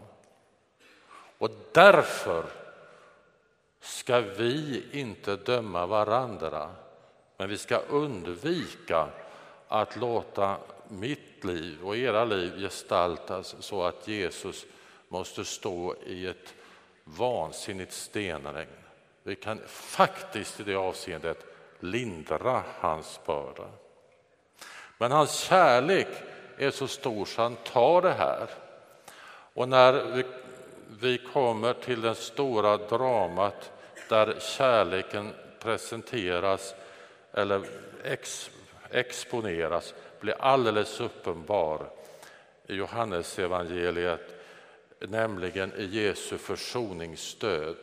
Och 1.37 1.49
därför 1.71 2.45
ska 3.79 4.19
vi 4.19 4.85
inte 4.91 5.35
döma 5.35 5.85
varandra, 5.85 6.71
men 7.37 7.49
vi 7.49 7.57
ska 7.57 7.77
undvika 7.77 9.07
att 9.67 9.95
låta 9.95 10.57
mitt 10.87 11.43
liv 11.43 11.83
och 11.83 11.97
era 11.97 12.25
liv 12.25 12.59
gestaltas 12.59 13.55
så 13.59 13.83
att 13.83 14.07
Jesus 14.07 14.65
måste 15.09 15.45
stå 15.45 15.95
i 16.05 16.27
ett 16.27 16.53
vansinnigt 17.03 17.93
stenregn. 17.93 18.69
Vi 19.23 19.35
kan 19.35 19.59
faktiskt 19.67 20.59
i 20.59 20.63
det 20.63 20.75
avseendet 20.75 21.45
lindra 21.79 22.63
hans 22.79 23.19
börda. 23.25 23.69
Men 24.97 25.11
hans 25.11 25.39
kärlek 25.39 26.07
är 26.57 26.71
så 26.71 26.87
stor 26.87 27.25
så 27.25 27.41
han 27.41 27.55
tar 27.55 28.01
det 28.01 28.13
här. 28.13 28.49
Och 29.53 29.69
när 29.69 29.93
vi, 29.93 30.23
vi 30.99 31.17
kommer 31.17 31.73
till 31.73 32.01
det 32.01 32.15
stora 32.15 32.77
dramat 32.77 33.71
där 34.09 34.39
kärleken 34.39 35.33
presenteras 35.59 36.75
eller 37.33 37.61
ex, 38.03 38.51
exponeras, 38.89 39.93
blir 40.19 40.35
alldeles 40.39 40.99
uppenbar 40.99 41.89
i 42.67 42.75
Johannesevangeliet, 42.75 44.38
nämligen 44.99 45.73
i 45.77 45.83
Jesu 45.83 46.37
försoningsstöd. 46.37 47.77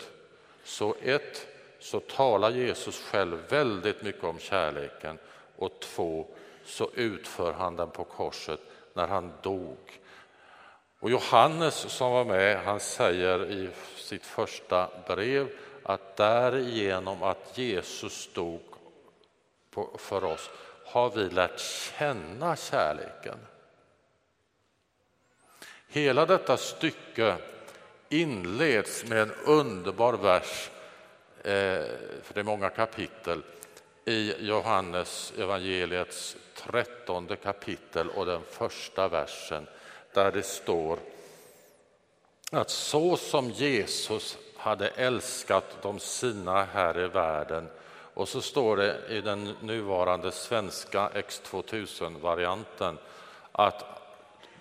Så 0.65 0.95
ett, 1.03 1.47
så 1.79 2.01
talar 2.01 2.51
Jesus 2.51 3.03
själv 3.03 3.39
väldigt 3.49 4.03
mycket 4.03 4.25
om 4.25 4.39
kärleken 4.39 5.19
och 5.57 5.81
två, 5.81 6.27
så 6.65 6.91
utför 6.95 7.53
han 7.53 7.77
den 7.77 7.91
på 7.91 8.05
korset 8.05 8.61
när 8.95 9.07
han 9.07 9.33
dog. 9.43 10.01
Och 11.01 11.11
Johannes 11.11 11.75
som 11.75 12.13
var 12.13 12.25
med, 12.25 12.59
han 12.65 12.81
säger 12.81 13.51
i 13.51 13.69
sitt 13.97 14.27
första 14.27 14.89
brev 15.07 15.49
att 15.83 16.17
därigenom 16.17 17.23
att 17.23 17.59
Jesus 17.59 18.29
dog 18.35 18.63
för 19.99 20.25
oss 20.25 20.51
har 20.85 21.11
vi 21.11 21.31
lärt 21.31 21.61
känna 21.61 22.57
kärleken. 22.57 23.39
Hela 25.89 26.27
detta 26.27 26.57
stycke 26.57 27.37
inleds 28.09 29.05
med 29.05 29.23
en 29.23 29.33
underbar 29.45 30.13
vers, 30.13 30.71
eh, 31.39 31.53
för 32.23 32.35
det 32.35 32.41
är 32.41 32.45
många 32.45 32.71
kapitel, 32.71 33.43
i 34.05 34.35
Johannes 34.39 35.33
evangeliets 35.39 36.37
trettonde 36.55 37.37
kapitel 37.37 38.09
och 38.11 38.27
den 38.27 38.43
första 38.51 39.09
versen 39.09 39.67
där 40.13 40.33
det 40.33 40.43
står 40.43 40.99
att 42.51 42.71
så 42.71 43.17
som 43.17 43.51
Jesus 43.51 44.39
hade 44.57 44.89
älskat 44.89 45.83
de 45.83 45.99
sina 45.99 46.65
här 46.65 46.99
i 46.99 47.07
världen 47.07 47.69
och 48.15 48.29
så 48.29 48.41
står 48.41 48.77
det 48.77 49.01
i 49.09 49.21
den 49.21 49.55
nuvarande 49.61 50.33
svenska 50.33 51.11
X2000-varianten 51.15 52.99
att 53.53 53.96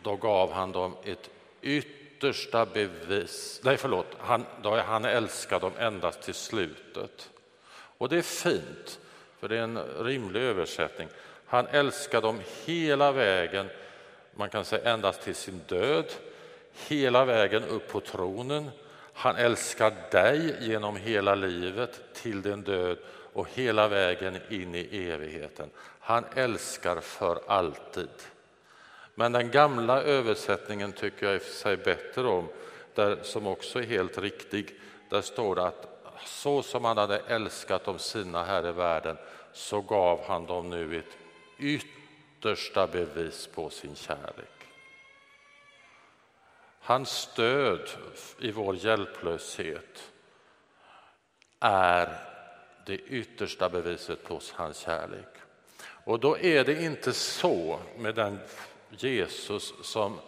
då 0.05 0.15
gav 0.15 0.51
han 0.51 0.71
dem 0.71 0.95
ett 1.03 1.29
yttersta 1.61 2.65
bevis. 2.65 3.61
Nej, 3.63 3.77
förlåt, 3.77 4.05
han, 4.17 4.45
då 4.61 4.75
han 4.75 5.05
älskar 5.05 5.59
dem 5.59 5.71
endast 5.79 6.21
till 6.21 6.33
slutet. 6.33 7.29
Och 7.97 8.09
det 8.09 8.17
är 8.17 8.21
fint, 8.21 8.99
för 9.39 9.47
det 9.47 9.57
är 9.57 9.61
en 9.61 9.79
rimlig 9.99 10.41
översättning. 10.41 11.07
Han 11.45 11.67
älskar 11.67 12.21
dem 12.21 12.39
hela 12.65 13.11
vägen, 13.11 13.69
man 14.35 14.49
kan 14.49 14.65
säga 14.65 14.93
endast 14.93 15.21
till 15.21 15.35
sin 15.35 15.61
död, 15.67 16.13
hela 16.87 17.25
vägen 17.25 17.63
upp 17.63 17.87
på 17.87 17.99
tronen. 17.99 18.69
Han 19.13 19.35
älskar 19.35 19.93
dig 20.11 20.55
genom 20.61 20.95
hela 20.95 21.35
livet 21.35 22.01
till 22.13 22.41
din 22.41 22.61
död 22.61 22.97
och 23.33 23.47
hela 23.53 23.87
vägen 23.87 24.37
in 24.49 24.75
i 24.75 25.09
evigheten. 25.09 25.69
Han 25.99 26.25
älskar 26.35 26.99
för 26.99 27.39
alltid. 27.47 28.09
Men 29.15 29.31
den 29.31 29.51
gamla 29.51 30.01
översättningen 30.01 30.91
tycker 30.91 31.25
jag 31.25 31.35
i 31.35 31.39
sig 31.39 31.77
bättre 31.77 32.27
om, 32.27 32.47
där, 32.93 33.19
som 33.23 33.47
också 33.47 33.79
är 33.79 33.83
helt 33.83 34.17
riktig. 34.17 34.79
Där 35.09 35.21
står 35.21 35.55
det 35.55 35.67
att 35.67 35.87
så 36.25 36.63
som 36.63 36.85
han 36.85 36.97
hade 36.97 37.19
älskat 37.19 37.85
de 37.85 37.99
sina 37.99 38.43
här 38.43 38.67
i 38.67 38.71
världen 38.71 39.17
så 39.53 39.81
gav 39.81 40.25
han 40.27 40.45
dem 40.45 40.69
nu 40.69 40.97
ett 40.97 41.17
yttersta 41.59 42.87
bevis 42.87 43.47
på 43.47 43.69
sin 43.69 43.95
kärlek. 43.95 44.55
Hans 46.79 47.09
stöd 47.09 47.89
i 48.39 48.51
vår 48.51 48.75
hjälplöshet 48.75 50.11
är 51.59 52.09
det 52.85 52.97
yttersta 52.97 53.69
beviset 53.69 54.23
på 54.23 54.39
hans 54.53 54.77
kärlek. 54.77 55.27
Och 55.79 56.19
då 56.19 56.37
är 56.37 56.63
det 56.63 56.83
inte 56.83 57.13
så 57.13 57.79
med 57.97 58.15
den 58.15 58.39
Jesus 58.97 59.73
som 59.81 60.19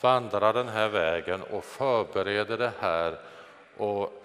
vandrar 0.00 0.52
den 0.52 0.68
här 0.68 0.88
vägen 0.88 1.42
och 1.42 1.64
förbereder 1.64 2.58
det 2.58 2.72
här 2.80 3.18
och, 3.76 4.22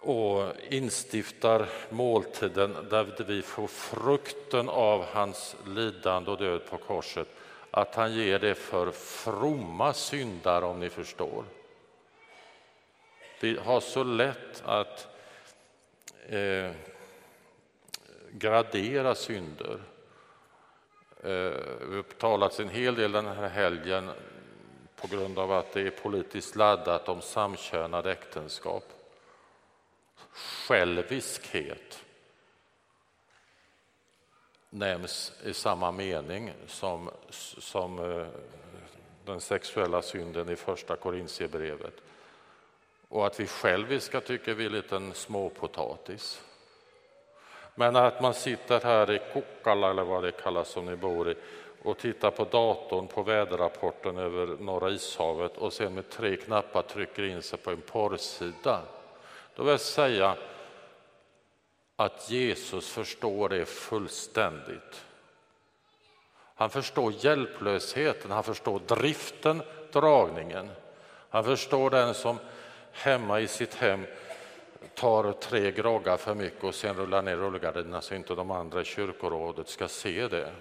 och 0.00 0.52
instiftar 0.68 1.68
måltiden 1.90 2.76
där 2.90 3.24
vi 3.26 3.42
får 3.42 3.66
frukten 3.66 4.68
av 4.68 5.04
hans 5.04 5.56
lidande 5.66 6.30
och 6.30 6.38
död 6.38 6.60
på 6.70 6.76
korset, 6.76 7.28
att 7.70 7.94
han 7.94 8.14
ger 8.14 8.38
det 8.38 8.54
för 8.54 8.90
fromma 8.90 9.92
syndare, 9.92 10.64
om 10.64 10.80
ni 10.80 10.90
förstår. 10.90 11.44
Vi 13.40 13.58
har 13.64 13.80
så 13.80 14.04
lätt 14.04 14.62
att 14.64 15.08
eh, 16.28 16.70
gradera 18.30 19.14
synder. 19.14 19.78
Det 21.22 21.86
vi 21.88 21.96
har 21.96 22.02
talats 22.02 22.60
en 22.60 22.68
hel 22.68 22.94
del 22.94 23.12
den 23.12 23.26
här 23.26 23.48
helgen 23.48 24.10
på 24.96 25.06
grund 25.06 25.38
av 25.38 25.52
att 25.52 25.72
det 25.72 25.80
är 25.80 25.90
politiskt 25.90 26.56
laddat 26.56 27.08
om 27.08 27.20
samkönade 27.20 28.12
äktenskap. 28.12 28.84
Själviskhet 30.32 32.04
nämns 34.70 35.32
i 35.44 35.54
samma 35.54 35.92
mening 35.92 36.52
som, 36.66 37.10
som 37.58 37.98
eh, 37.98 38.26
den 39.24 39.40
sexuella 39.40 40.02
synden 40.02 40.48
i 40.48 40.56
första 40.56 40.96
Korintierbrevet. 40.96 41.94
Och 43.08 43.26
att 43.26 43.40
vi 43.40 43.46
själviska 43.46 44.20
tycker 44.20 44.54
vi 44.54 44.64
är 44.64 44.66
en 44.66 44.72
liten 44.72 45.14
småpotatis. 45.14 46.42
Men 47.74 47.96
att 47.96 48.20
man 48.20 48.34
sitter 48.34 48.80
här 48.80 49.10
i 49.10 49.20
Kukkala, 49.32 49.90
eller 49.90 50.04
vad 50.04 50.22
det 50.22 50.32
kallas 50.32 50.68
som 50.68 50.86
ni 50.86 50.96
bor 50.96 51.30
i, 51.30 51.34
och 51.82 51.98
tittar 51.98 52.30
på 52.30 52.44
datorn 52.44 53.06
på 53.06 53.22
väderrapporten 53.22 54.18
över 54.18 54.46
Norra 54.46 54.90
ishavet 54.90 55.56
och 55.56 55.72
sen 55.72 55.94
med 55.94 56.10
tre 56.10 56.36
knappar 56.36 56.82
trycker 56.82 57.22
in 57.22 57.42
sig 57.42 57.58
på 57.58 57.70
en 57.70 57.80
porrsida. 57.80 58.80
Då 59.56 59.62
vill 59.62 59.70
jag 59.70 59.80
säga 59.80 60.36
att 61.96 62.30
Jesus 62.30 62.90
förstår 62.90 63.48
det 63.48 63.64
fullständigt. 63.64 65.04
Han 66.54 66.70
förstår 66.70 67.12
hjälplösheten, 67.18 68.30
han 68.30 68.44
förstår 68.44 68.80
driften, 68.86 69.62
dragningen. 69.92 70.70
Han 71.28 71.44
förstår 71.44 71.90
den 71.90 72.14
som 72.14 72.38
hemma 72.92 73.40
i 73.40 73.48
sitt 73.48 73.74
hem 73.74 74.06
tar 74.94 75.32
tre 75.32 75.70
groggar 75.70 76.16
för 76.16 76.34
mycket 76.34 76.64
och 76.64 76.74
sen 76.74 76.96
rullar 76.96 77.22
ner 77.22 77.36
rullgardinerna 77.36 78.00
så 78.00 78.14
inte 78.14 78.34
de 78.34 78.50
andra 78.50 78.80
i 78.80 78.84
kyrkorådet 78.84 79.68
ska 79.68 79.88
se 79.88 80.28
det. 80.28 80.52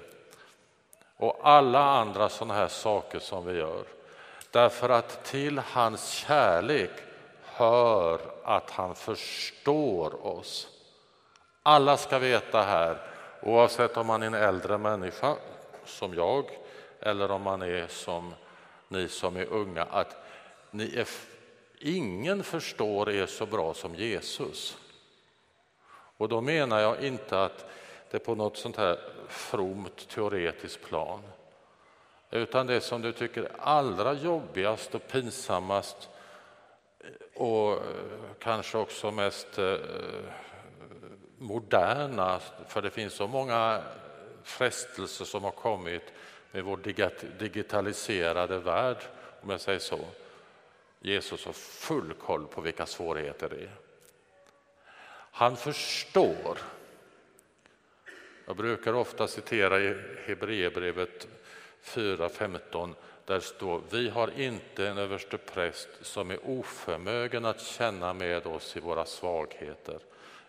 Och 1.17 1.39
alla 1.43 1.83
andra 1.83 2.29
sådana 2.29 2.53
här 2.53 2.67
saker 2.67 3.19
som 3.19 3.45
vi 3.45 3.57
gör. 3.57 3.83
Därför 4.51 4.89
att 4.89 5.23
till 5.23 5.59
hans 5.59 6.09
kärlek 6.09 6.91
hör 7.43 8.19
att 8.43 8.69
han 8.69 8.95
förstår 8.95 10.25
oss. 10.27 10.67
Alla 11.63 11.97
ska 11.97 12.19
veta 12.19 12.61
här, 12.61 12.97
oavsett 13.41 13.97
om 13.97 14.07
man 14.07 14.23
är 14.23 14.27
en 14.27 14.33
äldre 14.33 14.77
människa 14.77 15.35
som 15.85 16.13
jag 16.13 16.45
eller 16.99 17.31
om 17.31 17.41
man 17.41 17.61
är 17.61 17.87
som 17.87 18.33
ni 18.87 19.07
som 19.07 19.37
är 19.37 19.45
unga, 19.45 19.83
att 19.83 20.15
ni 20.71 20.95
är 20.95 21.07
ingen 21.81 22.43
förstår 22.43 23.09
er 23.09 23.25
så 23.25 23.45
bra 23.45 23.73
som 23.73 23.95
Jesus. 23.95 24.77
Och 26.17 26.29
då 26.29 26.41
menar 26.41 26.79
jag 26.79 27.03
inte 27.03 27.43
att 27.43 27.65
det 28.11 28.17
är 28.17 28.19
på 28.19 28.35
något 28.35 28.57
sånt 28.57 28.77
här 28.77 28.99
fromt 29.27 30.09
teoretiskt 30.09 30.81
plan. 30.83 31.21
Utan 32.31 32.67
det 32.67 32.81
som 32.81 33.01
du 33.01 33.11
tycker 33.11 33.43
är 33.43 33.51
allra 33.59 34.13
jobbigast 34.13 34.95
och 34.95 35.07
pinsammast 35.07 36.09
och 37.35 37.79
kanske 38.39 38.77
också 38.77 39.11
mest 39.11 39.59
eh, 39.59 39.75
moderna, 41.37 42.39
för 42.67 42.81
det 42.81 42.89
finns 42.89 43.13
så 43.13 43.27
många 43.27 43.81
frestelser 44.43 45.25
som 45.25 45.43
har 45.43 45.51
kommit 45.51 46.13
med 46.51 46.63
vår 46.63 46.77
digitaliserade 47.39 48.59
värld, 48.59 48.97
om 49.41 49.49
jag 49.49 49.61
säger 49.61 49.79
så. 49.79 49.99
Jesus 51.01 51.45
har 51.45 51.53
full 51.53 52.13
koll 52.13 52.47
på 52.47 52.61
vilka 52.61 52.85
svårigheter 52.85 53.49
det 53.49 53.55
är. 53.55 53.75
Han 55.31 55.57
förstår. 55.57 56.57
Jag 58.45 58.55
brukar 58.55 58.93
ofta 58.93 59.27
citera 59.27 59.79
i 59.79 59.95
Hebreerbrevet 60.25 61.27
4.15 61.83 62.93
där 63.25 63.39
står 63.39 63.81
vi 63.89 64.09
har 64.09 64.39
inte 64.39 64.87
en 64.87 64.97
överstepräst 64.97 65.89
som 66.01 66.31
är 66.31 66.39
oförmögen 66.43 67.45
att 67.45 67.61
känna 67.61 68.13
med 68.13 68.47
oss 68.47 68.77
i 68.77 68.79
våra 68.79 69.05
svagheter 69.05 69.99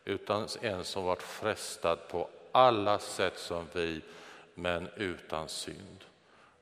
utan 0.04 0.48
en 0.60 0.84
som 0.84 1.04
varit 1.04 1.22
frestad 1.22 1.98
på 2.08 2.28
alla 2.52 2.98
sätt 2.98 3.38
som 3.38 3.66
vi, 3.72 4.00
men 4.54 4.88
utan 4.96 5.48
synd. 5.48 6.04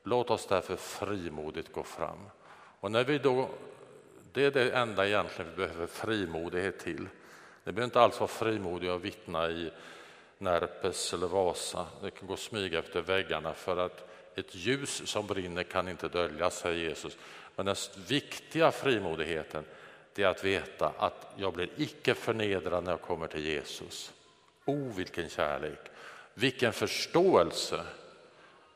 Låt 0.03 0.29
oss 0.29 0.45
därför 0.45 0.75
frimodigt 0.75 1.73
gå 1.73 1.83
fram. 1.83 2.29
Och 2.79 2.91
när 2.91 3.03
vi 3.03 3.17
då 3.17 3.49
det 4.33 4.45
är 4.45 4.51
det 4.51 4.71
enda 4.71 5.07
egentligen 5.07 5.51
vi 5.51 5.57
behöver 5.57 5.87
frimodighet 5.87 6.79
till. 6.79 7.07
Det 7.63 7.71
behöver 7.71 7.83
inte 7.83 8.01
alls 8.01 8.19
vara 8.19 8.27
frimodiga 8.27 8.95
att 8.95 9.01
vittna 9.01 9.49
i 9.49 9.71
Närpes 10.37 11.13
eller 11.13 11.27
Vasa. 11.27 11.85
Det 12.01 12.11
kan 12.11 12.27
gå 12.27 12.33
och 12.33 12.39
smyga 12.39 12.79
efter 12.79 13.01
väggarna 13.01 13.53
för 13.53 13.77
att 13.77 14.09
ett 14.35 14.55
ljus 14.55 15.01
som 15.05 15.27
brinner 15.27 15.63
kan 15.63 15.87
inte 15.87 16.07
döljas, 16.07 16.59
säger 16.59 16.89
Jesus. 16.89 17.17
Men 17.55 17.65
den 17.65 17.75
viktiga 18.07 18.71
frimodigheten 18.71 19.63
är 20.15 20.25
att 20.25 20.43
veta 20.43 20.93
att 20.97 21.33
jag 21.35 21.53
blir 21.53 21.69
icke 21.77 22.13
förnedrad 22.13 22.83
när 22.83 22.91
jag 22.91 23.01
kommer 23.01 23.27
till 23.27 23.45
Jesus. 23.45 24.13
O, 24.65 24.73
oh, 24.73 24.95
vilken 24.95 25.29
kärlek, 25.29 25.79
vilken 26.33 26.73
förståelse 26.73 27.83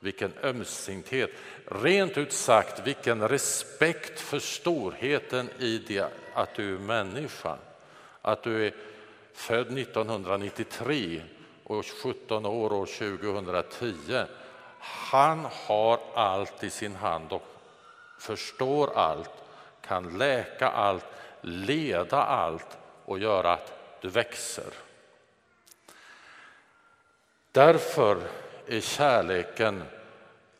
vilken 0.05 0.33
ömsinthet, 0.43 1.31
rent 1.65 2.17
ut 2.17 2.33
sagt 2.33 2.87
vilken 2.87 3.27
respekt 3.27 4.19
för 4.19 4.39
storheten 4.39 5.49
i 5.59 5.77
det 5.77 6.07
att 6.33 6.55
du 6.55 6.75
är 6.75 6.79
människa. 6.79 7.57
att 8.21 8.43
du 8.43 8.67
är 8.67 8.73
född 9.33 9.77
1993 9.77 11.21
och 11.63 11.85
17 12.03 12.45
år 12.45 12.73
år 12.73 12.85
2010. 12.85 14.25
Han 14.79 15.45
har 15.51 15.99
allt 16.15 16.63
i 16.63 16.69
sin 16.69 16.95
hand 16.95 17.31
och 17.31 17.43
förstår 18.19 18.97
allt, 18.97 19.31
kan 19.81 20.17
läka 20.17 20.69
allt, 20.69 21.05
leda 21.41 22.23
allt 22.23 22.77
och 23.05 23.19
göra 23.19 23.53
att 23.53 23.73
du 24.01 24.09
växer. 24.09 24.73
Därför 27.51 28.17
är 28.67 28.81
kärleken 28.81 29.83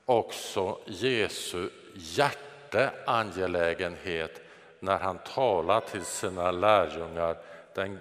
också 0.05 0.79
Jesu 0.85 1.69
hjärteangelägenhet 1.93 4.41
när 4.79 4.97
han 4.97 5.17
talar 5.17 5.81
till 5.81 6.05
sina 6.05 6.51
lärjungar 6.51 7.37
den, 7.73 7.99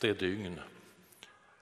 det 0.00 0.12
dygn 0.12 0.60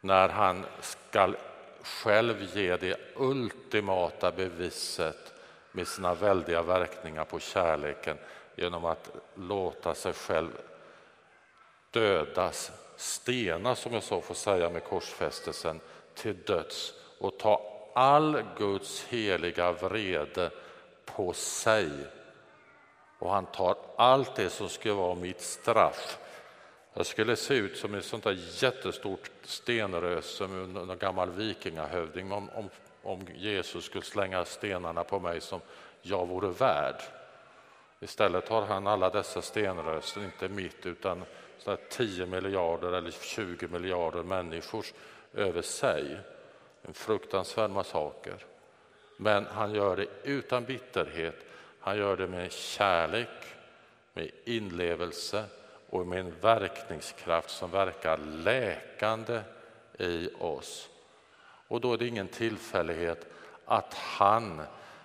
när 0.00 0.28
han 0.28 0.64
ska 0.80 1.34
själv 1.82 2.56
ge 2.56 2.76
det 2.76 3.00
ultimata 3.16 4.32
beviset 4.32 5.32
med 5.72 5.88
sina 5.88 6.14
väldiga 6.14 6.62
verkningar 6.62 7.24
på 7.24 7.38
kärleken 7.38 8.18
genom 8.56 8.84
att 8.84 9.10
låta 9.34 9.94
sig 9.94 10.12
själv 10.12 10.50
dödas, 11.90 12.72
stenas 12.96 13.80
som 13.80 13.92
jag 13.92 14.02
så 14.02 14.20
får 14.20 14.34
säga 14.34 14.70
med 14.70 14.84
korsfästelsen, 14.84 15.80
till 16.14 16.36
döds 16.46 16.94
och 17.18 17.38
ta 17.38 17.71
all 17.94 18.44
Guds 18.58 19.04
heliga 19.04 19.72
vrede 19.72 20.50
på 21.04 21.32
sig. 21.32 21.90
Och 23.18 23.30
han 23.30 23.46
tar 23.46 23.76
allt 23.96 24.34
det 24.34 24.50
som 24.50 24.68
skulle 24.68 24.94
vara 24.94 25.14
mitt 25.14 25.40
straff. 25.40 26.18
Jag 26.94 27.06
skulle 27.06 27.36
se 27.36 27.54
ut 27.54 27.76
som 27.76 27.94
ett 27.94 28.04
sånt 28.04 28.24
där 28.24 28.38
jättestort 28.62 29.30
stenröse 29.42 30.46
med 30.46 30.90
en 30.90 30.98
gammal 30.98 31.30
vikingahövding 31.30 32.32
om, 32.32 32.50
om, 32.50 32.70
om 33.02 33.26
Jesus 33.34 33.84
skulle 33.84 34.04
slänga 34.04 34.44
stenarna 34.44 35.04
på 35.04 35.20
mig 35.20 35.40
som 35.40 35.60
jag 36.02 36.26
vore 36.26 36.48
värd. 36.48 37.02
Istället 38.00 38.48
har 38.48 38.62
han 38.62 38.86
alla 38.86 39.10
dessa 39.10 39.42
stenrösen, 39.42 40.24
inte 40.24 40.48
mitt 40.48 40.86
utan 40.86 41.24
10 41.90 42.26
miljarder 42.26 42.92
eller 42.92 43.10
20 43.10 43.68
miljarder 43.68 44.22
människors 44.22 44.92
över 45.34 45.62
sig. 45.62 46.18
En 46.82 46.94
fruktansvärd 46.94 47.70
massaker. 47.70 48.44
Men 49.16 49.46
han 49.46 49.74
gör 49.74 49.96
det 49.96 50.06
utan 50.24 50.64
bitterhet, 50.64 51.36
han 51.80 51.96
gör 51.96 52.16
det 52.16 52.26
med 52.26 52.52
kärlek, 52.52 53.28
med 54.12 54.30
inlevelse 54.44 55.44
och 55.90 56.06
med 56.06 56.20
en 56.20 56.40
verkningskraft 56.40 57.50
som 57.50 57.70
verkar 57.70 58.16
läkande 58.18 59.40
i 59.98 60.28
oss. 60.38 60.88
Och 61.68 61.80
då 61.80 61.92
är 61.92 61.98
det 61.98 62.06
ingen 62.06 62.28
tillfällighet 62.28 63.26
att 63.64 63.94
han, 63.94 64.62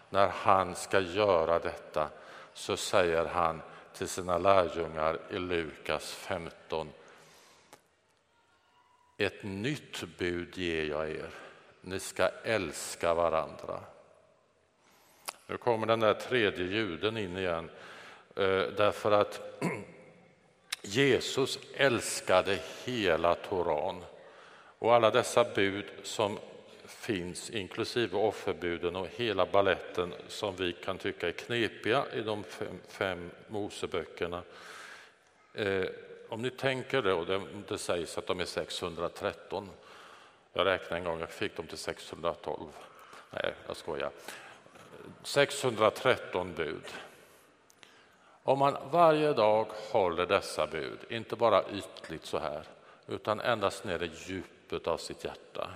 när 0.10 0.28
han 0.28 0.76
ska 0.76 1.00
göra 1.00 1.60
detta, 1.60 2.10
så 2.54 2.78
säger 2.78 3.26
han 3.26 3.62
till 3.94 4.08
sina 4.08 4.38
lärjungar 4.38 5.20
i 5.30 5.40
Lukas 5.40 6.14
15. 6.14 6.90
Ett 9.18 9.44
nytt 9.44 10.04
bud 10.18 10.58
ger 10.58 10.86
jag 10.86 11.10
er. 11.10 11.30
Ni 11.88 12.00
ska 12.00 12.30
älska 12.44 13.14
varandra. 13.14 13.80
Nu 15.48 15.58
kommer 15.58 15.88
den 15.88 16.00
där 16.00 16.14
tredje 16.14 16.66
juden 16.66 17.18
in 17.18 17.38
igen, 17.38 17.70
eh, 18.36 18.64
därför 18.78 19.12
att 19.12 19.62
Jesus 20.82 21.60
älskade 21.74 22.60
hela 22.86 23.36
Toran 23.36 24.04
och 24.80 24.96
alla 24.96 25.12
dessa 25.12 25.44
bud 25.44 25.86
som 26.04 26.40
finns, 26.86 27.50
inklusive 27.50 28.18
offerbuden 28.18 28.96
och 28.96 29.08
hela 29.16 29.46
balletten 29.46 30.14
som 30.28 30.56
vi 30.56 30.74
kan 30.74 30.98
tycka 30.98 31.28
är 31.28 31.32
knepiga 31.32 32.06
i 32.14 32.22
de 32.22 32.44
fem, 32.44 32.80
fem 32.88 33.32
Moseböckerna. 33.48 34.42
Eh, 35.54 35.86
om 36.30 36.42
ni 36.42 36.50
tänker 36.50 37.02
det, 37.02 37.14
och 37.14 37.26
det, 37.26 37.42
det 37.68 37.78
sägs 37.78 38.18
att 38.18 38.28
de 38.28 38.40
är 38.40 38.46
613. 38.46 39.70
Jag 40.58 40.66
räknade 40.66 40.96
en 40.96 41.04
gång, 41.04 41.20
jag 41.20 41.30
fick 41.30 41.58
dem 41.58 41.68
till 41.68 41.78
612. 41.78 42.70
Nej, 43.32 43.54
jag 43.68 43.78
skojar. 43.78 44.12
613 45.24 46.54
bud. 46.54 46.84
Om 48.44 48.60
man 48.60 48.78
varje 48.92 49.34
dag 49.34 49.68
håller 49.92 50.26
dessa 50.26 50.68
bud, 50.68 51.00
inte 51.10 51.36
bara 51.36 51.64
ytligt 51.70 52.26
så 52.26 52.38
här, 52.38 52.64
utan 53.08 53.40
endast 53.40 53.84
ner 53.84 54.04
i 54.04 54.12
djupet 54.16 54.88
av 54.88 54.98
sitt 54.98 55.24
hjärta, 55.24 55.70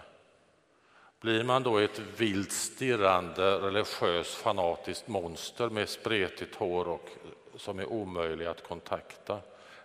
blir 1.20 1.44
man 1.44 1.64
då 1.64 1.78
ett 1.78 2.00
vilt 2.00 2.52
stirrande 2.52 3.60
religiöst 3.60 4.34
fanatiskt 4.34 5.08
monster 5.08 5.70
med 5.70 5.90
spretigt 5.90 6.56
hår 6.56 6.88
och 6.88 7.10
som 7.56 7.80
är 7.80 7.86
omöjlig 7.86 8.46
att 8.46 8.64
kontakta? 8.64 9.40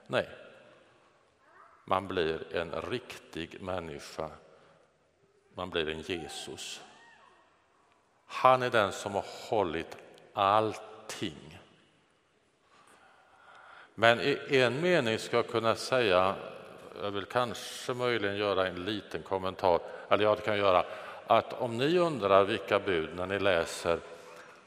Nej. 0.06 0.28
Man 1.84 2.08
blir 2.08 2.56
en 2.56 2.72
riktig 2.82 3.62
människa. 3.62 4.30
Man 5.56 5.70
blir 5.70 5.88
en 5.88 6.00
Jesus. 6.00 6.80
Han 8.26 8.62
är 8.62 8.70
den 8.70 8.92
som 8.92 9.14
har 9.14 9.24
hållit 9.48 9.96
allting. 10.32 11.58
Men 13.94 14.20
i 14.20 14.60
en 14.60 14.80
mening 14.80 15.18
ska 15.18 15.36
jag 15.36 15.48
kunna 15.48 15.76
säga, 15.76 16.34
jag 17.02 17.10
vill 17.10 17.24
kanske 17.24 17.94
möjligen 17.94 18.36
göra 18.36 18.68
en 18.68 18.84
liten 18.84 19.22
kommentar, 19.22 19.80
eller 20.08 20.24
jag 20.24 20.44
kan 20.44 20.58
göra, 20.58 20.84
att 21.26 21.52
om 21.52 21.78
ni 21.78 21.98
undrar 21.98 22.44
vilka 22.44 22.78
bud 22.78 23.16
när 23.16 23.26
ni 23.26 23.38
läser 23.38 23.98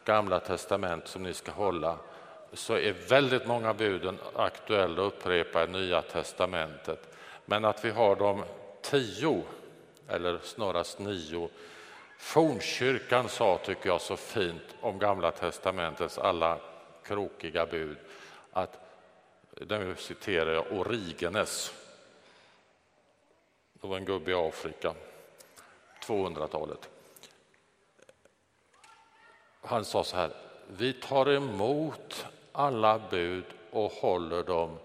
Gamla 0.05 0.39
testament 0.39 1.07
som 1.07 1.23
ni 1.23 1.33
ska 1.33 1.51
hålla, 1.51 1.97
så 2.53 2.73
är 2.73 2.93
väldigt 3.09 3.47
många 3.47 3.73
buden 3.73 4.19
aktuella 4.35 5.01
att 5.01 5.13
upprepa 5.13 5.63
i 5.63 5.67
Nya 5.67 6.01
testamentet. 6.01 7.15
Men 7.45 7.65
att 7.65 7.85
vi 7.85 7.89
har 7.89 8.15
de 8.15 8.43
tio, 8.81 9.43
eller 10.09 10.39
snarast 10.43 10.99
nio, 10.99 11.49
Fornkyrkan 12.17 13.29
sa, 13.29 13.57
tycker 13.57 13.89
jag, 13.89 14.01
så 14.01 14.17
fint 14.17 14.75
om 14.81 14.99
Gamla 14.99 15.31
testamentets 15.31 16.17
alla 16.17 16.59
krokiga 17.03 17.65
bud, 17.65 17.97
att, 18.51 18.79
nu 19.51 19.95
citerar 19.97 20.53
jag 20.53 20.71
Origenes, 20.71 21.73
det 23.73 23.87
var 23.87 23.97
en 23.97 24.05
gubbe 24.05 24.31
i 24.31 24.33
Afrika, 24.33 24.93
200-talet. 26.05 26.89
Han 29.61 29.85
sa 29.85 30.03
så 30.03 30.15
här, 30.15 30.31
vi 30.67 30.93
tar 30.93 31.29
emot 31.29 32.25
alla 32.51 33.01
bud 33.09 33.45
och 33.71 33.91
håller 33.91 34.43
dem. 34.43 34.77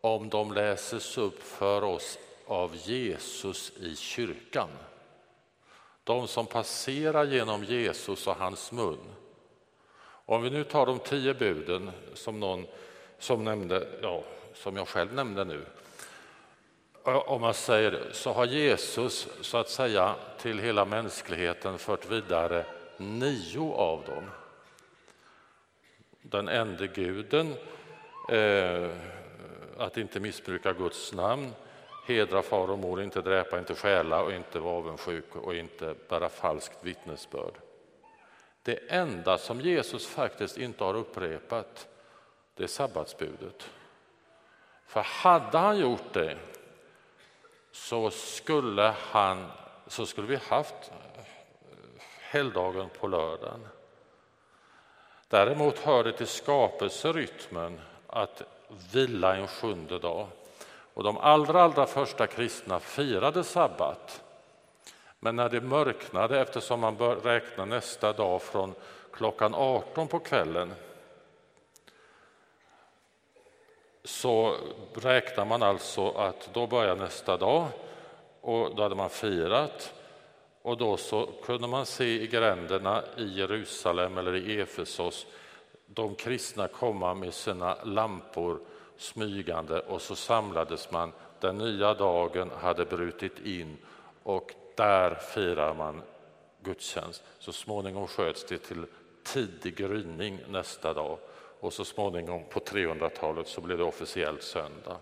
Om 0.00 0.28
de 0.28 0.52
läses 0.52 1.18
upp 1.18 1.42
för 1.42 1.84
oss 1.84 2.18
av 2.50 2.76
Jesus 2.76 3.72
i 3.76 3.96
kyrkan. 3.96 4.68
De 6.04 6.28
som 6.28 6.46
passerar 6.46 7.24
genom 7.24 7.64
Jesus 7.64 8.26
och 8.26 8.36
hans 8.36 8.72
mun. 8.72 8.98
Om 10.02 10.42
vi 10.42 10.50
nu 10.50 10.64
tar 10.64 10.86
de 10.86 10.98
tio 10.98 11.34
buden 11.34 11.90
som 12.14 12.40
någon 12.40 12.66
som 13.18 13.44
nämnde, 13.44 13.88
ja, 14.02 14.22
som 14.54 14.76
jag 14.76 14.88
själv 14.88 15.14
nämnde 15.14 15.44
nu. 15.44 15.66
Om 17.02 17.40
man 17.40 17.54
säger 17.54 18.08
så 18.12 18.32
har 18.32 18.46
Jesus 18.46 19.28
så 19.40 19.58
att 19.58 19.68
säga 19.68 20.14
till 20.38 20.58
hela 20.58 20.84
mänskligheten 20.84 21.78
fört 21.78 22.10
vidare 22.10 22.64
nio 22.96 23.72
av 23.72 24.04
dem. 24.04 24.30
Den 26.22 26.48
enda 26.48 26.86
guden, 26.86 27.54
eh, 28.28 28.90
att 29.78 29.96
inte 29.96 30.20
missbruka 30.20 30.72
Guds 30.72 31.12
namn, 31.12 31.52
hedra 32.04 32.42
far 32.42 32.70
och 32.70 32.78
mor, 32.78 33.02
inte 33.02 33.22
dräpa, 33.22 33.58
inte 33.58 33.74
stjäla 33.74 34.22
och 34.22 34.32
inte 34.32 34.58
vara 34.58 34.74
avundsjuk 34.74 35.36
och 35.36 35.54
inte 35.54 35.94
bära 36.08 36.28
falskt 36.28 36.78
vittnesbörd. 36.80 37.54
Det 38.62 38.78
enda 38.88 39.38
som 39.38 39.60
Jesus 39.60 40.06
faktiskt 40.06 40.58
inte 40.58 40.84
har 40.84 40.94
upprepat, 40.94 41.88
det 42.54 42.62
är 42.62 42.68
sabbatsbudet. 42.68 43.70
För 44.86 45.00
hade 45.00 45.58
han 45.58 45.78
gjort 45.78 46.12
det 46.12 46.38
så 47.72 48.10
skulle, 48.10 48.94
han, 48.98 49.50
så 49.86 50.06
skulle 50.06 50.26
vi 50.26 50.36
haft 50.36 50.74
eh, 50.74 51.24
helgdagen 52.20 52.88
på 53.00 53.06
lördagen. 53.06 53.68
Däremot 55.28 55.78
hör 55.78 56.04
det 56.04 56.12
till 56.12 56.26
skapelserytmen 56.26 57.80
att 58.06 58.42
vila 58.92 59.36
en 59.36 59.46
sjunde 59.46 59.98
dag. 59.98 60.26
Och 60.94 61.02
de 61.02 61.18
allra, 61.18 61.62
allra 61.62 61.86
första 61.86 62.26
kristna 62.26 62.80
firade 62.80 63.44
sabbat. 63.44 64.22
Men 65.20 65.36
när 65.36 65.48
det 65.48 65.60
mörknade, 65.60 66.40
eftersom 66.40 66.80
man 66.80 66.96
bör 66.96 67.16
räkna 67.16 67.64
nästa 67.64 68.12
dag 68.12 68.42
från 68.42 68.74
klockan 69.12 69.54
18 69.54 70.08
på 70.08 70.18
kvällen 70.18 70.74
så 74.04 74.56
räknar 74.94 75.44
man 75.44 75.62
alltså 75.62 76.10
att 76.10 76.50
då 76.52 76.66
börjar 76.66 76.96
nästa 76.96 77.36
dag 77.36 77.66
och 78.40 78.74
då 78.74 78.82
hade 78.82 78.94
man 78.94 79.10
firat 79.10 79.94
och 80.62 80.76
då 80.76 80.96
så 80.96 81.28
kunde 81.44 81.68
man 81.68 81.86
se 81.86 82.22
i 82.22 82.26
gränderna 82.26 83.02
i 83.16 83.24
Jerusalem 83.24 84.18
eller 84.18 84.36
i 84.36 84.60
Efesos 84.60 85.26
de 85.86 86.14
kristna 86.14 86.68
komma 86.68 87.14
med 87.14 87.34
sina 87.34 87.76
lampor 87.84 88.60
smygande 89.00 89.80
och 89.80 90.02
så 90.02 90.16
samlades 90.16 90.90
man. 90.90 91.12
Den 91.40 91.58
nya 91.58 91.94
dagen 91.94 92.50
hade 92.60 92.84
brutit 92.84 93.38
in 93.46 93.76
och 94.22 94.54
där 94.76 95.14
firar 95.14 95.74
man 95.74 96.02
gudstjänst. 96.62 97.22
Så 97.38 97.52
småningom 97.52 98.06
sköts 98.06 98.44
det 98.44 98.58
till 98.58 98.86
tidig 99.22 99.76
gryning 99.76 100.40
nästa 100.48 100.94
dag 100.94 101.18
och 101.60 101.72
så 101.72 101.84
småningom 101.84 102.44
på 102.50 102.60
300-talet 102.60 103.48
så 103.48 103.60
blev 103.60 103.78
det 103.78 103.84
officiellt 103.84 104.42
söndag. 104.42 104.96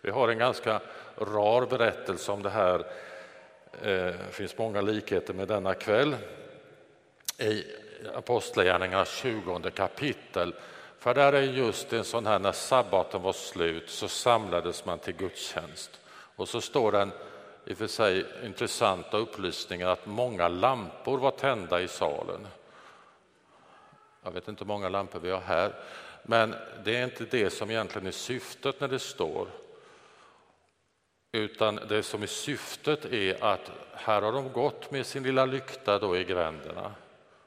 Vi 0.00 0.10
har 0.10 0.28
en 0.28 0.38
ganska 0.38 0.80
rar 1.16 1.66
berättelse 1.66 2.32
om 2.32 2.42
det 2.42 2.50
här. 2.50 2.78
Eh, 3.82 4.14
det 4.26 4.32
finns 4.32 4.58
många 4.58 4.80
likheter 4.80 5.34
med 5.34 5.48
denna 5.48 5.74
kväll. 5.74 6.16
I 7.38 7.64
Apostlagärningarnas 8.14 9.16
20 9.16 9.70
kapitel. 9.70 10.54
För 11.06 11.14
där 11.14 11.32
är 11.32 11.42
just 11.42 11.92
en 11.92 12.04
sån 12.04 12.26
här, 12.26 12.38
när 12.38 12.52
sabbaten 12.52 13.22
var 13.22 13.32
slut 13.32 13.90
så 13.90 14.08
samlades 14.08 14.84
man 14.84 14.98
till 14.98 15.16
gudstjänst. 15.16 16.00
Och 16.36 16.48
så 16.48 16.60
står 16.60 16.92
den 16.92 17.12
i 17.64 17.72
och 17.72 17.78
för 17.78 17.86
sig 17.86 18.24
intressanta 18.44 19.16
upplysningen 19.16 19.88
att 19.88 20.06
många 20.06 20.48
lampor 20.48 21.18
var 21.18 21.30
tända 21.30 21.80
i 21.80 21.88
salen. 21.88 22.46
Jag 24.22 24.30
vet 24.30 24.48
inte 24.48 24.64
hur 24.64 24.68
många 24.68 24.88
lampor 24.88 25.20
vi 25.20 25.30
har 25.30 25.40
här, 25.40 25.72
men 26.22 26.54
det 26.84 26.96
är 26.96 27.04
inte 27.04 27.24
det 27.24 27.50
som 27.50 27.70
egentligen 27.70 28.06
är 28.06 28.12
syftet 28.12 28.80
när 28.80 28.88
det 28.88 28.98
står. 28.98 29.48
Utan 31.32 31.80
det 31.88 32.02
som 32.02 32.22
är 32.22 32.26
syftet 32.26 33.04
är 33.04 33.44
att 33.44 33.70
här 33.92 34.22
har 34.22 34.32
de 34.32 34.52
gått 34.52 34.90
med 34.90 35.06
sin 35.06 35.22
lilla 35.22 35.46
lykta 35.46 35.98
då 35.98 36.16
i 36.16 36.24
gränderna 36.24 36.94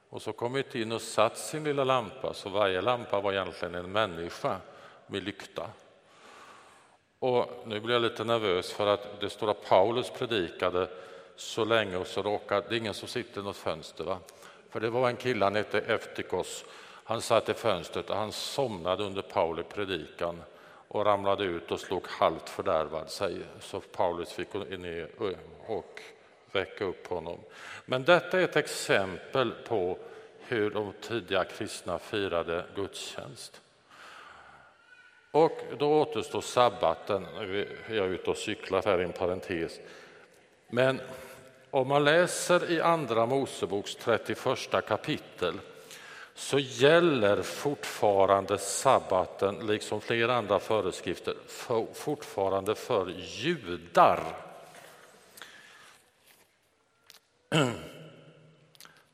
och 0.10 0.22
så 0.22 0.34
kommit 0.34 0.76
in 0.76 0.92
och 0.92 1.02
satt 1.02 1.38
sin 1.38 1.64
lilla 1.64 1.84
lampa, 1.84 2.34
så 2.34 2.50
varje 2.50 2.82
lampa 2.82 3.22
var 3.22 3.34
egentligen 3.34 3.76
en 3.76 3.92
människa 3.92 4.58
med 5.08 5.24
lykta. 5.24 5.70
Och 7.20 7.64
nu 7.66 7.80
blir 7.80 7.94
jag 7.94 8.02
lite 8.02 8.24
nervös 8.24 8.72
för 8.72 8.88
att 8.88 9.22
det 9.22 9.30
står 9.30 9.52
att 9.52 9.66
Paulus 9.66 10.10
predikade 10.10 10.90
så 11.36 11.66
länge 11.66 11.98
och 11.98 12.08
så 12.08 12.22
råkade, 12.22 12.66
det 12.70 12.76
är 12.76 12.80
ingen 12.80 12.94
som 12.94 13.08
sitter 13.08 13.42
i 13.42 13.44
något 13.44 13.58
fönster 13.58 14.04
va? 14.04 14.18
För 14.70 14.80
det 14.80 14.90
var 14.90 15.10
en 15.10 15.16
kille, 15.16 15.46
han 15.46 15.56
hette 15.56 15.80
Eftikos, 15.80 16.66
han 17.04 17.22
satt 17.22 17.50
i 17.50 17.54
fönstret 17.54 18.10
och 18.10 18.16
han 18.16 18.32
somnade 18.32 19.04
under 19.04 19.22
Pauli 19.22 19.64
predikan 19.64 20.42
och 20.88 21.06
ramlade 21.06 21.44
ut 21.44 21.72
och 21.72 21.80
slog 21.80 22.08
halvt 22.08 22.50
fördärvad 22.50 23.10
sig. 23.10 23.42
Så 23.60 23.80
Paulus 23.80 24.32
fick 24.32 24.54
ner 24.54 25.10
och 25.68 26.02
väcka 26.52 26.86
upp 26.86 27.08
honom. 27.08 27.40
Men 27.86 28.04
detta 28.04 28.40
är 28.40 28.44
ett 28.44 28.56
exempel 28.56 29.52
på 29.52 29.98
hur 30.40 30.70
de 30.70 30.94
tidiga 31.02 31.44
kristna 31.44 32.00
firade 32.00 32.66
gudstjänst. 32.76 33.62
Och 35.32 35.60
då 35.80 36.02
återstår 36.02 36.42
sabbaten. 36.42 37.28
Jag 37.88 37.98
är 37.98 38.10
ute 38.10 38.30
och 38.30 38.38
cyklar 38.38 38.82
här 38.86 39.02
i 39.02 39.04
en 39.04 39.12
parentes. 39.12 39.80
Men 40.70 41.02
om 41.70 41.88
man 41.88 42.04
läser 42.04 42.72
i 42.72 42.82
Andra 42.82 43.26
Moseboks 43.26 43.96
31 43.96 44.86
kapitel 44.88 45.54
så 46.36 46.60
gäller 46.60 47.42
fortfarande 47.42 48.58
sabbaten, 48.58 49.68
liksom 49.68 50.02
flera 50.02 50.36
andra 50.36 50.60
föreskrifter, 50.60 51.34
fortfarande 51.94 52.76
för 52.76 53.14
judar. 53.18 54.49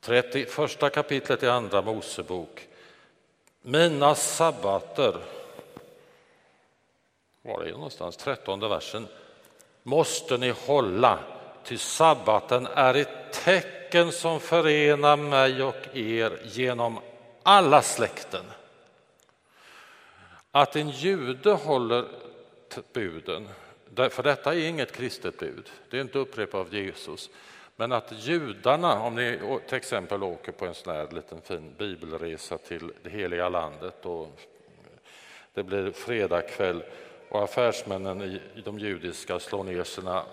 31 0.00 0.90
kapitlet 0.92 1.42
i 1.42 1.48
Andra 1.48 1.82
Mosebok. 1.82 2.68
Mina 3.62 4.14
sabbater, 4.14 5.16
var 7.42 7.62
är 7.62 7.64
det 7.64 7.72
någonstans? 7.72 8.16
13 8.16 8.60
versen. 8.60 9.08
Måste 9.82 10.36
ni 10.36 10.50
hålla, 10.50 11.18
ty 11.64 11.78
sabbaten 11.78 12.66
är 12.66 12.94
ett 12.94 13.32
tecken 13.32 14.12
som 14.12 14.40
förenar 14.40 15.16
mig 15.16 15.62
och 15.62 15.96
er 15.96 16.40
genom 16.44 17.00
alla 17.42 17.82
släkten. 17.82 18.44
Att 20.50 20.76
en 20.76 20.90
jude 20.90 21.50
håller 21.52 22.04
buden, 22.92 23.48
för 24.10 24.22
detta 24.22 24.54
är 24.54 24.58
inget 24.58 24.92
kristet 24.92 25.38
bud, 25.38 25.70
det 25.90 25.96
är 25.96 26.00
inte 26.00 26.18
upprepat 26.18 26.60
av 26.60 26.74
Jesus. 26.74 27.30
Men 27.76 27.92
att 27.92 28.12
judarna, 28.12 29.00
om 29.00 29.14
ni 29.14 29.58
till 29.68 29.76
exempel 29.76 30.22
åker 30.22 30.52
på 30.52 30.66
en 30.66 30.74
sån 30.74 30.94
här 30.94 31.08
liten 31.10 31.40
fin 31.40 31.74
bibelresa 31.78 32.58
till 32.58 32.92
det 33.02 33.10
heliga 33.10 33.48
landet 33.48 34.06
och 34.06 34.40
det 35.54 35.62
blir 35.62 35.90
fredagkväll 35.90 36.82
och 37.28 37.42
affärsmännen 37.42 38.22
i 38.22 38.60
de 38.64 38.78
judiska 38.78 39.38
slår 39.38 39.64
ner 39.64 39.84
sina 39.84 40.24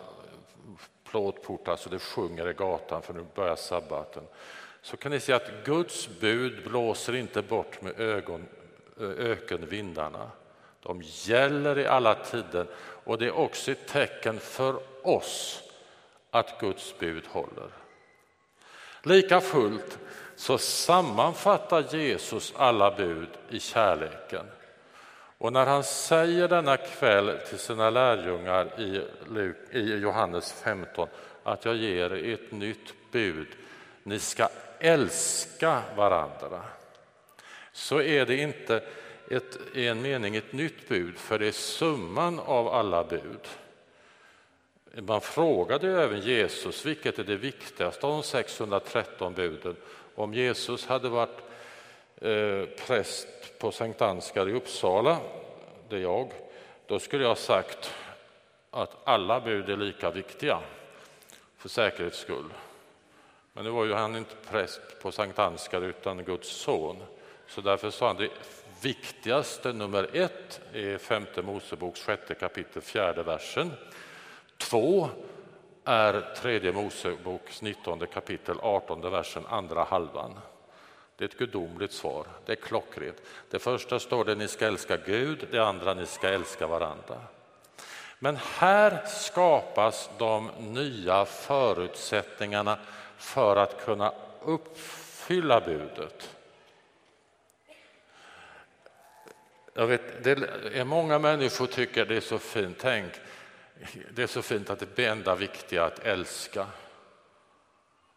plåtportar 1.04 1.76
så 1.76 1.90
det 1.90 2.00
sjunger 2.00 2.50
i 2.50 2.54
gatan 2.54 3.02
för 3.02 3.14
nu 3.14 3.26
börjar 3.36 3.56
sabbaten. 3.56 4.24
Så 4.82 4.98
kan 4.98 5.12
ni 5.12 5.20
se 5.20 5.34
att 5.34 5.52
Guds 5.66 6.10
bud 6.20 6.64
blåser 6.64 7.16
inte 7.16 7.42
bort 7.42 7.82
med 7.82 8.00
ögon, 8.00 8.46
ökenvindarna. 9.00 10.32
De 10.82 11.02
gäller 11.02 11.80
i 11.80 11.86
alla 11.86 12.16
tider 12.16 12.68
och 13.04 13.18
det 13.18 13.26
är 13.26 13.38
också 13.38 13.72
ett 13.72 13.88
tecken 13.88 14.40
för 14.40 14.80
oss 15.02 15.64
att 16.34 16.60
Guds 16.60 17.00
bud 17.00 17.24
håller. 17.28 17.70
Lika 19.04 19.42
fullt 19.42 20.00
så 20.36 20.58
sammanfattar 20.58 21.96
Jesus 21.96 22.54
alla 22.56 22.96
bud 22.96 23.30
i 23.50 23.60
kärleken. 23.60 24.46
Och 25.38 25.54
när 25.54 25.66
han 25.66 25.84
säger 25.84 26.48
denna 26.48 26.78
kväll 26.78 27.38
till 27.50 27.60
sina 27.60 27.90
lärjungar 27.90 28.80
i 29.72 29.98
Johannes 30.00 30.54
15 30.54 31.08
att 31.44 31.66
jag 31.66 31.76
ger 31.76 32.14
er 32.14 32.34
ett 32.34 32.52
nytt 32.52 32.94
bud, 33.12 33.48
ni 34.04 34.20
ska 34.20 34.48
älska 34.80 35.82
varandra, 35.96 36.62
så 37.72 38.02
är 38.02 38.26
det 38.26 38.36
inte 38.36 38.84
ett, 39.30 39.58
i 39.74 39.88
en 39.88 40.02
mening 40.02 40.36
ett 40.36 40.54
nytt 40.54 40.90
bud, 40.90 41.18
för 41.18 41.40
det 41.40 41.48
är 41.48 41.52
summan 41.52 42.40
av 42.40 42.68
alla 42.68 43.04
bud. 43.04 43.48
Man 45.02 45.22
frågade 45.22 46.04
även 46.04 46.20
Jesus 46.20 46.86
vilket 46.86 47.20
är 47.20 47.24
det 47.24 47.36
viktigaste 47.36 48.06
av 48.06 48.12
de 48.12 48.24
613 48.24 49.34
buden. 49.34 49.76
Om 50.16 50.34
Jesus 50.34 50.86
hade 50.86 51.10
varit 51.10 51.40
eh, 52.22 52.66
präst 52.88 53.28
på 53.60 53.72
Sankt 53.72 54.02
Ansgar 54.02 54.50
i 54.50 54.54
Uppsala, 54.54 55.18
det 55.90 55.96
är 55.96 56.00
jag, 56.00 56.32
då 56.88 57.00
skulle 57.00 57.24
jag 57.24 57.38
sagt 57.38 57.94
att 58.72 58.98
alla 59.04 59.42
bud 59.42 59.70
är 59.70 59.78
lika 59.78 60.12
viktiga 60.12 60.60
för 61.58 61.70
säkerhets 61.70 62.20
skull. 62.20 62.54
Men 63.54 63.64
nu 63.64 63.70
var 63.70 63.86
ju 63.86 63.94
han 63.94 64.16
inte 64.16 64.36
präst 64.50 64.82
på 65.02 65.12
Sankt 65.12 65.40
Ansgar 65.40 65.82
utan 65.82 66.24
Guds 66.24 66.50
son. 66.50 67.04
Så 67.48 67.62
därför 67.62 67.90
sa 67.90 68.08
han 68.08 68.18
det 68.18 68.30
viktigaste, 68.82 69.74
nummer 69.74 70.10
ett, 70.14 70.62
är 70.74 70.98
femte 70.98 71.42
Moseboks 71.42 72.02
sjätte 72.02 72.36
kapitel, 72.36 72.82
fjärde 72.82 73.24
versen. 73.24 73.72
Två 74.70 75.10
är 75.86 76.36
tredje 76.36 76.72
Moseboks 76.72 77.62
19 77.62 78.08
kapitel, 78.08 78.58
18 78.62 79.02
versen, 79.02 79.46
andra 79.50 79.84
halvan. 79.84 80.40
Det 81.16 81.24
är 81.24 81.30
ett 81.30 81.38
gudomligt 81.38 81.92
svar, 81.94 82.26
det 82.46 82.52
är 82.52 82.56
klockrent. 82.56 83.22
Det 83.50 83.60
första 83.60 84.00
står 84.00 84.26
det 84.26 84.36
ni 84.36 84.48
ska 84.48 84.68
älska 84.68 84.98
Gud, 84.98 85.48
det 85.52 85.60
andra 85.60 85.94
ni 85.94 86.06
ska 86.06 86.30
älska 86.30 86.68
varandra. 86.68 87.22
Men 88.20 88.38
här 88.58 89.06
skapas 89.06 90.10
de 90.18 90.50
nya 90.60 91.26
förutsättningarna 91.26 92.80
för 93.18 93.56
att 93.56 93.86
kunna 93.86 94.14
uppfylla 94.42 95.62
budet. 95.62 96.36
Jag 99.74 99.88
vet, 99.88 100.24
det 100.24 100.32
är 100.74 100.84
många 100.84 101.20
människor 101.20 101.68
tycker 101.68 102.06
det 102.06 102.16
är 102.16 102.22
så 102.22 102.40
fint. 102.40 102.78
Tänk, 102.80 103.12
det 104.10 104.24
är 104.24 104.28
så 104.28 104.42
fint 104.42 104.70
att 104.70 104.96
det 104.96 105.06
enda 105.06 105.36
viktiga 105.36 105.84
är 105.84 105.88
att 105.88 106.00
älska. 106.00 106.68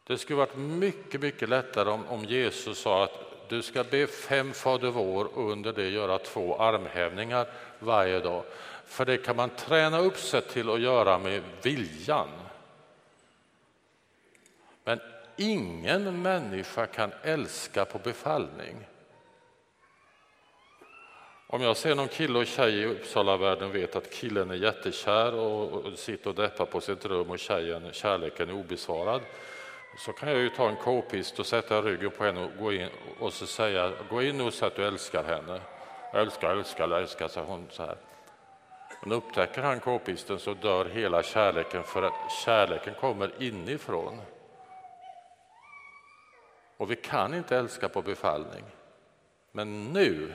Det 0.07 0.19
skulle 0.19 0.37
varit 0.37 0.57
mycket, 0.57 1.21
mycket 1.21 1.49
lättare 1.49 1.91
om, 1.91 2.07
om 2.07 2.25
Jesus 2.25 2.79
sa 2.79 3.05
att 3.05 3.27
du 3.49 3.63
ska 3.63 3.85
be 3.85 4.07
fem 4.07 4.53
Fader 4.53 4.91
vår 4.91 5.25
och 5.25 5.51
under 5.51 5.73
det 5.73 5.89
göra 5.89 6.19
två 6.19 6.57
armhävningar 6.57 7.47
varje 7.79 8.21
dag. 8.21 8.45
För 8.85 9.05
det 9.05 9.19
kan 9.19 9.37
man 9.37 9.51
träna 9.51 9.99
upp 9.99 10.19
sig 10.19 10.43
till 10.43 10.71
att 10.71 10.81
göra 10.81 11.19
med 11.19 11.43
viljan. 11.63 12.29
Men 14.85 15.01
ingen 15.37 16.23
människa 16.23 16.87
kan 16.87 17.13
älska 17.23 17.85
på 17.85 17.99
befallning. 17.99 18.77
Om 21.49 21.63
jag 21.63 21.77
ser 21.77 21.95
någon 21.95 22.09
kille 22.09 22.39
och 22.39 22.47
tjej 22.47 22.75
i 22.75 22.87
Uppsalavärlden 22.87 23.73
vet 23.73 23.97
att 23.97 24.11
killen 24.11 24.51
är 24.51 24.55
jättekär 24.55 25.35
och, 25.35 25.99
sitter 25.99 26.31
och 26.31 26.37
deppar 26.37 26.67
på 26.67 26.81
sitt 26.81 27.05
rum 27.05 27.31
och 27.31 27.39
tjejen, 27.39 27.93
kärleken 27.93 28.49
är 28.49 28.55
obesvarad 28.55 29.23
så 29.99 30.13
kan 30.13 30.29
jag 30.29 30.39
ju 30.39 30.49
ta 30.49 30.69
en 30.69 30.77
k-pist 30.77 31.39
och 31.39 31.47
sätta 31.47 31.83
ryggen 31.83 32.11
på 32.11 32.25
henne 32.25 32.45
och 32.45 32.51
gå 32.59 32.73
in 32.73 32.89
och 33.21 33.33
så 33.33 33.47
säga 33.47 33.93
gå 34.11 34.23
in 34.23 34.41
och 34.41 34.55
säg 34.55 34.67
att 34.67 34.77
du 34.77 34.87
älskar 34.87 35.25
henne. 35.25 35.61
Jag 36.13 36.23
älskar, 36.23 36.51
älskar, 36.51 36.91
älskar, 36.91 37.29
säger 37.29 37.47
hon 37.47 37.67
så 37.71 37.83
här. 37.83 37.97
Men 39.03 39.13
upptäcker 39.13 39.63
han 39.63 39.81
k-pisten 39.81 40.39
så 40.39 40.55
dör 40.55 40.85
hela 40.85 41.23
kärleken 41.23 41.83
för 41.83 42.03
att 42.03 42.33
kärleken 42.45 42.95
kommer 42.95 43.43
inifrån. 43.43 44.21
Och 46.77 46.91
vi 46.91 46.97
kan 46.97 47.35
inte 47.35 47.57
älska 47.57 47.89
på 47.89 48.03
befallning. 48.03 48.65
Men 49.53 49.85
nu 49.85 50.33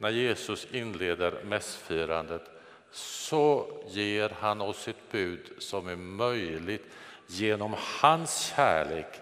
när 0.00 0.10
Jesus 0.10 0.66
inleder 0.72 1.44
mässfirandet 1.44 2.42
så 2.90 3.72
ger 3.88 4.28
han 4.40 4.60
oss 4.60 4.88
ett 4.88 5.10
bud 5.10 5.52
som 5.58 5.88
är 5.88 5.96
möjligt 5.96 6.86
genom 7.26 7.74
hans 8.00 8.52
kärlek 8.56 9.20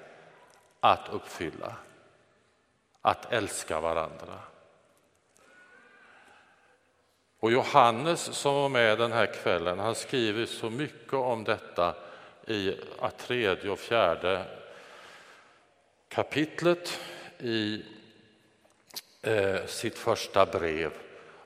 att 0.81 1.09
uppfylla, 1.12 1.76
att 3.03 3.33
älska 3.33 3.81
varandra. 3.81 4.39
Och 7.41 7.53
Johannes 7.53 8.20
som 8.20 8.55
var 8.55 8.68
med 8.68 8.99
den 8.99 9.12
här 9.12 9.35
kvällen, 9.43 9.79
han 9.79 9.95
skriver 9.95 10.47
så 10.47 10.70
mycket 10.70 11.12
om 11.12 11.45
detta 11.45 11.95
i 12.47 12.74
tredje 13.18 13.70
och 13.70 13.79
fjärde 13.79 14.45
kapitlet 16.09 17.01
i 17.39 17.85
eh, 19.29 19.66
sitt 19.66 19.99
första 19.99 20.47
brev 20.47 20.93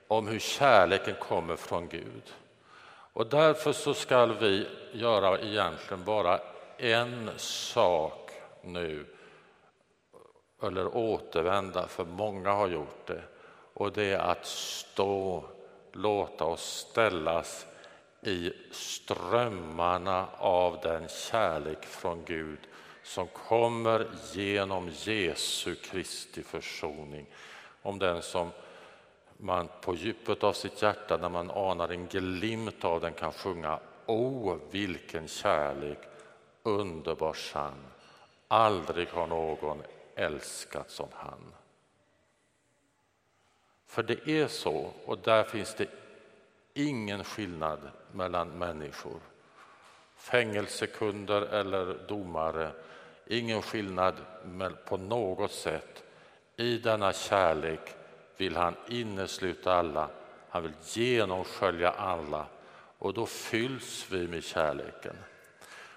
om 0.08 0.26
hur 0.26 0.38
kärleken 0.38 1.14
kommer 1.14 1.56
från 1.56 1.88
Gud. 1.88 2.34
Och 3.12 3.26
därför 3.26 3.72
så 3.72 3.94
ska 3.94 4.26
vi 4.26 4.66
göra 4.92 5.38
egentligen 5.38 6.04
bara 6.04 6.40
en 6.78 7.30
sak 7.36 8.30
nu, 8.62 9.06
eller 10.62 10.96
återvända, 10.96 11.86
för 11.88 12.04
många 12.04 12.52
har 12.52 12.68
gjort 12.68 13.06
det, 13.06 13.22
och 13.74 13.92
det 13.92 14.12
är 14.12 14.18
att 14.18 14.46
stå, 14.46 15.44
låta 15.92 16.44
oss 16.44 16.86
ställas 16.90 17.66
i 18.20 18.52
strömmarna 18.70 20.26
av 20.38 20.78
den 20.82 21.08
kärlek 21.08 21.84
från 21.84 22.24
Gud 22.24 22.58
som 23.02 23.28
kommer 23.28 24.06
genom 24.32 24.90
Jesu 24.94 25.74
Kristi 25.74 26.42
försoning. 26.42 27.26
Om 27.82 27.98
den 27.98 28.22
som 28.22 28.50
man 29.36 29.68
på 29.80 29.94
djupet 29.94 30.44
av 30.44 30.52
sitt 30.52 30.82
hjärta, 30.82 31.16
när 31.16 31.28
man 31.28 31.50
anar 31.50 31.88
en 31.88 32.06
glimt 32.06 32.84
av 32.84 33.00
den, 33.00 33.12
kan 33.12 33.32
sjunga 33.32 33.78
O, 34.06 34.58
vilken 34.70 35.28
kärlek, 35.28 35.98
underbar 36.62 37.34
sann, 37.34 37.84
aldrig 38.48 39.08
har 39.08 39.26
någon 39.26 39.82
älskat 40.14 40.90
som 40.90 41.08
han. 41.12 41.54
För 43.86 44.02
det 44.02 44.28
är 44.28 44.46
så, 44.46 44.90
och 45.06 45.18
där 45.18 45.44
finns 45.44 45.74
det 45.74 45.88
ingen 46.74 47.24
skillnad 47.24 47.78
mellan 48.12 48.48
människor. 48.48 49.20
Fängelsekunder 50.16 51.42
eller 51.42 52.06
domare, 52.08 52.72
ingen 53.26 53.62
skillnad 53.62 54.14
på 54.86 54.96
något 54.96 55.52
sätt. 55.52 56.02
I 56.56 56.78
denna 56.78 57.12
kärlek 57.12 57.94
vill 58.36 58.56
han 58.56 58.76
innesluta 58.88 59.72
alla, 59.72 60.08
han 60.48 60.62
vill 60.62 60.72
genomskölja 60.82 61.90
alla 61.90 62.46
och 62.98 63.14
då 63.14 63.26
fylls 63.26 64.06
vi 64.10 64.28
med 64.28 64.44
kärleken. 64.44 65.16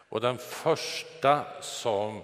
Och 0.09 0.21
den 0.21 0.37
första 0.37 1.61
som 1.61 2.21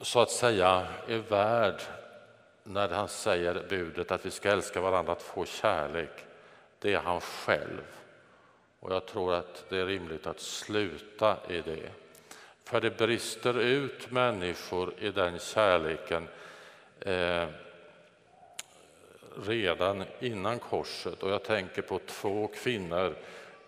så 0.00 0.20
att 0.20 0.30
säga 0.30 0.86
är 1.08 1.18
värd 1.18 1.82
när 2.62 2.88
han 2.88 3.08
säger 3.08 3.66
budet 3.68 4.10
att 4.10 4.26
vi 4.26 4.30
ska 4.30 4.50
älska 4.50 4.80
varandra, 4.80 5.12
att 5.12 5.22
få 5.22 5.44
kärlek, 5.44 6.26
det 6.78 6.94
är 6.94 6.98
han 6.98 7.20
själv. 7.20 7.84
Och 8.80 8.92
jag 8.92 9.06
tror 9.06 9.34
att 9.34 9.64
det 9.68 9.76
är 9.76 9.86
rimligt 9.86 10.26
att 10.26 10.40
sluta 10.40 11.36
i 11.48 11.60
det. 11.60 11.90
För 12.68 12.80
det 12.80 12.98
brister 12.98 13.60
ut 13.60 14.10
människor 14.10 14.94
i 14.98 15.10
den 15.10 15.38
kärleken 15.38 16.28
eh, 17.00 17.46
redan 19.46 20.04
innan 20.20 20.58
korset. 20.58 21.22
Och 21.22 21.30
jag 21.30 21.42
tänker 21.42 21.82
på 21.82 22.00
två 22.06 22.46
kvinnor, 22.46 23.14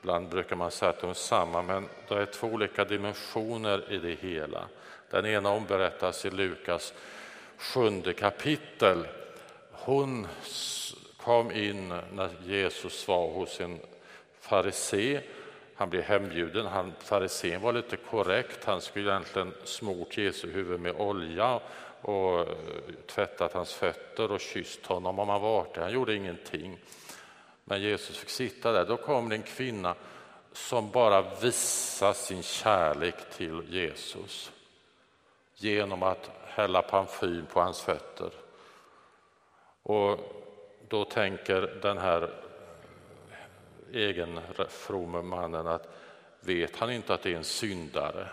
ibland 0.00 0.28
brukar 0.28 0.56
man 0.56 0.70
säga 0.70 0.90
att 0.90 1.00
de 1.00 1.10
är 1.10 1.14
samma, 1.14 1.62
men 1.62 1.88
det 2.08 2.14
är 2.14 2.26
två 2.26 2.46
olika 2.46 2.84
dimensioner 2.84 3.92
i 3.92 3.98
det 3.98 4.14
hela. 4.14 4.68
Den 5.10 5.26
ena 5.26 5.50
omberättas 5.50 6.24
i 6.24 6.30
Lukas 6.30 6.94
sjunde 7.56 8.12
kapitel. 8.12 9.06
Hon 9.72 10.26
kom 11.16 11.52
in 11.52 11.88
när 12.12 12.30
Jesus 12.44 13.08
var 13.08 13.30
hos 13.30 13.60
en 13.60 13.78
farisé. 14.40 15.20
Han 15.80 15.90
blev 15.90 16.02
hembjuden. 16.02 16.66
Han, 16.66 16.92
farisén 16.98 17.60
var 17.60 17.72
lite 17.72 17.96
korrekt. 17.96 18.64
Han 18.64 18.80
skulle 18.80 19.10
egentligen 19.10 19.54
smort 19.64 20.18
Jesu 20.18 20.50
huvud 20.50 20.80
med 20.80 20.94
olja 20.96 21.60
och 22.00 22.40
eh, 22.40 22.46
tvättat 23.06 23.52
hans 23.52 23.74
fötter 23.74 24.32
och 24.32 24.40
kysst 24.40 24.86
honom 24.86 25.18
om 25.18 25.28
han 25.28 25.40
var 25.40 25.66
det. 25.74 25.80
Han 25.80 25.92
gjorde 25.92 26.14
ingenting. 26.14 26.78
Men 27.64 27.82
Jesus 27.82 28.18
fick 28.18 28.30
sitta 28.30 28.72
där. 28.72 28.84
Då 28.84 28.96
kom 28.96 29.28
det 29.28 29.36
en 29.36 29.42
kvinna 29.42 29.94
som 30.52 30.90
bara 30.90 31.22
visade 31.42 32.14
sin 32.14 32.42
kärlek 32.42 33.30
till 33.36 33.62
Jesus 33.68 34.52
genom 35.54 36.02
att 36.02 36.30
hälla 36.44 36.82
parfym 36.82 37.46
på 37.46 37.60
hans 37.60 37.80
fötter. 37.80 38.30
Och 39.82 40.18
då 40.88 41.04
tänker 41.04 41.78
den 41.82 41.98
här 41.98 42.49
egen 43.92 44.40
fromme 44.68 45.22
mannen 45.22 45.66
att 45.66 45.88
vet 46.40 46.76
han 46.76 46.92
inte 46.92 47.14
att 47.14 47.22
det 47.22 47.32
är 47.32 47.36
en 47.36 47.44
syndare? 47.44 48.28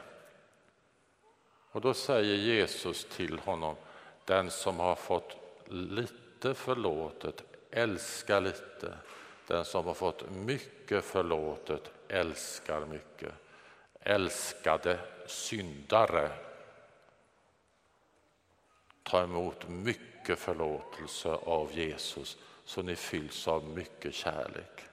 Och 1.72 1.82
då 1.82 1.94
säger 1.94 2.36
Jesus 2.36 3.06
till 3.06 3.40
honom, 3.40 3.76
den 4.26 4.52
som 4.52 4.80
har 4.80 4.96
fått 4.96 5.38
lite 5.68 6.54
förlåtet, 6.54 7.44
älskar 7.72 8.42
lite. 8.42 8.98
Den 9.48 9.66
som 9.66 9.86
har 9.86 9.94
fått 9.94 10.32
mycket 10.32 11.06
förlåtet, 11.06 11.92
älskar 12.08 12.86
mycket. 12.86 13.34
Älskade 14.00 15.00
syndare, 15.28 16.32
ta 19.04 19.24
emot 19.24 19.68
mycket 19.68 20.40
förlåtelse 20.40 21.30
av 21.30 21.72
Jesus 21.74 22.38
så 22.66 22.82
ni 22.82 22.96
fylls 22.96 23.48
av 23.48 23.64
mycket 23.64 24.14
kärlek. 24.14 24.87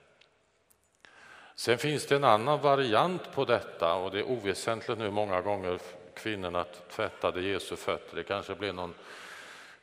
Sen 1.56 1.78
finns 1.78 2.06
det 2.06 2.16
en 2.16 2.24
annan 2.24 2.60
variant 2.60 3.32
på 3.32 3.44
detta 3.44 3.94
och 3.94 4.10
det 4.10 4.18
är 4.18 4.30
oväsentligt 4.30 4.98
nu 4.98 5.10
många 5.10 5.40
gånger 5.40 5.78
kvinnorna 6.14 6.64
tvättade 6.90 7.42
Jesu 7.42 7.76
fötter. 7.76 8.16
Det 8.16 8.24
kanske 8.24 8.54
blev 8.54 8.74
någon 8.74 8.94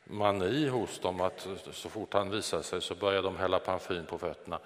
mani 0.04 0.68
hos 0.68 0.98
dem 0.98 1.20
att 1.20 1.46
så 1.72 1.88
fort 1.88 2.14
han 2.14 2.30
visade 2.30 2.62
sig 2.62 2.82
så 2.82 2.94
började 2.94 3.28
de 3.28 3.36
hälla 3.36 3.58
parfym 3.58 4.06
på 4.06 4.18
fötterna. 4.18 4.58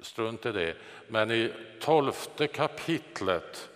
Strunt 0.00 0.46
i 0.46 0.52
det. 0.52 0.76
Men 1.08 1.30
i 1.30 1.52
tolfte 1.80 2.46
kapitlet 2.46 3.68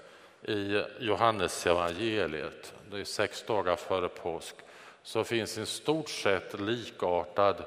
i 0.42 0.82
Johannes 0.98 1.66
evangeliet, 1.66 2.74
det 2.90 3.00
är 3.00 3.04
sex 3.04 3.42
dagar 3.46 3.76
före 3.76 4.08
påsk, 4.08 4.54
så 5.02 5.24
finns 5.24 5.58
en 5.58 5.66
stort 5.66 6.08
sett 6.08 6.60
likartad 6.60 7.64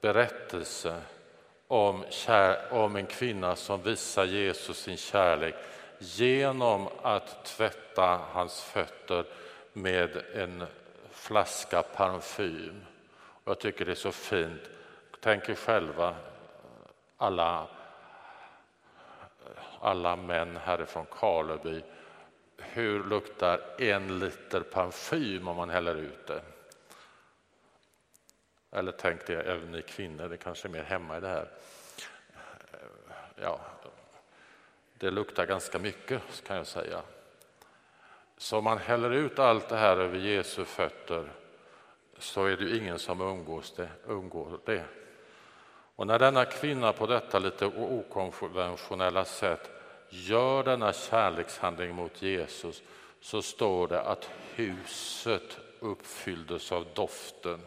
berättelse 0.00 1.00
om, 1.68 2.04
kär, 2.10 2.72
om 2.72 2.96
en 2.96 3.06
kvinna 3.06 3.56
som 3.56 3.82
visar 3.82 4.24
Jesus 4.24 4.78
sin 4.78 4.96
kärlek 4.96 5.54
genom 5.98 6.88
att 7.02 7.44
tvätta 7.44 8.20
hans 8.32 8.62
fötter 8.62 9.24
med 9.72 10.22
en 10.34 10.64
flaska 11.10 11.82
parfym. 11.82 12.84
Jag 13.44 13.58
tycker 13.58 13.84
det 13.84 13.90
är 13.90 13.94
så 13.94 14.12
fint. 14.12 14.62
Tänk 15.20 15.48
er 15.48 15.54
själva, 15.54 16.14
alla, 17.16 17.66
alla 19.80 20.16
män 20.16 20.56
härifrån 20.56 21.06
Karleby. 21.10 21.82
Hur 22.56 23.04
luktar 23.04 23.60
en 23.78 24.18
liter 24.18 24.60
parfym 24.60 25.48
om 25.48 25.56
man 25.56 25.70
häller 25.70 25.94
ut 25.94 26.26
det? 26.26 26.42
Eller 28.70 28.92
tänk 28.92 29.26
det 29.26 29.42
även 29.42 29.70
ni 29.72 29.82
kvinnor, 29.82 30.28
det 30.28 30.36
kanske 30.36 30.68
är 30.68 30.70
mer 30.70 30.82
hemma 30.82 31.16
i 31.16 31.20
det 31.20 31.28
här. 31.28 31.48
Ja, 33.36 33.60
det 34.94 35.10
luktar 35.10 35.46
ganska 35.46 35.78
mycket 35.78 36.22
kan 36.46 36.56
jag 36.56 36.66
säga. 36.66 37.02
Så 38.36 38.58
om 38.58 38.64
man 38.64 38.78
häller 38.78 39.10
ut 39.10 39.38
allt 39.38 39.68
det 39.68 39.76
här 39.76 39.96
över 39.96 40.18
Jesu 40.18 40.64
fötter 40.64 41.30
så 42.18 42.44
är 42.44 42.56
det 42.56 42.64
ju 42.64 42.78
ingen 42.78 42.98
som 42.98 43.20
umgås 43.20 43.72
det, 43.76 43.88
umgår 44.06 44.60
det. 44.64 44.84
Och 45.96 46.06
när 46.06 46.18
denna 46.18 46.44
kvinna 46.44 46.92
på 46.92 47.06
detta 47.06 47.38
lite 47.38 47.66
okonventionella 47.66 49.24
sätt 49.24 49.70
gör 50.08 50.64
denna 50.64 50.92
kärlekshandling 50.92 51.94
mot 51.94 52.22
Jesus 52.22 52.82
så 53.20 53.42
står 53.42 53.88
det 53.88 54.00
att 54.00 54.30
huset 54.54 55.58
uppfylldes 55.80 56.72
av 56.72 56.86
doften. 56.94 57.60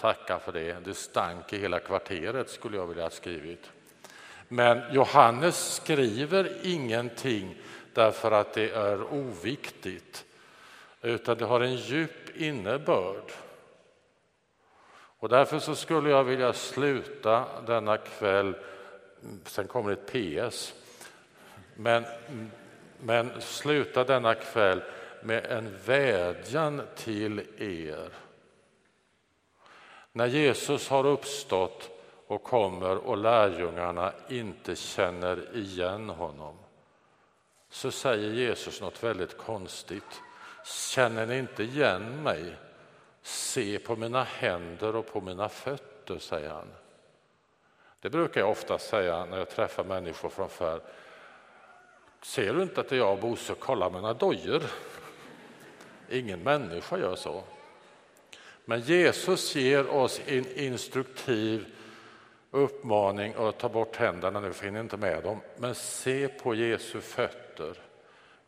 Tacka 0.00 0.38
för 0.38 0.52
det. 0.52 0.84
Det 0.84 0.94
stank 0.94 1.52
i 1.52 1.58
hela 1.58 1.78
kvarteret 1.78 2.50
skulle 2.50 2.76
jag 2.76 2.86
vilja 2.86 3.02
ha 3.02 3.10
skrivit. 3.10 3.70
Men 4.48 4.94
Johannes 4.94 5.74
skriver 5.74 6.52
ingenting 6.62 7.56
därför 7.94 8.30
att 8.30 8.54
det 8.54 8.70
är 8.70 9.12
oviktigt 9.12 10.24
utan 11.02 11.38
det 11.38 11.44
har 11.44 11.60
en 11.60 11.74
djup 11.74 12.36
innebörd. 12.36 13.32
Och 15.18 15.28
därför 15.28 15.58
så 15.58 15.74
skulle 15.74 16.10
jag 16.10 16.24
vilja 16.24 16.52
sluta 16.52 17.62
denna 17.66 17.96
kväll, 17.96 18.54
sen 19.44 19.66
kommer 19.66 19.92
ett 19.92 20.06
PS, 20.06 20.74
men, 21.74 22.04
men 23.00 23.40
sluta 23.40 24.04
denna 24.04 24.34
kväll 24.34 24.82
med 25.22 25.46
en 25.46 25.76
vädjan 25.86 26.82
till 26.96 27.40
er. 27.58 28.29
När 30.12 30.26
Jesus 30.26 30.88
har 30.88 31.06
uppstått 31.06 31.90
och 32.26 32.42
kommer 32.42 32.96
och 32.96 33.16
lärjungarna 33.16 34.12
inte 34.28 34.76
känner 34.76 35.56
igen 35.56 36.08
honom 36.08 36.56
så 37.70 37.90
säger 37.90 38.32
Jesus 38.32 38.80
något 38.80 39.04
väldigt 39.04 39.38
konstigt. 39.38 40.20
Känner 40.64 41.26
ni 41.26 41.38
inte 41.38 41.62
igen 41.62 42.22
mig? 42.22 42.54
Se 43.22 43.78
på 43.78 43.96
mina 43.96 44.22
händer 44.24 44.96
och 44.96 45.12
på 45.12 45.20
mina 45.20 45.48
fötter, 45.48 46.18
säger 46.18 46.50
han. 46.50 46.68
Det 48.00 48.10
brukar 48.10 48.40
jag 48.40 48.50
ofta 48.50 48.78
säga 48.78 49.24
när 49.24 49.38
jag 49.38 49.50
träffar 49.50 49.84
människor 49.84 50.28
från 50.28 50.48
förr. 50.48 50.80
Ser 52.22 52.54
du 52.54 52.62
inte 52.62 52.80
att 52.80 52.88
det 52.88 52.96
är 52.96 52.98
jag 52.98 53.12
och 53.12 53.18
Bosse 53.18 53.54
Kolla 53.58 53.90
mina 53.90 54.14
dojor? 54.14 54.62
Ingen 56.08 56.42
människa 56.42 56.98
gör 56.98 57.16
så. 57.16 57.44
Men 58.70 58.80
Jesus 58.80 59.54
ger 59.56 59.88
oss 59.88 60.20
en 60.26 60.58
instruktiv 60.58 61.66
uppmaning 62.50 63.34
att 63.36 63.58
ta 63.58 63.68
bort 63.68 63.96
händerna, 63.96 64.40
nu 64.40 64.52
finner 64.52 64.80
inte 64.80 64.96
med 64.96 65.22
dem, 65.22 65.40
men 65.56 65.74
se 65.74 66.28
på 66.28 66.54
Jesu 66.54 67.00
fötter. 67.00 67.76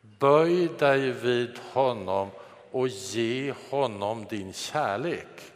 Böj 0.01 0.69
dig 0.79 1.11
vid 1.11 1.59
honom 1.73 2.31
och 2.71 2.89
ge 2.89 3.55
honom 3.71 4.25
din 4.31 4.53
kärlek. 4.53 5.53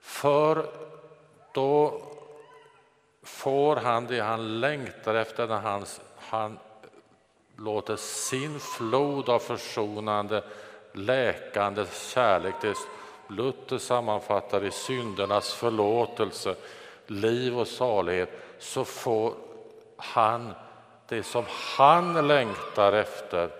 För 0.00 0.66
då 1.54 2.02
får 3.22 3.76
han 3.76 4.06
det 4.06 4.20
han 4.20 4.60
längtar 4.60 5.14
efter 5.14 5.46
när 5.46 5.60
han, 5.60 5.84
han 6.16 6.58
låter 7.56 7.96
sin 7.96 8.60
flod 8.60 9.28
av 9.28 9.38
försonande, 9.38 10.44
läkande 10.92 11.84
kärlek, 12.14 12.54
det 12.60 12.76
Luther 13.28 13.78
sammanfattar 13.78 14.64
i 14.64 14.70
syndernas 14.70 15.52
förlåtelse, 15.52 16.54
liv 17.06 17.58
och 17.58 17.68
salighet, 17.68 18.30
så 18.58 18.84
får 18.84 19.34
han 19.96 20.54
det 21.08 21.22
som 21.22 21.44
han 21.76 22.26
längtar 22.28 22.92
efter, 22.92 23.50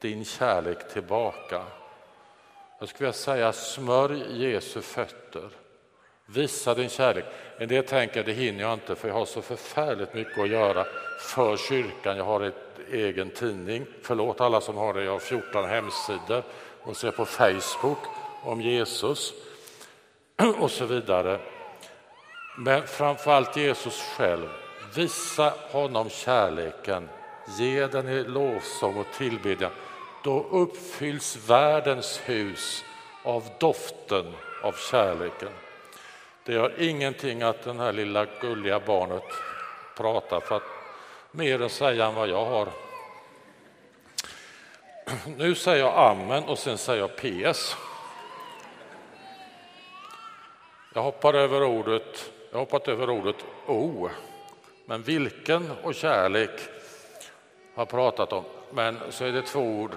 din 0.00 0.24
kärlek 0.24 0.92
tillbaka. 0.92 1.64
Jag 2.78 2.88
skulle 2.88 3.06
vilja 3.06 3.12
säga 3.12 3.52
smörj 3.52 4.42
Jesu 4.44 4.80
fötter. 4.80 5.48
Visa 6.26 6.74
din 6.74 6.88
kärlek. 6.88 7.24
En 7.58 7.68
del 7.68 7.84
tänker 7.84 8.24
det 8.24 8.32
hinner 8.32 8.60
jag 8.60 8.72
inte 8.72 8.94
för 8.94 9.08
jag 9.08 9.14
har 9.14 9.24
så 9.24 9.42
förfärligt 9.42 10.14
mycket 10.14 10.38
att 10.38 10.48
göra 10.48 10.86
för 11.20 11.56
kyrkan. 11.56 12.16
Jag 12.16 12.24
har 12.24 12.40
en 12.40 12.52
egen 12.92 13.30
tidning. 13.30 13.86
Förlåt 14.02 14.40
alla 14.40 14.60
som 14.60 14.76
har 14.76 14.94
det. 14.94 15.04
Jag 15.04 15.12
har 15.12 15.18
14 15.18 15.64
hemsidor 15.64 16.42
och 16.82 16.96
ser 16.96 17.10
på 17.10 17.24
Facebook 17.24 17.98
om 18.42 18.60
Jesus 18.60 19.34
och 20.58 20.70
så 20.70 20.84
vidare. 20.84 21.40
Men 22.58 22.86
framförallt 22.86 23.56
Jesus 23.56 24.02
själv. 24.16 24.48
Visa 24.96 25.54
honom 25.70 26.10
kärleken. 26.10 27.08
Ge 27.58 27.86
den 27.86 28.08
i 28.08 28.24
lovsång 28.24 28.96
och 28.96 29.06
tillbedjan. 29.18 29.70
Då 30.24 30.46
uppfylls 30.50 31.48
världens 31.48 32.20
hus 32.24 32.84
av 33.24 33.44
doften 33.60 34.32
av 34.62 34.72
kärleken. 34.90 35.48
Det 36.44 36.52
gör 36.52 36.74
ingenting 36.78 37.42
att 37.42 37.62
det 37.62 37.72
här 37.72 37.92
lilla 37.92 38.26
gulliga 38.40 38.80
barnet 38.80 39.24
pratar 39.96 40.40
för 40.40 40.56
att 40.56 40.62
mer 41.30 41.62
att 41.62 41.72
säga 41.72 42.06
än 42.06 42.14
vad 42.14 42.28
jag 42.28 42.44
har. 42.44 42.68
Nu 45.36 45.54
säger 45.54 45.84
jag 45.84 45.94
amen 45.96 46.44
och 46.44 46.58
sen 46.58 46.78
säger 46.78 47.00
jag 47.00 47.16
PS. 47.16 47.76
Jag 50.94 51.02
hoppar 51.02 51.34
över 51.34 51.62
ordet, 51.62 52.32
jag 52.50 52.58
hoppat 52.58 52.88
över 52.88 53.10
ordet 53.10 53.36
o. 53.66 54.10
Men 54.86 55.02
vilken 55.02 55.70
och 55.82 55.94
kärlek 55.94 56.60
har 57.74 57.86
pratat 57.86 58.32
om. 58.32 58.44
Men 58.70 58.98
så 59.10 59.24
är 59.24 59.32
det 59.32 59.42
två 59.42 59.60
ord 59.60 59.92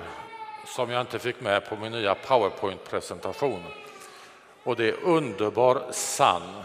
som 0.65 0.91
jag 0.91 1.01
inte 1.01 1.19
fick 1.19 1.41
med 1.41 1.69
på 1.69 1.75
min 1.75 1.91
nya 1.91 2.15
powerpoint-presentation. 2.15 3.63
Och 4.65 4.75
det 4.75 4.89
är 4.89 5.03
underbar 5.03 5.83
sann. 5.91 6.63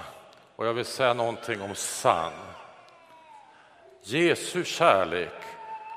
Och 0.57 0.67
jag 0.67 0.73
vill 0.73 0.85
säga 0.85 1.15
någonting 1.15 1.63
om 1.63 1.75
sann. 1.75 2.33
Jesu 4.03 4.65
kärlek, 4.65 5.43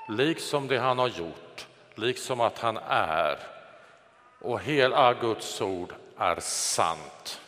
liksom 0.10 0.68
det 0.68 0.78
han 0.78 1.00
har 1.00 1.08
gjort, 1.08 1.68
liksom 1.96 2.42
att 2.42 2.60
han 2.60 2.78
är 2.88 3.40
och 4.44 4.60
hela 4.60 5.14
Guds 5.14 5.62
ord 5.62 5.94
är 6.18 6.40
sant. 6.40 7.42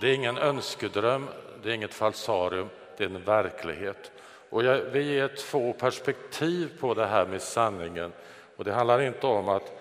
Det 0.00 0.10
är 0.10 0.14
ingen 0.14 0.38
önskedröm, 0.38 1.28
det 1.62 1.70
är 1.70 1.74
inget 1.74 1.94
falsarium, 1.94 2.68
det 2.96 3.04
är 3.04 3.08
en 3.08 3.24
verklighet. 3.24 4.12
Och 4.50 4.64
jag 4.64 4.78
vill 4.78 5.06
ge 5.06 5.28
två 5.28 5.72
perspektiv 5.72 6.80
på 6.80 6.94
det 6.94 7.06
här 7.06 7.26
med 7.26 7.42
sanningen. 7.42 8.12
Och 8.56 8.64
det 8.64 8.72
handlar 8.72 9.02
inte 9.02 9.26
om 9.26 9.48
att, 9.48 9.79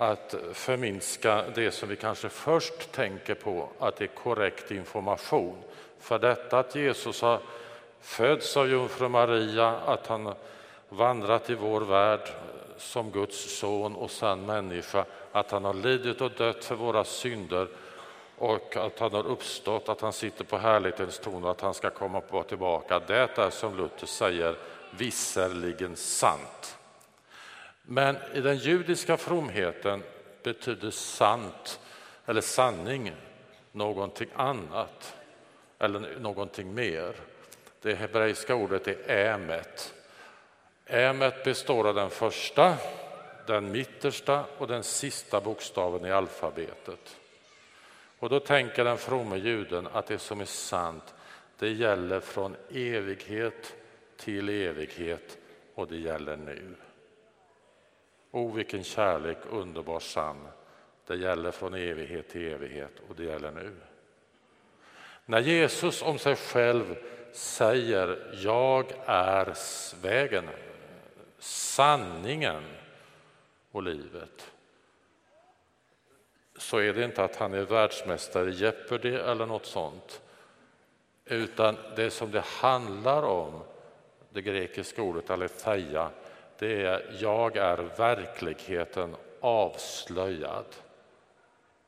att 0.00 0.34
förminska 0.52 1.44
det 1.54 1.70
som 1.70 1.88
vi 1.88 1.96
kanske 1.96 2.28
först 2.28 2.92
tänker 2.92 3.34
på, 3.34 3.68
att 3.78 3.96
det 3.96 4.04
är 4.04 4.08
korrekt 4.08 4.70
information. 4.70 5.56
För 5.98 6.18
detta 6.18 6.58
att 6.58 6.74
Jesus 6.74 7.22
har 7.22 7.40
fötts 8.00 8.56
av 8.56 8.68
jungfru 8.68 9.08
Maria, 9.08 9.68
att 9.68 10.06
han 10.06 10.34
vandrat 10.88 11.50
i 11.50 11.54
vår 11.54 11.80
värld 11.80 12.28
som 12.78 13.10
Guds 13.10 13.58
son 13.58 13.96
och 13.96 14.10
sann 14.10 14.46
människa, 14.46 15.04
att 15.32 15.50
han 15.50 15.64
har 15.64 15.74
lidit 15.74 16.20
och 16.20 16.32
dött 16.32 16.64
för 16.64 16.74
våra 16.74 17.04
synder 17.04 17.68
och 18.38 18.76
att 18.76 18.98
han 18.98 19.12
har 19.12 19.26
uppstått, 19.26 19.88
att 19.88 20.00
han 20.00 20.12
sitter 20.12 20.44
på 20.44 20.58
härlighetens 20.58 21.18
tron 21.18 21.44
och 21.44 21.50
att 21.50 21.60
han 21.60 21.74
ska 21.74 21.90
komma 21.90 22.20
på 22.20 22.42
tillbaka. 22.42 23.00
Det 23.06 23.16
är 23.36 23.50
som 23.50 23.76
Luther 23.76 24.06
säger 24.06 24.56
visserligen 24.90 25.96
sant. 25.96 26.76
Men 27.92 28.16
i 28.34 28.40
den 28.40 28.56
judiska 28.56 29.16
fromheten 29.16 30.02
betyder 30.42 30.90
sant 30.90 31.80
eller 32.26 32.40
sanning 32.40 33.12
någonting 33.72 34.28
annat 34.34 35.14
eller 35.78 36.18
någonting 36.20 36.74
mer. 36.74 37.14
Det 37.82 37.94
hebreiska 37.94 38.54
ordet 38.54 38.86
är 38.86 39.34
ämet. 39.34 39.94
Ämet 40.86 41.44
består 41.44 41.88
av 41.88 41.94
den 41.94 42.10
första, 42.10 42.76
den 43.46 43.72
mittersta 43.72 44.44
och 44.58 44.66
den 44.66 44.82
sista 44.82 45.40
bokstaven 45.40 46.06
i 46.06 46.12
alfabetet. 46.12 47.16
Och 48.18 48.28
då 48.28 48.40
tänker 48.40 48.84
den 48.84 48.98
fromme 48.98 49.36
juden 49.36 49.88
att 49.92 50.06
det 50.06 50.18
som 50.18 50.40
är 50.40 50.44
sant, 50.44 51.14
det 51.58 51.70
gäller 51.70 52.20
från 52.20 52.56
evighet 52.74 53.74
till 54.16 54.48
evighet 54.48 55.38
och 55.74 55.88
det 55.88 55.96
gäller 55.96 56.36
nu. 56.36 56.74
O, 58.30 58.50
vilken 58.50 58.84
kärlek, 58.84 59.38
underbar 59.50 60.00
sann. 60.00 60.48
Det 61.06 61.16
gäller 61.16 61.50
från 61.50 61.74
evighet 61.74 62.28
till 62.28 62.52
evighet 62.52 62.92
och 63.08 63.16
det 63.16 63.24
gäller 63.24 63.50
nu. 63.50 63.76
När 65.26 65.40
Jesus 65.40 66.02
om 66.02 66.18
sig 66.18 66.36
själv 66.36 66.96
säger 67.32 68.38
jag 68.42 68.92
är 69.06 69.54
vägen, 70.02 70.48
sanningen 71.38 72.62
och 73.70 73.82
livet 73.82 74.50
så 76.60 76.78
är 76.78 76.92
det 76.92 77.04
inte 77.04 77.24
att 77.24 77.36
han 77.36 77.54
är 77.54 77.62
världsmästare 77.62 78.50
i 78.50 78.54
Jeopardy 78.54 79.14
eller 79.14 79.46
något 79.46 79.66
sånt. 79.66 80.22
Utan 81.24 81.76
det 81.96 82.10
som 82.10 82.30
det 82.30 82.44
handlar 82.44 83.22
om, 83.22 83.62
det 84.30 84.42
grekiska 84.42 85.02
ordet 85.02 85.30
aletheia, 85.30 86.10
det 86.60 86.82
är 86.82 87.16
jag 87.20 87.56
är 87.56 87.76
verkligheten 87.96 89.16
avslöjad. 89.40 90.64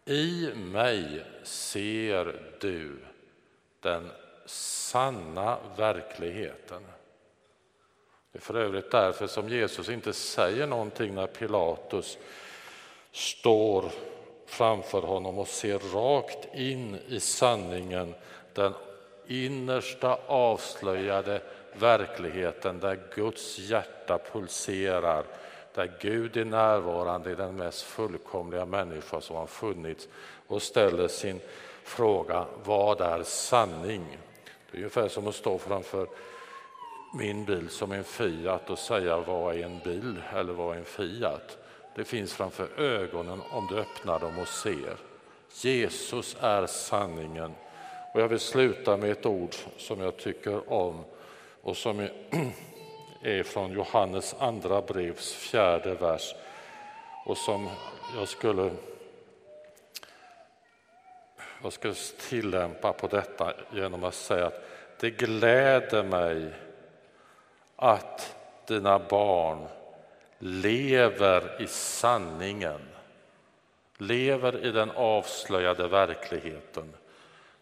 I 0.04 0.50
mig 0.54 1.24
ser 1.42 2.40
du 2.60 2.98
den 3.80 4.10
sanna 4.46 5.58
verkligheten. 5.76 6.82
Det 8.32 8.38
är 8.38 8.42
för 8.42 8.54
övrigt 8.54 8.90
därför 8.90 9.26
som 9.26 9.48
Jesus 9.48 9.88
inte 9.88 10.12
säger 10.12 10.66
någonting 10.66 11.14
när 11.14 11.26
Pilatus 11.26 12.18
står 13.12 13.84
framför 14.46 15.02
honom 15.02 15.38
och 15.38 15.48
ser 15.48 15.78
rakt 15.78 16.54
in 16.54 16.98
i 17.08 17.20
sanningen, 17.20 18.14
den 18.54 18.72
innersta 19.26 20.18
avslöjade 20.26 21.42
verkligheten 21.78 22.80
där 22.80 23.00
Guds 23.14 23.58
hjärta 23.58 24.18
pulserar, 24.32 25.24
där 25.74 25.92
Gud 26.00 26.36
är 26.36 26.44
närvarande 26.44 27.30
i 27.30 27.34
den 27.34 27.56
mest 27.56 27.82
fullkomliga 27.82 28.64
människa 28.64 29.20
som 29.20 29.36
har 29.36 29.46
funnits 29.46 30.08
och 30.46 30.62
ställer 30.62 31.08
sin 31.08 31.40
fråga, 31.84 32.46
vad 32.64 33.00
är 33.00 33.22
sanning? 33.22 34.18
Det 34.70 34.76
är 34.76 34.78
ungefär 34.78 35.08
som 35.08 35.26
att 35.26 35.34
stå 35.34 35.58
framför 35.58 36.06
min 37.14 37.44
bil 37.44 37.68
som 37.68 37.92
en 37.92 38.04
Fiat 38.04 38.70
och 38.70 38.78
säga 38.78 39.16
vad 39.16 39.54
är 39.54 39.64
en 39.64 39.78
bil 39.78 40.22
eller 40.34 40.52
vad 40.52 40.74
är 40.74 40.78
en 40.78 40.84
Fiat? 40.84 41.58
Det 41.94 42.04
finns 42.04 42.34
framför 42.34 42.80
ögonen 42.80 43.40
om 43.50 43.66
du 43.66 43.78
öppnar 43.78 44.18
dem 44.18 44.38
och 44.38 44.48
ser. 44.48 44.96
Jesus 45.62 46.36
är 46.40 46.66
sanningen. 46.66 47.54
Och 48.14 48.20
jag 48.20 48.28
vill 48.28 48.40
sluta 48.40 48.96
med 48.96 49.10
ett 49.10 49.26
ord 49.26 49.54
som 49.76 50.00
jag 50.00 50.16
tycker 50.16 50.72
om 50.72 51.04
och 51.62 51.76
som 51.76 52.00
är 53.22 53.42
från 53.42 53.72
Johannes 53.72 54.34
andra 54.38 54.82
brevs 54.82 55.34
fjärde 55.34 55.94
vers. 55.94 56.34
Och 57.26 57.36
som 57.36 57.68
jag 58.16 58.28
skulle 58.28 58.70
jag 61.62 61.72
ska 61.72 61.94
tillämpa 62.28 62.92
på 62.92 63.06
detta 63.06 63.52
genom 63.72 64.04
att 64.04 64.14
säga 64.14 64.46
att 64.46 64.64
det 65.00 65.10
gläder 65.10 66.02
mig 66.02 66.52
att 67.76 68.36
dina 68.66 68.98
barn 68.98 69.66
lever 70.38 71.62
i 71.62 71.66
sanningen, 71.66 72.80
lever 73.98 74.64
i 74.64 74.70
den 74.70 74.90
avslöjade 74.90 75.88
verkligheten 75.88 76.92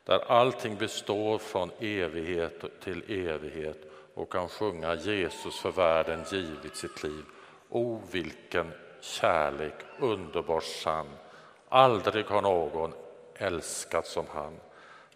där 0.05 0.33
allting 0.33 0.77
består 0.77 1.39
från 1.39 1.71
evighet 1.81 2.65
till 2.83 3.03
evighet 3.09 3.90
och 4.21 4.33
kan 4.33 4.49
sjunga 4.49 4.95
Jesus 4.95 5.59
för 5.59 5.71
världen 5.71 6.25
givit 6.31 6.77
sitt 6.77 7.03
liv. 7.03 7.25
O, 7.69 8.03
vilken 8.13 8.73
kärlek, 9.01 9.75
underbart 9.99 10.65
sann. 10.65 11.09
Aldrig 11.69 12.27
har 12.27 12.43
någon 12.43 12.93
älskat 13.35 14.07
som 14.07 14.27
han, 14.29 14.61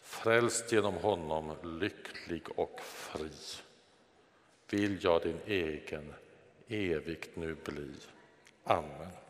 frälst 0.01 0.72
genom 0.72 0.94
honom, 0.94 1.56
lycklig 1.62 2.43
och 2.56 2.81
fri. 2.82 3.31
Vill 4.70 5.05
jag 5.05 5.22
din 5.22 5.40
egen 5.47 6.14
evigt 6.68 7.36
nu 7.36 7.56
bli. 7.64 7.94
Amen. 8.64 9.24